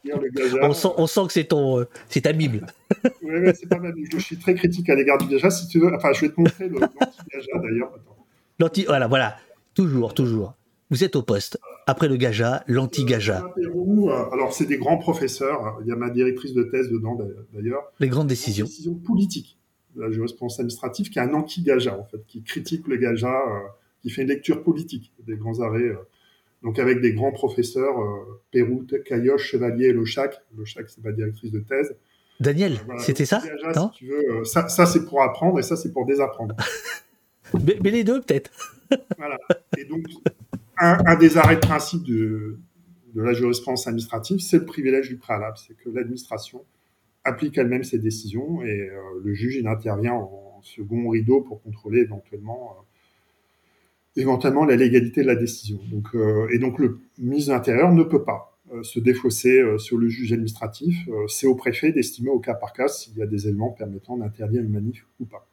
[0.05, 2.65] le Gaja, on, sent, on sent que c'est ton, euh, c'est ta bible.
[3.21, 4.07] oui, ouais, c'est pas ma bible.
[4.13, 5.93] Je suis très critique à l'égard du Gaja, si tu veux.
[5.93, 7.99] Enfin, je vais te montrer l'anti-Gaja d'ailleurs.
[8.57, 9.35] L'anti, voilà, voilà,
[9.73, 10.53] toujours, toujours.
[10.89, 11.59] Vous êtes au poste.
[11.91, 13.53] Après le Gaja, l'anti-Gaja.
[13.57, 15.77] Euh, alors, c'est des grands professeurs.
[15.81, 17.19] Il y a ma directrice de thèse dedans,
[17.51, 17.83] d'ailleurs.
[17.99, 18.63] Les grandes décisions.
[18.63, 19.59] Les décisions politiques
[19.97, 23.59] de la jurisprudence administrative, qui est un anti-Gaja, en fait, qui critique le Gaja, euh,
[24.01, 25.81] qui fait une lecture politique des grands arrêts.
[25.81, 25.97] Euh,
[26.63, 30.39] donc, avec des grands professeurs, euh, Pérout, Cailloche, Chevalier et Lochac.
[30.57, 31.93] Lochac, c'est ma directrice de thèse.
[32.39, 33.91] Daniel, voilà, c'était ça Gaja, non?
[33.91, 36.55] si tu veux, Ça, ça c'est pour apprendre et ça, c'est pour désapprendre.
[37.65, 38.49] mais, mais les deux, peut-être.
[39.17, 39.37] voilà.
[39.77, 40.05] Et donc,
[40.81, 42.57] un, des arrêts de principe de,
[43.13, 46.63] la jurisprudence administrative, c'est le privilège du préalable, c'est que l'administration
[47.23, 52.01] applique elle-même ses décisions et euh, le juge il intervient en, second rideau pour contrôler
[52.01, 52.77] éventuellement
[54.15, 55.79] euh, la légalité de la décision.
[56.13, 60.31] Euh, et donc le ministre de l'Intérieur ne peut pas se défausser sur le juge
[60.33, 61.09] administratif.
[61.27, 64.61] C'est au préfet d'estimer au cas par cas s'il y a des éléments permettant d'interdire
[64.61, 65.50] une manif ou pas.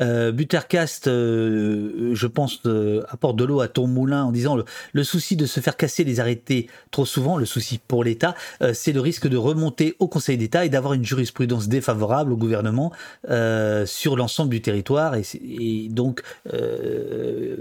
[0.00, 4.56] Euh, Buttercast, euh, je pense, euh, apporte de l'eau à ton moulin en disant
[4.92, 8.72] le, souci de se faire casser les arrêtés trop souvent, le souci pour l'État, euh,
[8.74, 12.92] c'est le risque de remonter au Conseil d'État et d'avoir une jurisprudence défavorable au gouvernement
[13.30, 15.14] euh, sur l'ensemble du territoire.
[15.14, 17.56] Et, donc, euh,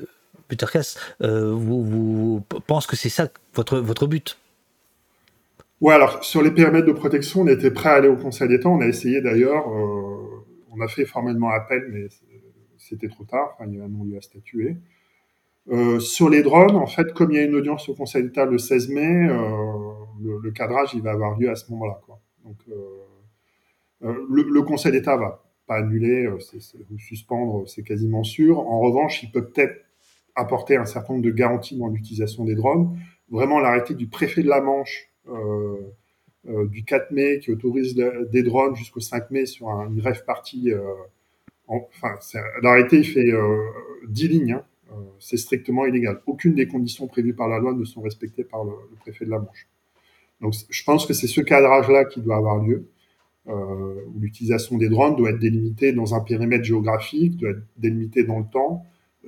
[0.49, 4.37] Buttercast, vous, vous pense que c'est ça votre, votre but?
[5.81, 8.69] Ouais, alors sur les périmètres de protection, on était prêt à aller au Conseil d'État.
[8.69, 9.65] On a essayé d'ailleurs
[10.75, 12.07] on a fait formellement appel, mais
[12.77, 13.57] c'était trop tard.
[13.65, 14.77] Il y a un non-lieu à statuer.
[15.69, 18.45] Euh, sur les drones, en fait, comme il y a une audience au Conseil d'État
[18.45, 21.99] le 16 mai, euh, le, cadrage va avoir lieu à ce moment-là.
[24.03, 26.39] Euh, le, Conseil d'État va pas annuler, ou
[26.99, 28.59] suspendre, c'est quasiment sûr.
[28.59, 29.83] En revanche, il peut peut-être
[30.35, 32.99] apporter un certain nombre de garanties dans l'utilisation des drones.
[33.29, 35.09] Vraiment, l'arrêté du préfet de la Manche
[36.45, 40.71] du 4 mai qui autorise des drones jusqu'au 5 mai sur une rêve partie.
[40.71, 40.81] Euh,
[41.67, 42.15] enfin,
[42.61, 43.31] l'arrêté fait
[44.07, 44.53] 10 lignes.
[44.53, 44.63] Hein.
[45.19, 46.21] c'est strictement illégal.
[46.27, 49.39] Aucune des conditions prévues par la loi ne sont respectées par le, préfet de la
[49.39, 49.67] Manche.
[50.41, 52.85] Donc, je pense que c'est ce cadrage-là qui doit avoir lieu.
[53.47, 58.39] Euh, l'utilisation des drones doit être délimitée dans un périmètre géographique, doit être délimitée dans
[58.39, 58.83] le temps,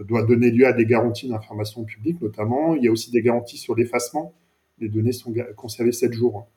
[0.06, 2.76] doit donner lieu à des garanties d'information publique notamment.
[2.76, 4.34] Il y a aussi des garanties sur l'effacement.
[4.80, 6.48] Les données sont conservées 7 jours.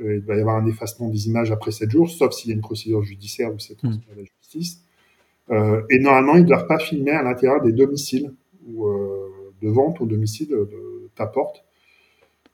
[0.00, 2.52] Euh, il va y avoir un effacement des images après 7 jours, sauf s'il y
[2.52, 4.80] a une procédure judiciaire où c'est transmis à la justice.
[5.50, 8.32] Euh, et normalement, ils ne doivent pas filmer à l'intérieur des domiciles
[8.66, 11.64] ou euh, de vente au domicile de ta porte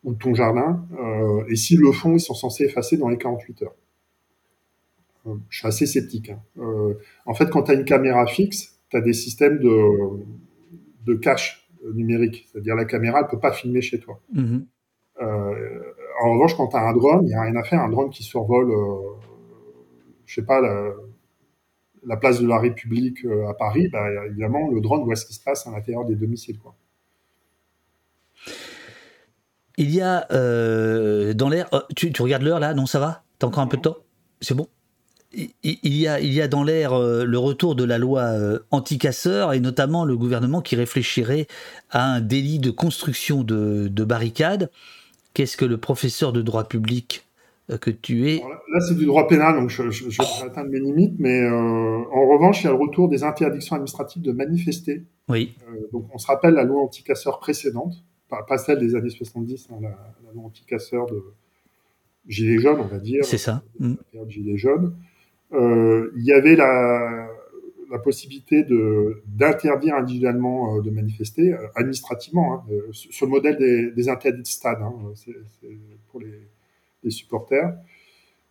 [0.05, 0.87] ou de ton jardin.
[1.01, 3.75] Euh, et s'ils le font, ils sont censés effacer dans les 48 heures.
[5.51, 6.31] Je suis assez sceptique.
[6.31, 6.95] Hein.
[7.27, 10.25] En fait, quand tu as une caméra fixe, tu as des systèmes de,
[11.07, 12.49] de cache numérique.
[12.51, 14.19] C'est-à-dire la caméra ne peut pas filmer chez toi.
[15.21, 15.80] Euh,
[16.21, 17.81] en revanche, quand tu as un drone, il n'y a rien à faire.
[17.81, 18.97] Un drone qui survole, euh,
[20.27, 20.93] je sais pas, la,
[22.05, 25.35] la, place de la République euh, à Paris, bah, évidemment, le drone voit ce qui
[25.35, 26.59] se passe à l'intérieur des domiciles.
[26.59, 26.75] Quoi.
[29.77, 31.69] Il y a euh, dans l'air.
[31.73, 32.75] Oh, tu, regardes l'heure là?
[32.75, 33.23] Non, ça va?
[33.39, 33.97] T'as encore un peu de temps?
[34.41, 34.69] C'est bon?
[35.33, 38.33] Il y, a, il y a dans l'air le retour de la loi
[38.73, 41.47] anti-casseurs et notamment le gouvernement qui réfléchirait
[41.89, 44.71] à un délit de construction de barricades.
[45.35, 47.27] Qu'est-ce que le professeur de droit public
[47.71, 48.39] euh, que tu es
[48.73, 52.29] Là, c'est du droit pénal, donc je, je, je vais atteindre mes limites, mais en
[52.29, 55.05] revanche, il y a le retour des interdictions administratives de manifester.
[55.29, 55.55] Oui.
[55.93, 57.95] donc on se rappelle la loi anti-casseurs précédente,
[58.29, 61.23] pas, pas, celle des années 70, hein, la, la, loi anti-casseurs de
[62.27, 63.25] Gilets jaunes, on va dire.
[63.25, 63.63] C'est ça.
[63.79, 64.95] La période Gilets jaunes
[65.53, 67.29] euh, il y avait la,
[67.91, 73.57] la possibilité de d'interdire individuellement euh, de manifester euh, administrativement hein, sur le modèle
[73.95, 74.95] des, interdits de stade hein,
[76.11, 77.75] pour les, supporters.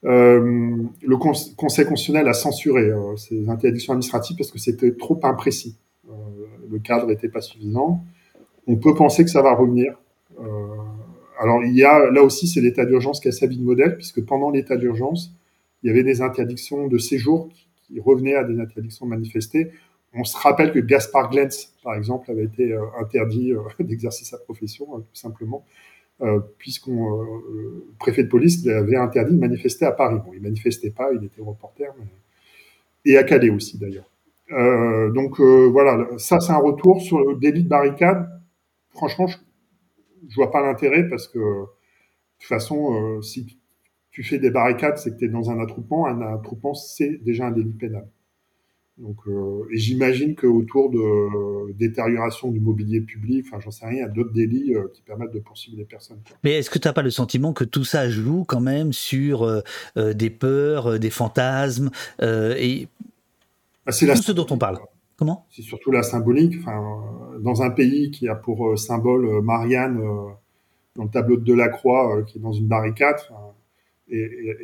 [0.05, 5.75] Euh, le Conseil constitutionnel a censuré euh, ces interdictions administratives parce que c'était trop imprécis.
[6.09, 6.13] Euh,
[6.71, 8.01] le cadre n'était pas suffisant.
[8.65, 9.95] On peut penser que ça va revenir.
[11.39, 14.23] alors il y a là aussi c'est l'état d'urgence qui a servi de modèle puisque
[14.23, 15.33] pendant l'état d'urgence
[15.81, 17.67] il y avait des interdictions de séjour qui,
[17.97, 19.71] revenaient à des interdictions manifestées.
[20.13, 24.37] On se rappelle que Gaspard Glentz, par exemple, avait été euh, interdit euh, d'exercer sa
[24.37, 25.65] profession, hein, tout simplement,
[26.21, 30.17] euh, puisqu'on le préfet de police avait interdit de manifester à Paris.
[30.25, 32.05] Bon, il manifestait pas, il était reporter, mais...
[33.05, 34.09] et à Calais aussi d'ailleurs.
[34.51, 38.27] Euh, donc voilà, ça c'est un retour sur le délit de barricade.
[38.89, 39.37] Franchement, je,
[40.27, 41.65] je vois pas l'intérêt parce que de
[42.39, 43.58] toute façon, si
[44.19, 46.05] tu fais des barricades, c'est que tu es dans un attroupement.
[46.05, 48.05] Un attroupement, c'est déjà un délit pénal.
[48.97, 53.95] Donc, euh, et j'imagine qu'autour de euh, détérioration du mobilier public, enfin, j'en sais rien,
[53.95, 56.19] il y a d'autres délits euh, qui permettent de poursuivre les personnes.
[56.43, 59.63] Mais est-ce que tu n'as pas le sentiment que tout ça joue quand même sur
[59.95, 61.89] des peurs, des fantasmes
[62.21, 62.89] et
[63.85, 64.17] bah, tout la...
[64.17, 64.79] ce dont on parle
[65.15, 65.45] Comment?
[65.49, 66.55] C'est surtout la symbolique.
[66.59, 70.01] Enfin, dans un pays qui a pour symbole Marianne
[70.97, 73.19] dans le tableau de Delacroix, qui est dans une barricade,
[74.09, 74.57] et,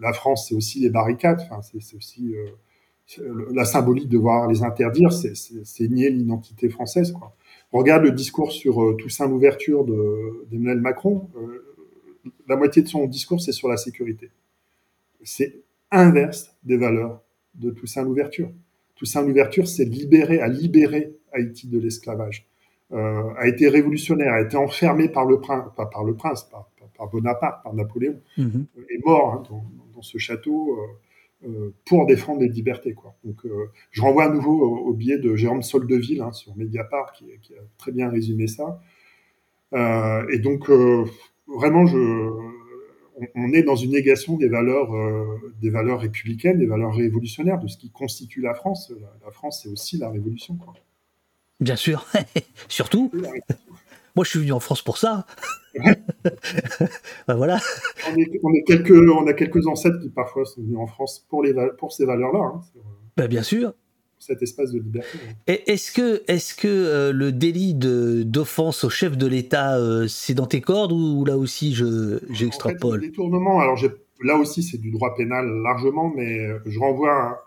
[0.00, 1.40] la France, c'est aussi les barricades.
[1.62, 2.34] C'est aussi
[3.20, 7.12] euh, la symbolique de voir les interdire, c'est nier l'identité française.
[7.12, 7.34] Quoi.
[7.72, 9.86] regarde le discours sur euh, Toussaint l'ouverture
[10.50, 11.28] d'Emmanuel Macron.
[11.36, 11.64] Euh,
[12.46, 14.30] la moitié de son discours, c'est sur la sécurité.
[15.22, 17.22] C'est inverse des valeurs
[17.54, 18.50] de Toussaint l'ouverture.
[18.94, 22.46] Toussaint l'ouverture, c'est libérer, à libérer Haïti de l'esclavage.
[22.90, 26.67] A été révolutionnaire, a été enfermé par le prince, pas par le prince, par,
[26.98, 28.66] par Bonaparte, par Napoléon, Mhm.
[28.90, 32.92] est mort hein, dans, dans, ce château euh, euh, pour défendre les libertés.
[32.92, 33.14] Quoi.
[33.24, 37.12] Donc, euh, je renvoie à nouveau au, au billet de Jérôme Soldeville hein, sur Mediapart
[37.12, 38.80] qui, qui, a très bien résumé ça.
[39.72, 41.04] Euh, et donc, euh,
[41.46, 41.96] vraiment, je,
[43.16, 44.90] on, on, est dans une négation des valeurs,
[45.60, 48.92] des valeurs républicaines, des valeurs révolutionnaires, de ce qui constitue la France.
[49.00, 50.56] La, la France, c'est aussi la révolution.
[50.56, 50.74] Quoi.
[51.60, 52.06] Bien sûr,
[52.68, 53.10] surtout.
[54.18, 55.26] Moi, je suis venu en France pour ça.
[55.84, 57.60] ben voilà.
[58.10, 61.24] On, est, on, est quelques, on, a quelques ancêtres qui parfois sont venus en France
[61.28, 62.40] pour, les, pour ces valeurs-là.
[62.40, 62.60] Hein,
[63.16, 63.74] ben bien sûr.
[64.18, 65.18] Cet espace de liberté.
[65.24, 65.54] Hein.
[65.66, 70.34] Est-ce que, est -ce que euh, le délit d'offense au chef de l'État, euh, c'est
[70.34, 71.72] dans tes cordes ou là aussi
[72.28, 73.78] j'extrapole en fait, Détournement, alors
[74.24, 77.44] là aussi c'est du droit pénal largement, mais je renvoie à,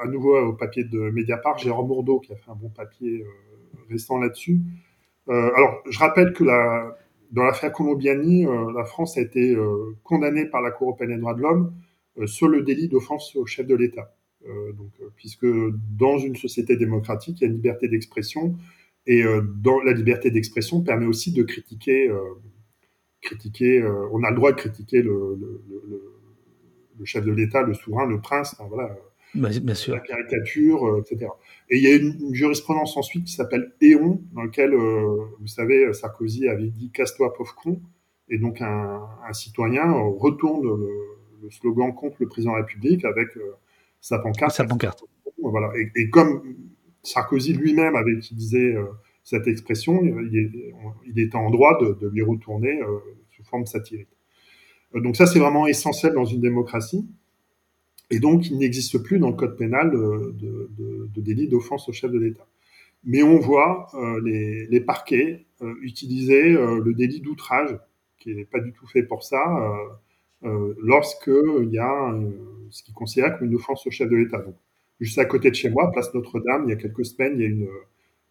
[0.00, 3.26] à nouveau au papier de Mediapart, Jérôme Bourdeau qui a fait un bon papier euh,
[3.90, 4.60] récent là-dessus.
[5.28, 6.96] Euh, alors, je rappelle que la,
[7.30, 11.18] dans l'affaire Colombiani, euh, la France a été euh, condamnée par la Cour européenne des
[11.18, 11.74] droits de l'homme
[12.26, 14.14] sur le délit d'offense au chef de l'État.
[14.46, 15.46] donc, puisque
[15.98, 18.56] dans une société démocratique, il y a une liberté d'expression
[19.06, 22.08] Et la liberté d'expression permet aussi de critiquer,
[23.20, 23.82] critiquer.
[24.12, 25.36] on a le droit de critiquer le,
[26.96, 28.54] le, chef de l'État, le souverain, le prince.
[28.68, 28.96] voilà.
[29.34, 29.94] Bien sûr.
[29.94, 31.30] La caricature, etc.
[31.70, 36.48] Et il y a une, jurisprudence ensuite qui s'appelle Éon, dans lequel, vous savez, Sarkozy
[36.48, 37.80] avait dit casse-toi pauvre con,
[38.28, 43.04] et donc un, un citoyen retourne le, le slogan contre le président de la République
[43.04, 43.56] avec euh,
[44.00, 44.52] sa pancarte.
[44.52, 45.04] Sa pancarte.
[45.42, 45.72] Voilà.
[45.94, 46.56] Et, comme
[47.02, 48.84] Sarkozy lui-même avait utilisé euh,
[49.22, 52.98] cette expression, il, était en droit de, lui retourner euh,
[53.30, 54.08] sous forme satirique.
[54.94, 57.06] donc ça, c'est vraiment essentiel dans une démocratie.
[58.10, 62.18] Et donc, il n'existe plus dans le code pénal de, délit d'offense au chef de
[62.18, 62.46] l'État.
[63.04, 63.88] Mais on voit
[64.22, 65.46] les, les, parquets
[65.82, 67.78] utiliser le délit d'outrage,
[68.18, 69.42] qui n'est pas du tout fait pour ça,
[70.44, 72.30] euh, lorsqu'il y a euh,
[72.68, 74.38] ce qui considère comme une offense au chef de l'État.
[74.38, 74.56] Donc,
[75.00, 77.44] juste à côté de chez moi, place Notre-Dame, il y a quelques semaines, il y
[77.44, 77.68] a une,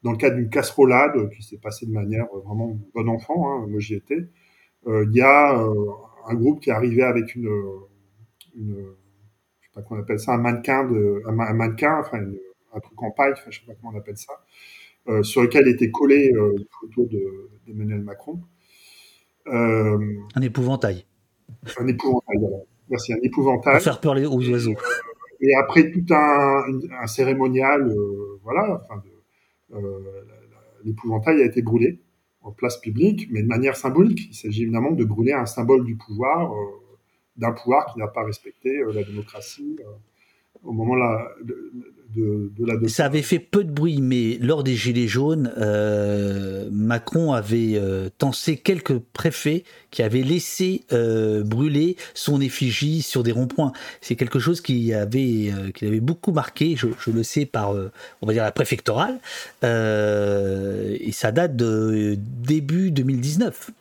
[0.03, 3.79] dans le cadre d'une casserolade qui s'est passée de manière vraiment bon enfant, hein, moi
[3.79, 4.27] j'y étais,
[4.85, 5.55] euh, il y a
[6.27, 7.49] un groupe qui est arrivé avec une,
[8.55, 8.93] une
[9.73, 12.19] sais pas comment on appelle ça, un mannequin, de, un, mannequin, enfin
[12.73, 14.33] un truc en paille, enfin, je sais pas comment on appelle ça,
[15.07, 17.09] euh, sur lequel était collé euh, une photo
[17.65, 18.41] d'Emmanuel Macron.
[19.45, 21.05] un épouvantail
[21.77, 22.39] un épouvantail.
[22.89, 23.73] Merci, un épouvantail.
[23.73, 24.75] Pour faire peur aux oiseaux.
[25.39, 26.63] Et après tout un,
[27.01, 29.01] un cérémonial, euh, voilà, enfin,
[29.73, 29.99] euh,
[30.83, 31.99] l'épouvantail a été brûlé
[32.41, 34.27] en place publique, mais de manière symbolique.
[34.29, 36.65] Il s'agit évidemment de brûler un symbole du pouvoir, euh,
[37.37, 39.77] d'un pouvoir qui n'a pas respecté la démocratie
[40.63, 41.27] au moment là,
[42.15, 47.33] de, la Ça avait fait peu de bruit, mais lors des Gilets jaunes, euh, Macron
[47.33, 53.73] avait euh, tensé quelques préfets qui avaient laissé euh, brûler son effigie sur des ronds-points.
[54.01, 57.71] C'est quelque chose qui avait, qui avait beaucoup marqué, je, le sais par,
[58.21, 59.19] on va dire, la préfectorale,
[59.63, 63.71] et ça date de début 2019.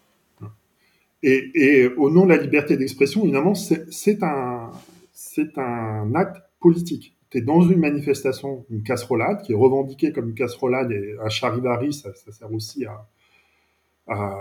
[1.23, 4.73] Et, au nom de la liberté d'expression, évidemment, c'est un,
[5.12, 7.16] c'est un acte politique.
[7.31, 11.28] Tu es dans une manifestation, une casserolade, qui est revendiquée comme une casserolade et un
[11.28, 13.07] charivari, ça, sert aussi à,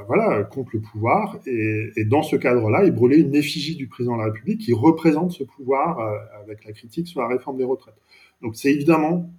[0.08, 1.38] voilà, contre le pouvoir.
[1.46, 5.32] Et, dans ce cadre-là, il brûlait une effigie du président de la République qui représente
[5.32, 7.96] ce pouvoir euh, avec la critique sur la réforme des retraites.
[8.42, 9.30] Donc c'est évidemment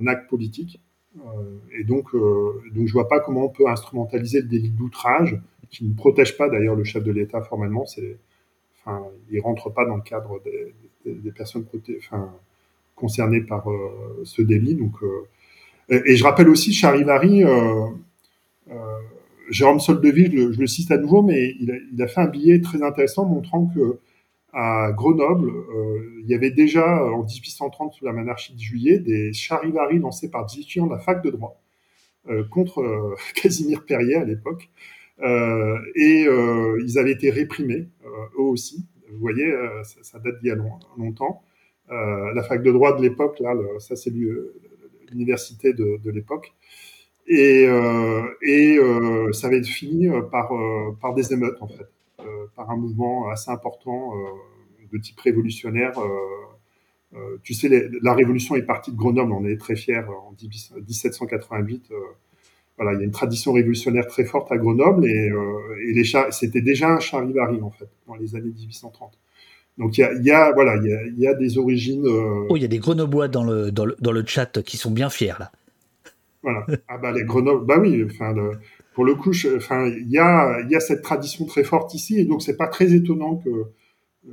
[0.00, 0.80] un, acte politique.
[1.16, 1.20] Euh,
[1.78, 5.40] et donc, euh, donc je vois pas comment on peut instrumentaliser le délit d'outrage,
[5.74, 7.84] qui ne protège pas d'ailleurs le chef de l'État formellement.
[7.84, 8.16] C'est,
[8.80, 10.40] enfin, il rentre pas dans le cadre
[11.04, 11.66] des, personnes
[12.94, 14.76] concernées par euh, ce délit.
[14.76, 17.86] Donc, euh, et, je rappelle aussi Charivari, euh,
[19.50, 23.26] Jérôme Soldeville, je, le cite à nouveau, mais il a, fait un billet très intéressant
[23.26, 23.98] montrant que
[24.56, 25.52] à Grenoble,
[26.22, 30.46] il y avait déjà en 1830, sous la monarchie de Juillet, des charivaris lancés par
[30.46, 31.60] des étudiants de la fac de droit
[32.50, 34.70] contre Casimir Perrier à l'époque.
[35.22, 36.26] Et
[36.84, 37.88] ils avaient été réprimés,
[38.38, 38.86] eux aussi.
[39.14, 40.56] Vous voyez, euh, ça, date d'il y a
[40.96, 41.42] longtemps.
[41.90, 44.12] Euh, la fac de droit de l'époque, là, ça c'est
[45.10, 46.52] l'université de, l'époque.
[47.26, 50.50] Et, euh, ça avait fini par,
[51.00, 51.88] par des émeutes, en fait,
[52.56, 54.12] par un mouvement assez important
[54.92, 55.92] de type révolutionnaire.
[57.42, 61.92] tu sais, la révolution est partie de Grenoble, on est très fiers en 1788
[62.76, 66.04] voilà, il y a une tradition révolutionnaire très forte à Grenoble et, euh, et les
[66.30, 69.12] c'était déjà un charivari en fait dans les années 1830.
[69.78, 71.58] Donc il y a, il y a voilà, il y a, il y a des
[71.58, 72.06] origines.
[72.06, 72.46] Euh...
[72.48, 74.90] Oh, il y a des Grenoblois dans le dans le dans le chat qui sont
[74.90, 75.52] bien fiers là.
[76.42, 76.66] Voilà.
[76.88, 78.04] Ah bah les Grenoble, bah oui.
[78.04, 78.34] Enfin,
[78.94, 82.18] pour le coup, enfin il y a il y a cette tradition très forte ici
[82.18, 83.50] et donc c'est pas très étonnant que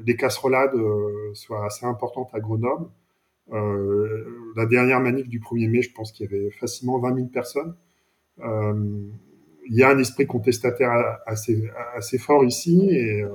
[0.06, 2.88] les casserolades euh, soient assez importantes à Grenoble.
[3.52, 7.28] Euh, la dernière manif du 1er mai, je pense qu'il y avait facilement 20 000
[7.28, 7.76] personnes.
[8.44, 9.10] Euh,
[9.68, 13.30] il y a un esprit contestataire assez, fort ici et euh,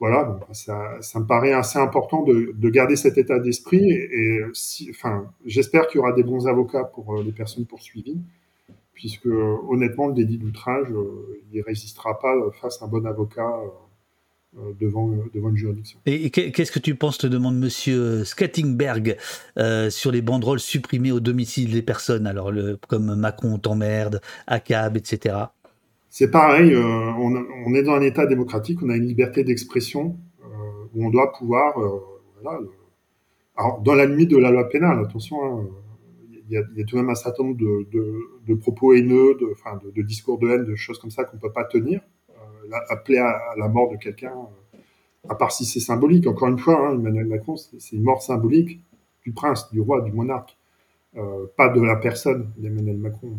[0.00, 4.40] voilà, ça, me paraît assez important de, de garder cet état d'esprit et,
[4.90, 8.20] enfin, j'espère qu'il y aura des bons avocats pour euh, les personnes poursuivies,
[8.94, 10.88] puisque honnêtement, le délit d'outrage,
[11.52, 13.68] il résistera pas face à un bon avocat euh,
[14.80, 15.98] devant, devant une juridiction.
[16.06, 19.16] Et, qu'est-ce que tu penses, te demande Monsieur Skattingberg,
[19.58, 24.96] euh, sur les banderoles supprimées au domicile des personnes, alors le, comme Macron t'emmerde, ACAB,
[24.96, 25.36] etc.
[26.08, 30.16] C'est pareil, euh, on, est dans un État démocratique, on a une liberté d'expression
[30.94, 31.78] où on doit pouvoir,
[32.42, 32.58] voilà,
[33.58, 35.66] alors, dans la limite de la loi pénale, attention, hein,
[36.48, 38.14] il y, a, y, a, tout de même un certain nombre de, de,
[38.46, 39.48] de propos haineux, de,
[39.84, 42.00] de, de, discours de haine, de choses comme ça qu'on peut pas tenir
[42.88, 44.32] appeler à, la mort de quelqu'un,
[45.28, 46.26] à part si c'est symbolique.
[46.26, 48.80] Encore une fois, hein, Emmanuel Macron, c'est une mort symbolique
[49.24, 50.56] du prince, du roi, du monarque.
[51.56, 53.38] pas de la personne d'Emmanuel Macron.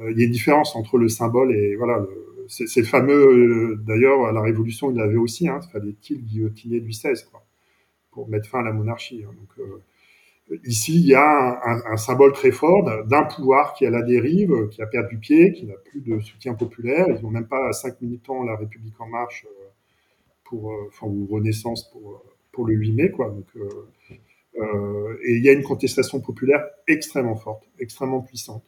[0.00, 2.04] Il y a une différence entre le symbole et voilà.
[2.48, 5.48] C'est fameux, d'ailleurs, à la Révolution, il l'avait aussi.
[5.48, 7.44] Hein, Fallait-il guillotiner Louis XVI quoi,
[8.10, 9.22] pour mettre fin à la monarchie.
[9.28, 9.34] Hein.
[10.64, 14.68] Ici, il y a un, symbole très fort d'un pouvoir qui est à la dérive,
[14.70, 17.06] qui a perdu pied, qui n'a plus de soutien populaire.
[17.08, 19.64] Ils n'ont même pas cinq militants la République en marche euh,
[20.44, 23.30] pour, euh, enfin, ou Renaissance pour, euh, pour le 8 mai, quoi.
[23.30, 23.46] Donc,
[25.24, 28.64] et il y a une contestation populaire extrêmement forte, extrêmement puissante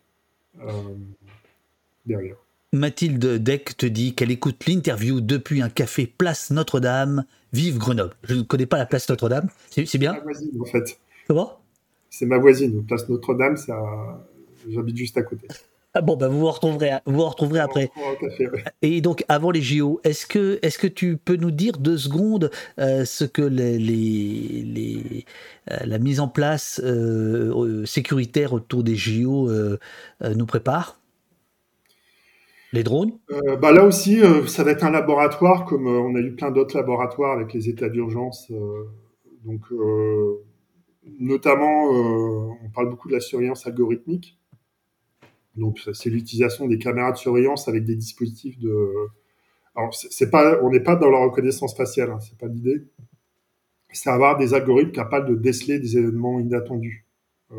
[2.06, 2.36] derrière.
[2.72, 7.24] Mathilde Deck te dit qu'elle écoute l'interview depuis un café Place Notre-Dame.
[7.52, 8.14] Vive Grenoble.
[8.22, 9.48] Je ne connais pas la Place Notre-Dame.
[9.70, 10.22] C'est bien?
[10.60, 11.00] en fait.
[11.26, 11.59] Comment?
[12.10, 12.84] C'est ma voisine.
[12.84, 13.78] Place Notre-Dame, ça,
[14.68, 15.48] j'habite juste à côté.
[15.92, 17.90] Ah bon, bah vous vous retrouverez, vous, retrouverez après.
[18.80, 22.52] Et donc, avant les JO, est-ce que, est que tu peux nous dire deux secondes
[22.78, 25.24] euh, ce que les, les,
[25.68, 29.50] euh, la mise en place euh, sécuritaire autour des JO
[30.22, 31.00] nous prépare?
[32.72, 33.18] Les drones?
[33.60, 37.32] Bah Là aussi, ça va être un laboratoire, comme on a eu plein d'autres laboratoires
[37.32, 38.52] avec les états d'urgence.
[39.44, 39.62] donc,
[41.18, 44.38] notamment, euh, on parle beaucoup de la surveillance algorithmique.
[45.56, 48.92] Donc, c'est l'utilisation des caméras de surveillance avec des dispositifs de.
[49.74, 49.94] Alors,
[50.62, 52.84] on n'est pas dans la reconnaissance faciale, hein, c'est pas l'idée.
[53.92, 57.06] C'est avoir des algorithmes capables de déceler des événements inattendus.
[57.52, 57.56] Euh,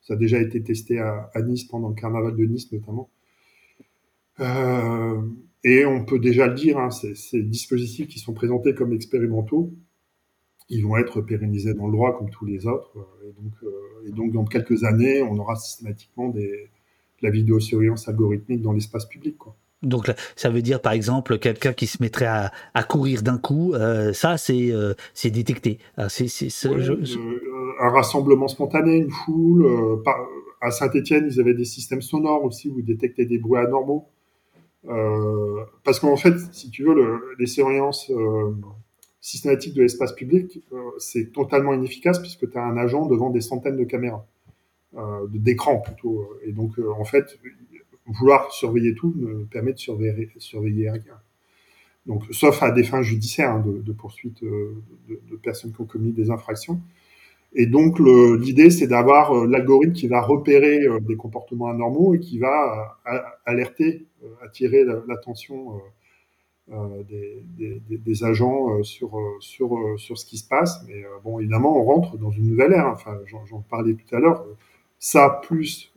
[0.00, 3.10] ça a déjà été testé à, Nice pendant le carnaval de Nice notamment.
[4.40, 5.20] Euh,
[5.64, 9.74] et on peut déjà le dire, hein, ces dispositifs qui sont présentés comme expérimentaux
[10.68, 12.90] ils vont être pérennisés dans le droit comme tous les autres.
[12.96, 16.70] Euh, et donc, euh, et donc dans quelques années, on aura systématiquement des,
[17.20, 19.38] de la vidéosurveillance algorithmique dans l'espace public.
[19.38, 19.56] Quoi.
[19.82, 23.74] Donc ça veut dire par exemple quelqu'un qui se mettrait à, à courir d'un coup,
[23.74, 24.94] euh, ça c'est euh,
[25.24, 25.78] détecté.
[26.08, 26.26] c'est,
[27.78, 29.66] un rassemblement spontané, une foule.
[29.66, 30.02] Euh,
[30.62, 34.08] à Saint-Étienne, ils avaient des systèmes sonores aussi où ils détectaient des bruits anormaux.
[35.84, 38.10] parce qu'en fait, si tu veux, le, les surveillances
[39.26, 43.40] systématique de l'espace public, euh, c'est totalement inefficace puisque tu as un agent devant des
[43.40, 44.24] centaines de caméras,
[44.96, 46.30] euh, d'écrans plutôt.
[46.44, 47.36] Et donc, euh, en fait,
[48.06, 51.18] vouloir surveiller tout ne permet de surveiller, surveiller rien.
[52.06, 56.30] Donc, sauf à des fins judiciaires hein, de, poursuite de, personnes qui ont commis des
[56.30, 56.80] infractions.
[57.52, 62.96] Et donc, l'idée, c'est d'avoir l'algorithme qui va repérer des comportements anormaux et qui va
[63.44, 64.06] alerter,
[64.40, 65.80] attirer l'attention
[66.72, 70.82] euh, des, des, agents euh, sur, euh, sur, sur ce qui se passe.
[70.88, 72.88] Mais bon, évidemment, on rentre dans une nouvelle ère.
[72.88, 74.44] Enfin, j'en parlais tout à l'heure.
[74.98, 75.92] Ça, plus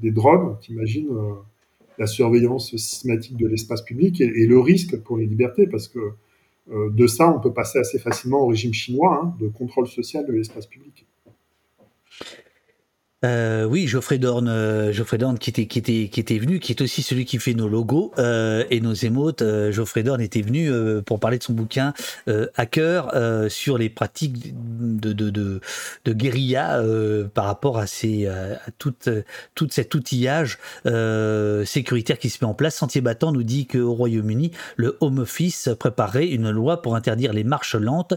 [0.00, 1.10] des drones, t'imagines
[1.98, 6.12] la surveillance systématique de l'espace public et, le risque pour les libertés, parce que
[6.70, 10.32] de ça, on peut passer assez facilement au régime chinois hein, de contrôle social de
[10.32, 11.04] l'espace public.
[13.24, 16.72] Euh, oui, Geoffrey Dorn, euh, Geoffrey Dorn qui était qui était qui était venu, qui
[16.72, 19.42] est aussi celui qui fait nos logos euh, et nos émotes.
[19.42, 20.70] Euh, Geoffrey Dorn était venu
[21.06, 21.92] pour parler de son bouquin
[22.56, 23.12] Hacker
[23.48, 26.82] sur les pratiques de de de, guérilla
[27.34, 29.08] par rapport à ces à toute
[29.54, 30.58] toute cet outillage
[31.64, 32.76] sécuritaire qui se met en place.
[32.76, 37.44] Sentier battant nous dit qu'au Royaume-Uni, le Home Office préparait une loi pour interdire les
[37.44, 38.14] marches lentes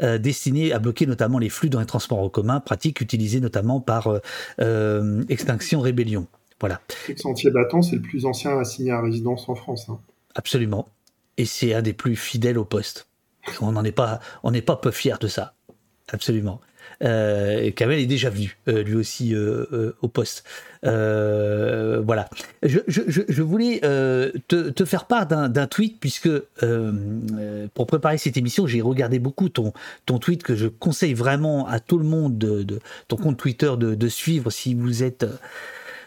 [0.00, 4.20] destinées à bloquer notamment les flux dans les transports en commun, pratique utilisée notamment par
[4.60, 6.26] euh, Extinction Rébellion.
[6.60, 6.80] Voilà.
[7.16, 9.88] Sentier battant, c'est le plus ancien assigné à résidence en France.
[9.88, 9.98] Hein.
[10.34, 10.88] Absolument.
[11.36, 13.08] Et c'est un des plus fidèles au poste.
[13.60, 15.54] On n'en est pas, on n'est pas peu fier de ça.
[16.08, 16.60] Absolument.
[17.02, 20.44] Euh, Kamel est déjà venu, euh, lui aussi, euh, au poste.
[20.82, 22.28] voilà.
[22.62, 26.30] Je, voulais te, faire part d'un tweet, puisque
[27.74, 29.72] pour préparer cette émission, j'ai regardé beaucoup ton,
[30.20, 34.50] tweet que je conseille vraiment à tout le monde, de, ton compte Twitter, de suivre
[34.50, 35.26] si vous êtes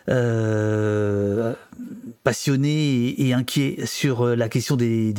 [0.10, 1.53] euh,
[2.23, 5.14] passionné et, inquiet sur euh, la question des,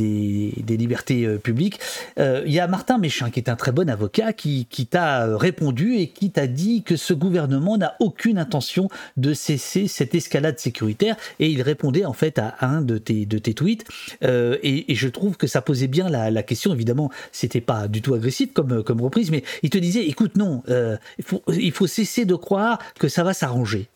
[0.69, 1.79] libertés euh, publiques.
[2.17, 6.09] Il y a Martin Méchin, qui est un très bon avocat, qui, t'a répondu et
[6.09, 11.17] qui t'a dit que ce gouvernement n'a aucune intention de cesser cette escalade sécuritaire.
[11.39, 13.85] Et il répondait en fait à un de tes, tweets.
[14.23, 16.75] et, je trouve que ça posait bien la, question.
[16.75, 20.63] Évidemment, c'était pas du tout agressif comme, reprise, mais il te disait, écoute, non,
[21.49, 23.89] il, faut, cesser de croire que ça va s'arranger.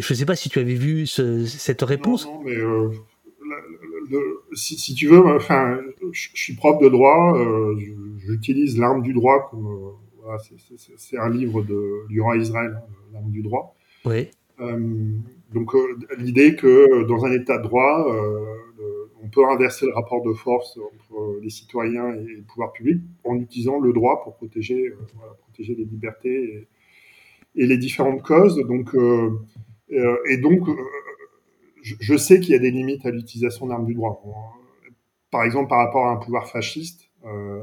[0.00, 2.26] Je ne sais pas si tu avais vu cette réponse.
[2.26, 2.90] Non, mais euh,
[4.52, 5.78] si, tu veux, enfin,
[6.12, 7.76] je, suis prof de droit, euh,
[8.18, 9.92] j'utilise l'arme du droit comme
[10.98, 12.82] c'est un livre de roi Israël, hein,
[13.12, 13.74] l'arme du droit.
[14.04, 14.28] Oui.
[15.52, 15.74] donc
[16.18, 18.06] l'idée que dans un état de droit,
[19.22, 23.36] on peut inverser le rapport de force entre les citoyens et le pouvoir public en
[23.36, 24.92] utilisant le droit pour protéger,
[25.40, 26.68] protéger les libertés
[27.56, 28.56] et les différentes causes.
[28.66, 28.94] Donc,
[29.90, 30.68] et donc,
[31.82, 34.22] je, sais qu'il y a des limites à l'utilisation d'armes du droit.
[35.30, 37.10] Par exemple, par rapport à un pouvoir fasciste,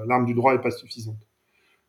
[0.08, 1.28] l'arme du droit n'est pas suffisante.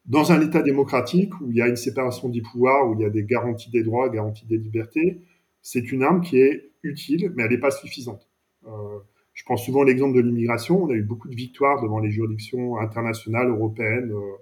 [0.06, 3.04] Dans un État démocratique où il y a une séparation des pouvoirs, où il y
[3.04, 5.20] a des garanties des droits, garanties des libertés,
[5.62, 8.28] c'est une arme qui est utile, mais elle n'est pas suffisante.
[8.68, 9.00] Euh,
[9.34, 10.84] je prends souvent l'exemple de l'immigration.
[10.84, 14.36] On a eu beaucoup de victoires devant les juridictions internationales, européennes, euh,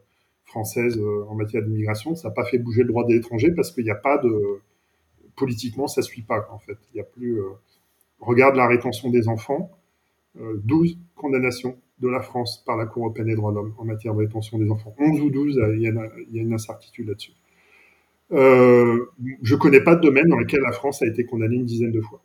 [0.44, 2.14] françaises euh, en matière d'immigration.
[2.14, 4.60] Ça n'a pas fait bouger le droit des étrangers parce qu'il n'y a pas de
[5.36, 6.78] politiquement, ça suit pas en fait.
[6.92, 7.40] Il y a plus.
[8.20, 9.70] Regarde la rétention des enfants,
[10.36, 14.14] 12 condamnations de la France par la Cour européenne des droits de l'homme en matière
[14.14, 14.94] de rétention des enfants.
[14.98, 15.86] 11 ou 12, il y
[16.38, 17.32] a une, incertitude là-dessus.
[18.32, 19.06] Euh,
[19.42, 21.92] je ne connais pas de domaine dans lequel la France a été condamnée une dizaine
[21.92, 22.22] de fois,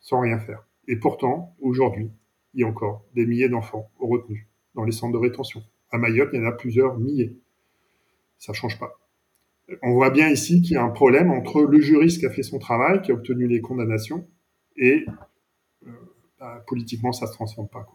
[0.00, 0.66] sans rien faire.
[0.88, 2.10] Et pourtant, aujourd'hui,
[2.54, 5.62] il y a encore des milliers d'enfants retenus dans les centres de rétention.
[5.90, 7.36] À Mayotte, il y en a plusieurs milliers.
[8.38, 8.98] Ça ne change pas.
[9.82, 12.44] On voit bien ici qu'il y a un problème entre le juriste qui a fait
[12.44, 14.28] son travail, qui a obtenu les condamnations,
[14.76, 15.04] et
[15.86, 15.90] euh,
[16.38, 17.86] bah, politiquement, ça ne se transforme pas.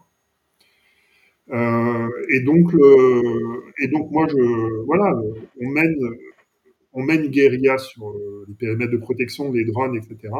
[1.50, 5.18] Euh, et donc, moi, je, voilà,
[6.94, 10.34] on mène, guérilla sur euh, les périmètres de protection, des drones, etc.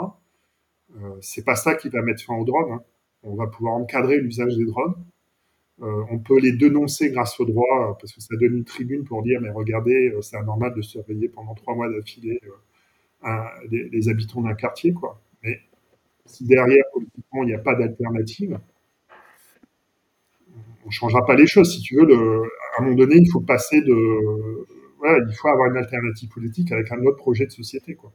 [1.23, 2.73] C'est pas ça qui va mettre fin aux drones.
[2.73, 2.83] Hein.
[3.23, 4.95] On va pouvoir encadrer l'usage des drones.
[5.81, 9.23] Euh, on peut les dénoncer grâce au droit parce que ça donne une tribune pour
[9.23, 12.41] dire mais regardez, c'est anormal de surveiller pendant trois mois d'affilée
[13.71, 15.21] les, habitants d'un quartier, quoi.
[15.43, 15.61] Mais
[16.27, 18.59] si derrière politiquement il n'y a pas d'alternative,
[20.85, 21.75] on changera pas les choses.
[21.75, 22.43] Si tu veux, le,
[22.77, 24.67] à un moment donné, il faut passer de,
[25.29, 28.13] il faut avoir une alternative politique avec un autre projet de société, quoi.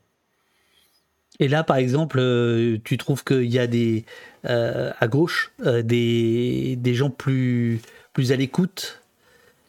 [1.39, 4.05] Et là, par exemple, euh, tu trouves qu'il y a des
[4.45, 7.79] euh, à gauche euh, des, des gens plus
[8.13, 9.01] plus à l'écoute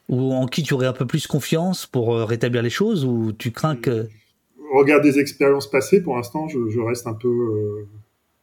[0.08, 3.50] ou en qui tu aurais un peu plus confiance pour rétablir les choses ou tu
[3.50, 4.08] crains que
[4.72, 7.86] regarde des expériences passées pour l'instant je, reste un peu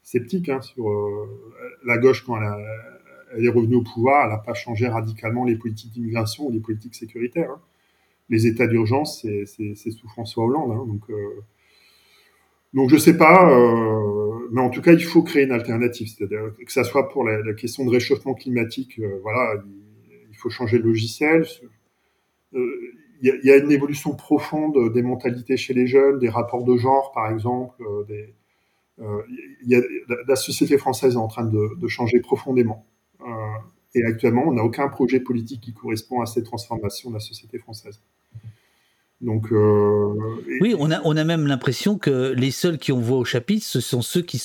[0.04, 0.86] sceptique hein, sur
[1.86, 5.92] la gauche quand elle, est revenue au pouvoir elle n'a pas changé radicalement les politiques
[5.92, 7.60] d'immigration ou les politiques sécuritaires hein
[8.30, 10.72] les états d'urgence, c'est sous François Hollande.
[10.72, 11.04] Hein, donc,
[12.76, 16.08] donc je sais pas, euh, mais en tout cas, il faut créer une alternative.
[16.08, 19.64] C'est-à-dire que ça soit pour la, question de réchauffement climatique, euh, voilà,
[20.30, 21.46] il, faut changer le logiciel.
[22.52, 27.12] Il y, a une évolution profonde des mentalités chez les jeunes, des rapports de genre,
[27.14, 27.82] par exemple.
[28.08, 28.36] Des,
[28.98, 32.86] la société française est en train de, de changer profondément.
[33.96, 37.58] Et actuellement, on n'a aucun projet politique qui correspond à cette transformation de la société
[37.58, 38.02] française.
[39.26, 40.14] Donc, euh,
[40.62, 43.66] oui, on a, on a même l'impression que les seuls qui ont voix au chapitre,
[43.66, 44.42] ce sont ceux qui,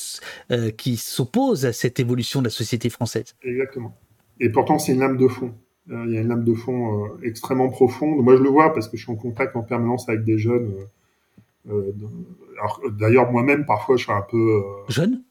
[0.50, 3.34] euh, qui s'opposent à cette évolution de la société française.
[3.42, 3.94] Exactement.
[4.40, 5.52] Et pourtant, c'est une lame de fond.
[5.90, 8.24] Euh, il y a une lame de fond extrêmement profonde.
[8.24, 10.72] Moi, je le vois parce que je suis en contact en permanence avec des jeunes.
[12.98, 14.62] D'ailleurs, moi-même, parfois, je suis un peu.
[14.88, 15.22] Jeune?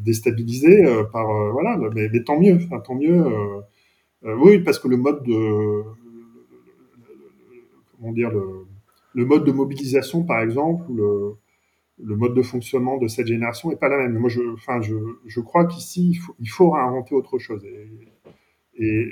[0.00, 3.24] déstabilisé par voilà, mais, tant mieux, enfin, tant mieux.
[4.24, 5.84] Oui, parce que le mode de
[8.04, 8.63] comment dire le,
[9.14, 13.88] le, mode de mobilisation, par exemple, le, mode de fonctionnement de cette génération n'est pas
[13.88, 14.18] la même.
[14.18, 14.94] Moi, je, enfin, je,
[15.26, 17.64] je crois qu'ici, il faut, il faut réinventer autre chose.
[18.76, 19.08] Et,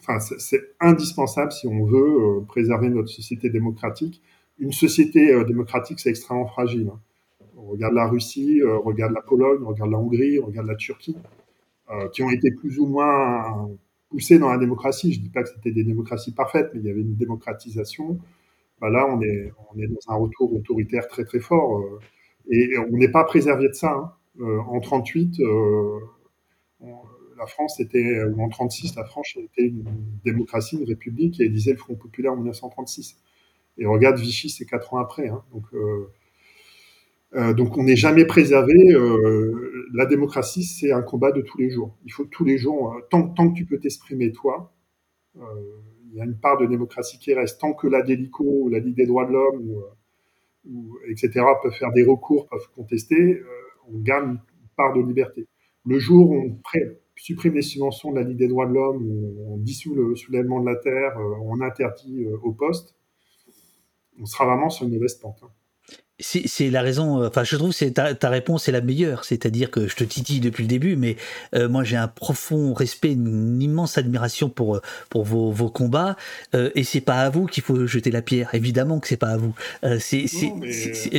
[0.00, 4.22] enfin, c'est indispensable si on veut préserver notre société démocratique.
[4.58, 6.90] Une société démocratique, c'est extrêmement fragile.
[6.92, 6.98] Hein.
[7.58, 10.68] On regarde la Russie, on euh, regarde la Pologne, on regarde la Hongrie, on regarde
[10.68, 11.16] la Turquie,
[11.90, 13.68] euh, qui ont été plus ou moins
[14.08, 15.12] poussées dans la démocratie.
[15.12, 18.18] Je ne dis pas que c'était des démocraties parfaites, mais il y avait une démocratisation.
[18.80, 21.78] Bah là, on est, on est dans un retour autoritaire très très fort.
[21.78, 22.00] Euh,
[22.50, 23.92] et on n'est pas préservé de ça.
[23.92, 24.12] Hein.
[24.68, 25.38] en 38,
[27.36, 29.84] la France était, ou en 36, la France était une
[30.24, 33.18] démocratie, une république, et disait le Front populaire en 1936.
[33.76, 35.28] Et regarde Vichy, c'est quatre ans après.
[35.28, 35.42] Hein.
[35.52, 35.64] Donc,
[37.34, 38.74] euh, on n'est jamais préservé.
[38.92, 41.96] Euh, la démocratie, c'est un combat de tous les jours.
[42.04, 44.72] Il faut tous les jours, euh, tant que tu peux t'exprimer toi,
[46.10, 47.60] il y a une part de démocratie qui reste.
[47.60, 49.84] Tant que la Délico ou la Ligue des droits de l'homme,
[50.66, 53.40] ou, etc., peuvent faire des recours, peuvent contester,
[53.92, 55.46] on gagne une part de liberté.
[55.86, 56.58] Le jour où on
[57.16, 60.66] supprime les subventions de la Ligue des droits de l'homme, on dissout le soulèvement de
[60.66, 62.94] la terre, on interdit au poste,
[64.20, 65.40] on sera vraiment sur une mauvaise pente.
[65.42, 65.50] Hein.
[66.20, 67.24] C'est la raison.
[67.24, 69.24] Enfin, je trouve que ta, ta réponse est la meilleure.
[69.24, 71.16] C'est-à-dire que je te titille depuis le début, mais
[71.54, 74.80] euh, moi j'ai un profond respect, une immense admiration pour
[75.10, 76.16] pour vos, vos combats.
[76.54, 78.50] Euh, et c'est pas à vous qu'il faut jeter la pierre.
[78.52, 79.54] Évidemment que c'est pas à vous.
[79.84, 80.26] Euh, c'est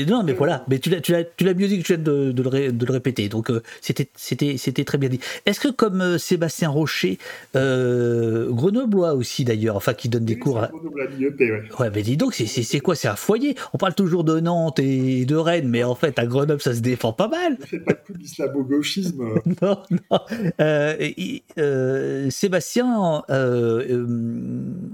[0.08, 0.66] non, mais, voilà.
[0.68, 3.30] Mais tu l'as tu mieux dit que tu viens de, de, le, de le répéter.
[3.30, 5.20] Donc euh, c'était c'était c'était très bien dit.
[5.46, 7.18] Est-ce que comme euh, Sébastien Rocher,
[7.54, 10.60] grenoblois aussi d'ailleurs, enfin qui donne des cours.
[10.60, 10.72] À...
[10.74, 11.62] ouais.
[11.80, 12.96] ouais, mais dis donc, c'est quoi?
[12.96, 13.56] C'est un foyer.
[13.74, 14.89] On parle toujours de Nantes et
[15.26, 17.58] de Rennes, mais en fait, à Grenoble, ça se défend pas mal.
[17.60, 19.24] Ne fais pas de l'islamo-gauchisme.
[19.62, 20.20] non, non.
[20.60, 21.10] Euh,
[21.58, 24.04] euh, Sébastien euh,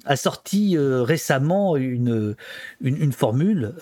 [0.05, 2.35] a sorti récemment une,
[2.81, 3.73] une, formule.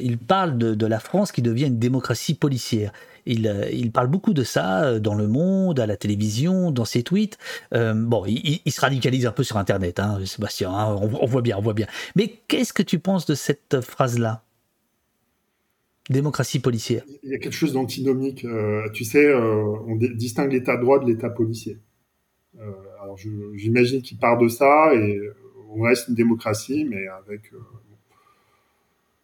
[0.00, 2.92] il parle de, la France qui devient une démocratie policière.
[3.28, 7.38] Il, il, parle beaucoup de ça dans le monde, à la télévision, dans ses tweets.
[7.72, 10.70] bon, il, se radicalise un peu sur Internet, hein, Sébastien.
[10.70, 11.86] Hein, on, on, voit bien, on voit bien.
[12.14, 14.42] Mais qu'est-ce que tu penses de cette phrase-là?
[16.08, 17.02] Démocratie policière.
[17.24, 18.44] Il y a quelque chose d'antinomique.
[18.44, 21.78] Euh, tu sais, euh, on distingue l'état droit de l'état policier.
[22.60, 22.70] Euh,
[23.02, 23.18] alors
[23.54, 25.20] j'imagine qu'il part de ça et
[25.70, 27.50] on reste une démocratie, mais avec.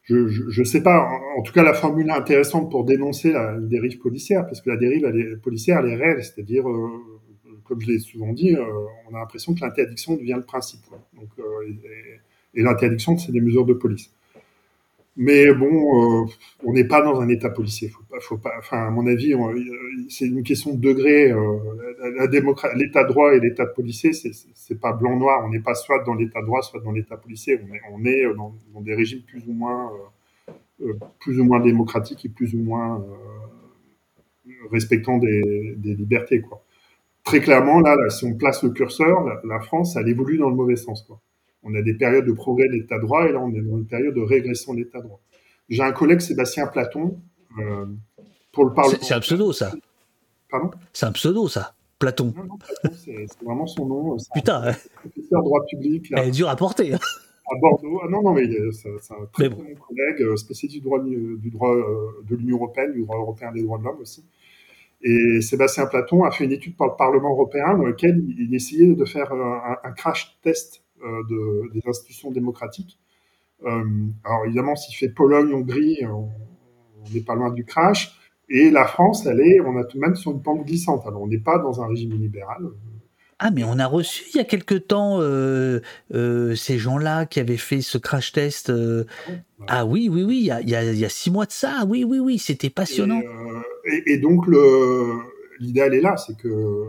[0.02, 1.08] je, ne sais pas.
[1.36, 4.76] En, tout cas, la formule est intéressante pour dénoncer la dérive policière, parce que la
[4.76, 6.24] dérive policière, elle est réelle.
[6.24, 6.64] C'est-à-dire,
[7.62, 8.56] comme je l'ai souvent dit,
[9.08, 10.80] on a l'impression que l'interdiction devient le principe.
[11.14, 11.30] Donc,
[11.68, 14.10] et, et l'interdiction, c'est des mesures de police.
[15.16, 16.26] Mais bon, euh,
[16.64, 17.88] on n'est pas dans un état policier.
[17.88, 18.52] Faut pas, faut pas.
[18.58, 19.34] Enfin, à mon avis,
[20.08, 21.30] c'est une question de degré.
[21.30, 21.58] Euh,
[22.76, 25.44] l'état droit et l'état policier, c'est pas blanc noir.
[25.44, 27.60] On n'est pas soit dans l'état droit, soit dans l'état policier.
[27.92, 29.92] On est, euh, dans, des régimes plus ou moins,
[30.80, 33.04] euh, plus ou moins démocratiques et plus ou moins
[34.70, 36.64] respectant des, libertés, quoi.
[37.24, 40.48] Très clairement, là, là, si on place le curseur, la, la France, elle évolue dans
[40.48, 41.20] le mauvais sens, quoi
[41.62, 43.86] on a des périodes de progrès de l'état droit et là, on est dans une
[43.86, 45.20] période de régression de l'état droit.
[45.68, 47.20] J'ai un collègue, Sébastien Platon,
[47.58, 47.86] euh,
[48.52, 48.98] pour le Parlement.
[49.00, 49.72] C'est un pseudo, ça.
[50.50, 50.70] Pardon?
[50.92, 51.74] C'est un pseudo, ça.
[51.98, 52.34] Platon.
[52.36, 54.16] Non, non, Platon, c'est vraiment son nom.
[54.34, 54.62] Putain.
[54.62, 56.10] Un professeur de droit public.
[56.10, 56.94] Là, Elle est dure à porter.
[56.94, 56.98] Hein.
[57.50, 58.00] À Bordeaux.
[58.04, 59.56] Ah non, non, mais c'est un très bon.
[59.56, 63.62] collègue, euh, spécialiste du droit, du droit euh, de l'Union européenne, du droit européen des
[63.62, 64.24] droits de l'homme aussi.
[65.02, 68.94] Et Sébastien Platon a fait une étude par le Parlement européen dans laquelle il essayait
[68.94, 72.98] de faire un, un crash test euh, de, des institutions démocratiques.
[73.64, 73.84] Euh,
[74.24, 76.28] alors évidemment, s'il fait Pologne-Hongrie, on
[77.12, 78.18] n'est pas loin du crash.
[78.48, 81.06] Et la France, elle est, on a tout de même sur une pente glissante.
[81.06, 82.62] Alors on n'est pas dans un régime libéral.
[83.38, 85.80] Ah, mais on a reçu il y a quelque temps euh,
[86.54, 88.72] ces gens-là qui avaient fait ce crash test.
[89.66, 91.84] Ah oui, oui, oui, il y, a, il, y a, six mois de ça.
[91.88, 93.20] Oui, oui, oui, c'était passionnant.
[93.84, 94.46] Et, et, donc,
[95.58, 96.84] l'idéal est là, c'est que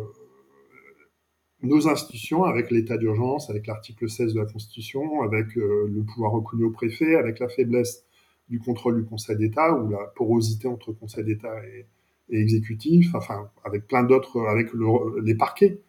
[1.64, 6.34] nos institutions, avec l'état d'urgence, avec l'article 16 de la Constitution, avec euh, le pouvoir
[6.34, 8.06] reconnu au préfet, avec la faiblesse
[8.50, 11.86] du contrôle du Conseil d'État ou la porosité entre Conseil d'État et,
[12.30, 14.70] exécutif, enfin, avec plein d'autres, avec
[15.24, 15.82] les parquets.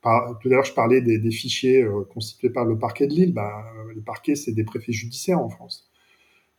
[0.00, 3.12] Par, tout à l'heure, je parlais des, des fichiers euh, constitués par le parquet de
[3.12, 3.32] Lille.
[3.32, 5.91] Bah, les parquets, c'est des préfets judiciaires en France.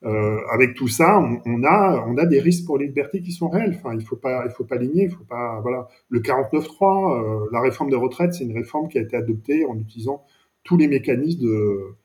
[0.06, 3.32] Euh, avec tout ça, on, on, a, on a des risques pour les libertés qui
[3.32, 3.76] sont réels.
[3.78, 4.20] Enfin, il faut
[4.56, 5.88] faut pas ligner, il faut pas, voilà.
[6.10, 9.78] Le 49.3, euh, la réforme des retraites, c'est une réforme qui a été adoptée en
[9.80, 10.24] utilisant
[10.64, 11.96] tous les mécanismes de,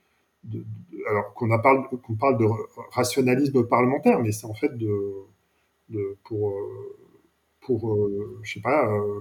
[0.45, 0.65] de,
[1.09, 2.47] alors qu'on parle, qu'on parle de
[2.93, 5.13] rationalisme parlementaire, mais c'est en fait de,
[5.91, 6.53] de pour,
[7.61, 9.21] pour, euh, je sais pas, euh,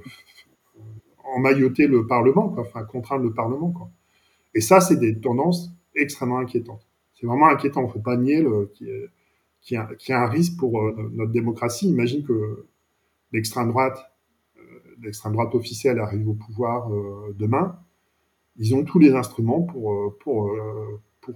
[1.36, 3.90] emmailloter le Parlement, quoi, enfin contraindre le Parlement, quoi.
[4.56, 6.87] Et ça, c'est des tendances extrêmement inquiétantes
[7.20, 7.82] c'est vraiment inquiétant.
[7.82, 9.10] Il ne faut pas nier qu'il
[9.72, 11.88] y, a, un risque pour euh, notre démocratie.
[11.88, 12.68] Imagine que
[13.32, 13.98] l'extrême droite,
[14.58, 14.62] euh,
[15.02, 17.80] l'extrême droite officielle arrive au pouvoir euh, demain.
[18.58, 20.52] Ils ont tous les instruments pour,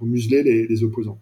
[0.01, 1.19] museler les, opposants.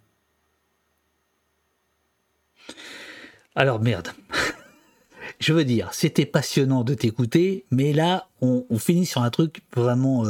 [3.56, 4.10] Alors merde.
[5.40, 10.24] Je veux dire, c'était passionnant de t'écouter, mais là, on, finit sur un truc vraiment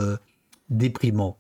[0.69, 1.38] déprimant.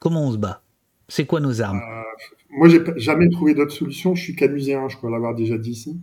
[0.00, 0.62] comment on se bat?
[1.08, 1.80] C'est quoi nos armes?
[1.80, 2.02] Euh,
[2.50, 4.14] Moi, j'ai jamais trouvé d'autre solution.
[4.14, 5.98] Je suis camusien, je crois l'avoir déjà dit ici.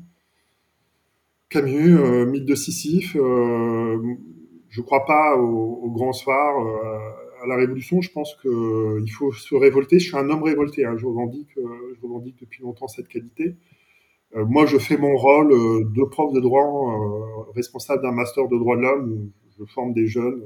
[1.50, 3.16] Camus, euh, mythe de Sisyphe.
[3.16, 3.98] Euh,
[4.70, 8.02] je crois pas au, grand soir, euh, à la Révolution.
[8.02, 10.00] Je pense qu'il faut se révolter.
[10.00, 10.86] Je suis un homme révolté.
[10.86, 10.98] Hein.
[10.98, 13.56] Je, revendique, je revendique depuis longtemps cette qualité.
[14.36, 15.50] moi, je fais mon rôle
[15.94, 16.66] de prof de droit,
[17.56, 19.32] responsable d'un master de droit de l'homme.
[19.58, 20.44] Je forme des jeunes,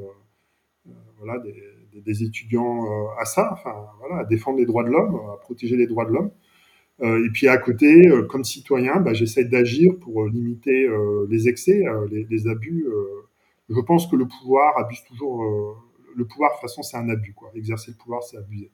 [1.17, 1.55] voilà, des,
[1.93, 5.75] des, étudiants euh, à ça, enfin voilà, à défendre les droits de l'homme, à protéger
[5.75, 6.31] les droits de l'homme.
[7.01, 10.87] Euh, et puis à côté, euh, comme citoyen, bah, j'essaie d'agir pour limiter
[11.29, 12.85] les excès, les, abus.
[13.69, 15.77] je pense que le pouvoir abuse toujours.
[16.15, 17.33] le pouvoir, de toute façon, c'est un abus.
[17.33, 17.51] Quoi.
[17.55, 18.71] Exercer le pouvoir, c'est abuser.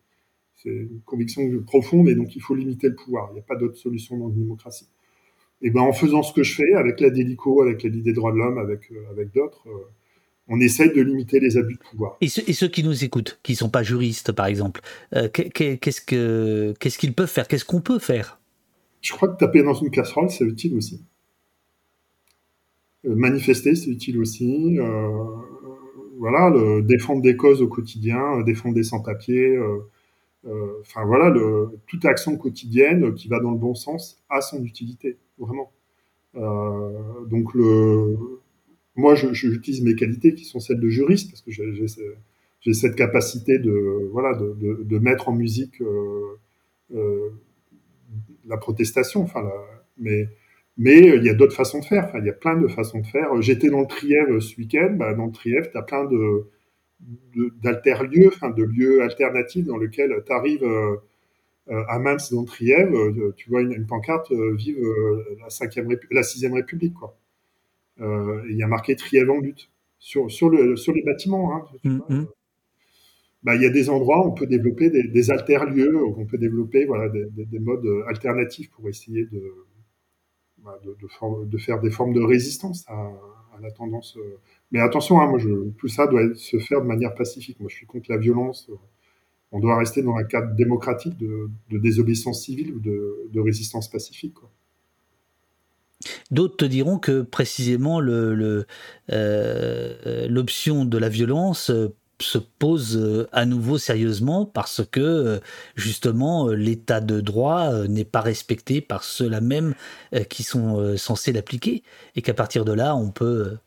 [0.56, 3.28] C'est une conviction profonde et donc il faut limiter le pouvoir.
[3.32, 4.88] Il n'y a pas d'autre solution dans une démocratie.
[5.62, 8.32] Et ben en faisant ce que je fais avec la Délico, avec la des droits
[8.32, 9.68] de l'homme, avec avec d'autres,
[10.48, 12.18] on essaye de limiter les abus de pouvoir.
[12.22, 14.82] Et, ceux, qui nous écoutent, qui sont pas juristes par exemple,
[15.16, 17.48] euh, qu'est-ce que qu'est-ce qu'ils peuvent faire?
[17.48, 18.40] Qu'est-ce qu'on peut faire?
[19.02, 21.02] Je crois que taper dans une casserole c'est utile aussi.
[23.04, 24.78] manifester c'est utile aussi.
[26.18, 29.58] voilà, le, défendre des causes au quotidien, défendre des sans-papiers.
[30.82, 35.18] Enfin voilà, le, toute action quotidienne qui va dans le bon sens a son utilité
[35.38, 35.72] vraiment.
[36.38, 38.18] Euh, donc le,
[38.96, 44.10] moi, j'utilise mes qualités qui sont celles de juriste parce que j'ai cette capacité de
[44.12, 46.38] voilà de, mettre en musique euh,
[46.96, 47.30] euh,
[48.48, 49.22] la protestation.
[49.22, 49.50] Enfin,
[49.98, 50.30] mais
[50.78, 52.06] mais il y a d'autres façons de faire.
[52.06, 53.42] Enfin, il y a plein de façons de faire.
[53.42, 54.96] J'étais dans le Trièvre ce week-end.
[54.98, 56.48] Bah, dans le Trièvre, tu as plein de
[57.62, 60.66] d'alter-lieux, enfin, de lieux alternatifs dans lesquels tu arrives
[61.72, 64.78] euh, à Mans dans Trièvre, euh, tu vois une, pancarte euh, vive
[65.42, 67.18] la cinquième la sixième République quoi.
[68.00, 68.96] Il y a marqué
[69.30, 69.70] en lutte
[70.00, 71.56] sur sur le sur les bâtiments.
[71.56, 72.26] Hein, mm-hmm.
[73.44, 76.26] bah, il y a des endroits où on peut développer des, des alter-lieux, où on
[76.26, 79.54] peut développer voilà, des, des, modes alternatifs pour essayer de,
[80.64, 84.18] bah, de, faire des formes de résistance à, à la tendance.
[84.72, 87.60] Mais attention, hein, moi, je, tout ça doit se faire de manière pacifique.
[87.60, 88.70] Moi, je suis contre la violence
[89.56, 94.36] on doit rester dans un cadre démocratique de, désobéissance civile ou de, résistance pacifique.
[96.32, 98.64] D'autres te diront que précisément euh,
[100.28, 105.42] l'option de la violence euh, se pose euh, à nouveau sérieusement parce que
[105.76, 109.74] justement l'état de droit n'est pas respecté par ceux-là même
[110.30, 111.84] qui sont censés l'appliquer
[112.16, 113.58] et qu'à partir de là on peut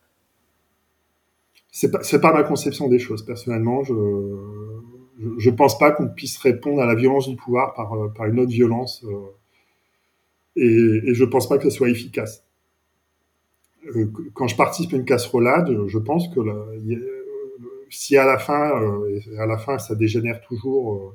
[1.70, 3.92] c'est pas, pas ma conception des choses personnellement je
[5.38, 8.26] je ne pense pas qu'on puisse répondre à la violence du pouvoir par, euh, par
[8.26, 9.04] une autre violence.
[10.58, 12.44] Euh, et, je ne pense pas que ce soit efficace.
[13.96, 16.40] Euh, quand je participe à une casserolade, je pense que
[17.90, 18.72] si à la fin,
[19.38, 21.14] à la fin, ça dégénère toujours,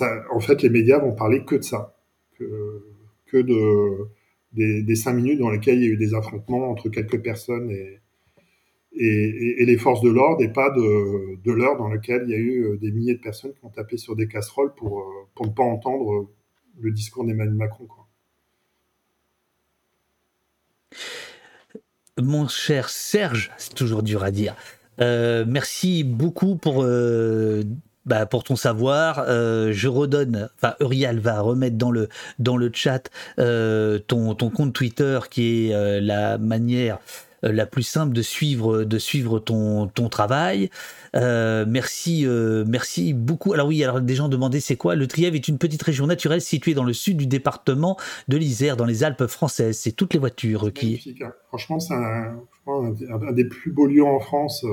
[0.00, 1.96] en fait, les médias vont parler que de ça,
[2.38, 4.08] que, de
[4.52, 7.98] des, cinq minutes dans lesquelles il y a eu des affrontements entre quelques personnes et,
[8.94, 12.76] les forces de l'ordre et pas de, l'heure dans lequel il y a eu euh,
[12.76, 16.12] des milliers de personnes qui ont tapé sur des casseroles pour, euh, ne pas entendre
[16.12, 16.28] euh,
[16.80, 17.86] le discours d'Emmanuel Macron.
[22.20, 24.54] Mon cher Serge, c'est toujours dur à dire.
[24.98, 26.86] merci beaucoup pour,
[28.04, 29.24] bah, pour ton savoir.
[29.26, 32.08] je redonne, enfin Uriel va remettre dans le,
[32.38, 36.98] dans le chat ton, ton compte Twitter qui est la manière
[37.44, 40.70] euh, la plus simple de suivre, de suivre ton, ton travail.
[41.14, 43.52] Euh, merci, euh, merci beaucoup.
[43.52, 44.94] Alors oui, alors des gens demandaient c'est quoi?
[44.94, 47.96] Le Trièvre est une petite région naturelle située dans le sud du département
[48.28, 49.78] de l'Isère, dans les Alpes françaises.
[49.78, 51.16] C'est toutes les voitures qui.
[51.22, 51.32] Hein.
[51.48, 54.64] Franchement, c'est un, des plus beaux lieux en France.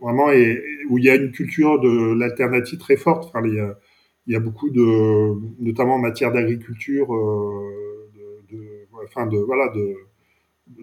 [0.00, 3.24] vraiment, et, où il y a une culture de l'alternative très forte.
[3.24, 3.78] Enfin, il, y a,
[4.26, 9.94] il y a beaucoup de, notamment en matière d'agriculture, de, de, enfin de voilà de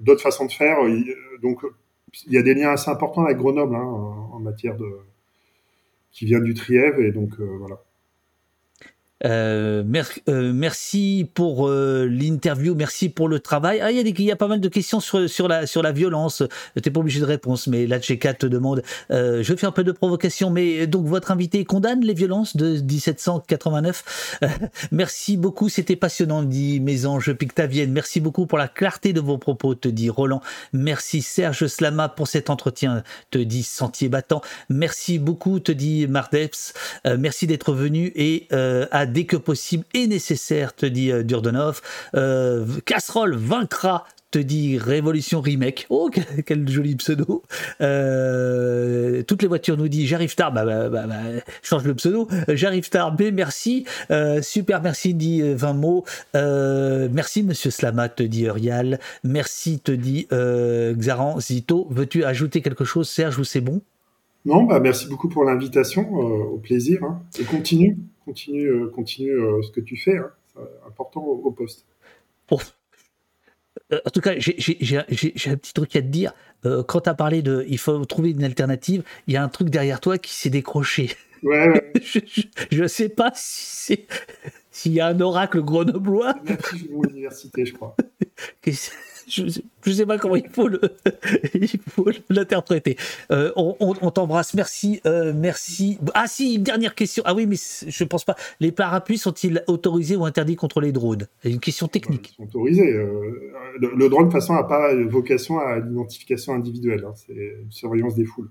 [0.01, 0.77] d'autres façons de faire.
[1.43, 1.61] Donc,
[2.27, 4.85] il y a des liens assez importants avec Grenoble hein, en matière de
[6.11, 7.81] qui vient du Trièvre et donc euh, voilà.
[9.23, 9.83] Euh,
[10.27, 13.79] euh, merci pour euh, l'interview, merci pour le travail.
[13.81, 16.43] Ah, il y, y a pas mal de questions sur, sur, la, sur la violence.
[16.81, 18.81] T'es pas obligé de réponse, mais là, Tchéka te demande.
[19.09, 24.39] je fais un peu de provocation, mais donc votre invité condamne les violences de 1789.
[24.91, 27.91] merci beaucoup, c'était passionnant, dit Mésange Pictavienne.
[27.91, 30.41] Merci beaucoup pour la clarté de vos propos, te dit Roland.
[30.73, 34.41] Merci Serge Slama pour cet entretien, te dit Sentier Battant.
[34.69, 36.73] Merci beaucoup, te dit Mardeps.
[37.17, 41.81] merci d'être venu et à dès que possible et nécessaire, te dit euh, Durdonov.
[42.15, 45.85] Euh, casserole vaincra te dit Révolution Remake.
[45.89, 46.09] Oh,
[46.45, 47.43] quel, joli pseudo.
[47.79, 50.51] Euh, toutes les voitures nous disent j'arrive tard.
[50.51, 51.15] Bah, bah, bah,
[51.63, 52.27] change le pseudo.
[52.49, 53.85] J'arrive tard, mais merci.
[54.41, 56.03] super, merci, dit 20 mots.
[56.33, 58.99] merci, monsieur Slama, te dit Urial.
[59.23, 61.87] Merci, te dit Xaran Zito.
[61.89, 63.81] Veux-tu ajouter quelque chose, Serge, ou c'est bon?
[64.43, 66.11] Non, merci beaucoup pour l'invitation.
[66.11, 67.03] au plaisir.
[67.05, 67.21] Hein.
[67.39, 70.17] Et continue continue, euh, continue euh, ce que tu fais.
[70.17, 70.31] Hein.
[70.53, 71.85] C'est important au, poste.
[72.51, 76.33] Euh, en tout cas, j'ai un petit truc à te dire.
[76.63, 79.69] quand tu as parlé de il faut trouver une alternative, il y a un truc
[79.69, 81.11] derrière toi qui s'est décroché.
[81.43, 81.91] Ouais,
[82.71, 84.05] je ne sais pas si
[84.71, 86.35] s'il y a un oracle grenoblois.
[86.45, 87.95] C'est l'université, je crois.
[89.27, 90.79] je ne sais pas comment il faut le,
[92.29, 92.97] l'interpréter.
[93.31, 95.97] Euh, on, t'embrasse, merci, euh, merci.
[96.13, 97.23] Ah si, une dernière question.
[97.25, 98.35] Ah oui, mais je pense pas.
[98.59, 101.27] Les parapluies sont-ils autorisés ou interdits contre les drones?
[101.43, 102.33] Une question technique.
[102.33, 102.93] Ils sont autorisés.
[102.93, 107.05] Euh, le, drone de toute façon n'a pas vocation à l'identification individuelle.
[107.05, 107.13] Hein.
[107.15, 108.49] C'est une surveillance des foules.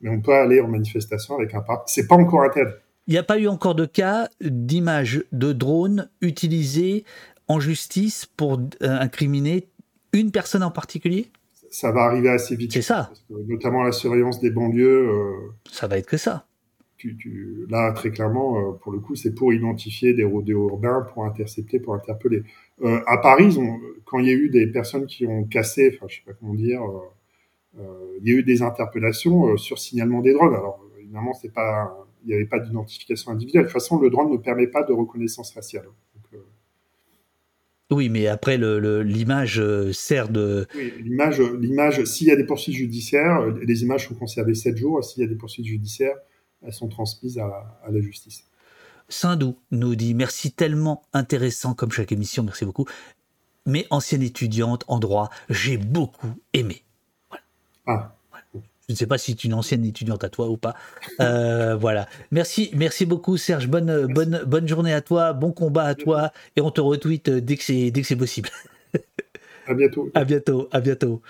[0.00, 1.92] Mais on peut aller en manifestation avec un parapluie.
[1.92, 2.74] C'est pas encore interdit.
[3.08, 7.04] Il n'y a pas eu encore de cas d'image de drone utilisés
[7.48, 9.68] en justice pour incriminer
[10.12, 11.28] une personne en particulier?
[11.70, 12.72] Ça va arriver assez vite.
[12.72, 13.10] C'est ça.
[13.30, 15.08] notamment la surveillance des banlieues.
[15.08, 15.32] Euh,
[15.70, 16.44] ça va être que ça.
[17.70, 21.80] là, très clairement, euh, pour le coup, c'est pour identifier des rodéos urbains, pour intercepter,
[21.80, 22.42] pour interpeller.
[22.82, 23.58] Euh, à Paris,
[24.04, 26.54] quand il y a eu des personnes qui ont cassé, enfin, je sais pas comment
[26.54, 26.82] dire,
[27.74, 30.54] il y a eu des interpellations sur signalement des drones.
[30.54, 33.62] Alors, évidemment, c'est pas, il n'y avait pas d'identification individuelle.
[33.62, 35.86] De toute façon, le drone ne permet pas de reconnaissance faciale.
[37.92, 40.66] Oui, mais après, l'image euh, sert de.
[40.74, 44.76] Oui, l'image, l'image s'il y a des poursuites judiciaires, euh, les images sont conservées 7
[44.76, 45.04] jours.
[45.04, 46.16] S'il y a des poursuites judiciaires,
[46.62, 48.44] elles sont transmises à, la justice.
[49.08, 52.86] Sindou nous dit merci tellement intéressant comme chaque émission, merci beaucoup.
[53.66, 56.82] Mais ancienne étudiante en droit, j'ai beaucoup aimé.
[57.28, 57.44] Voilà.
[57.86, 58.16] Ah.
[58.92, 60.74] Je ne sais pas si tu es une ancienne étudiante à toi ou pas.
[61.20, 62.06] Euh, voilà.
[62.30, 63.68] Merci, merci beaucoup Serge.
[63.68, 67.56] Bonne, bonne, bonne journée à toi, bon combat à toi, et on te retweet dès
[67.56, 68.50] que c'est dès que c'est possible.
[69.66, 70.10] À bientôt.
[70.14, 70.68] À bientôt.
[70.72, 71.20] À bientôt.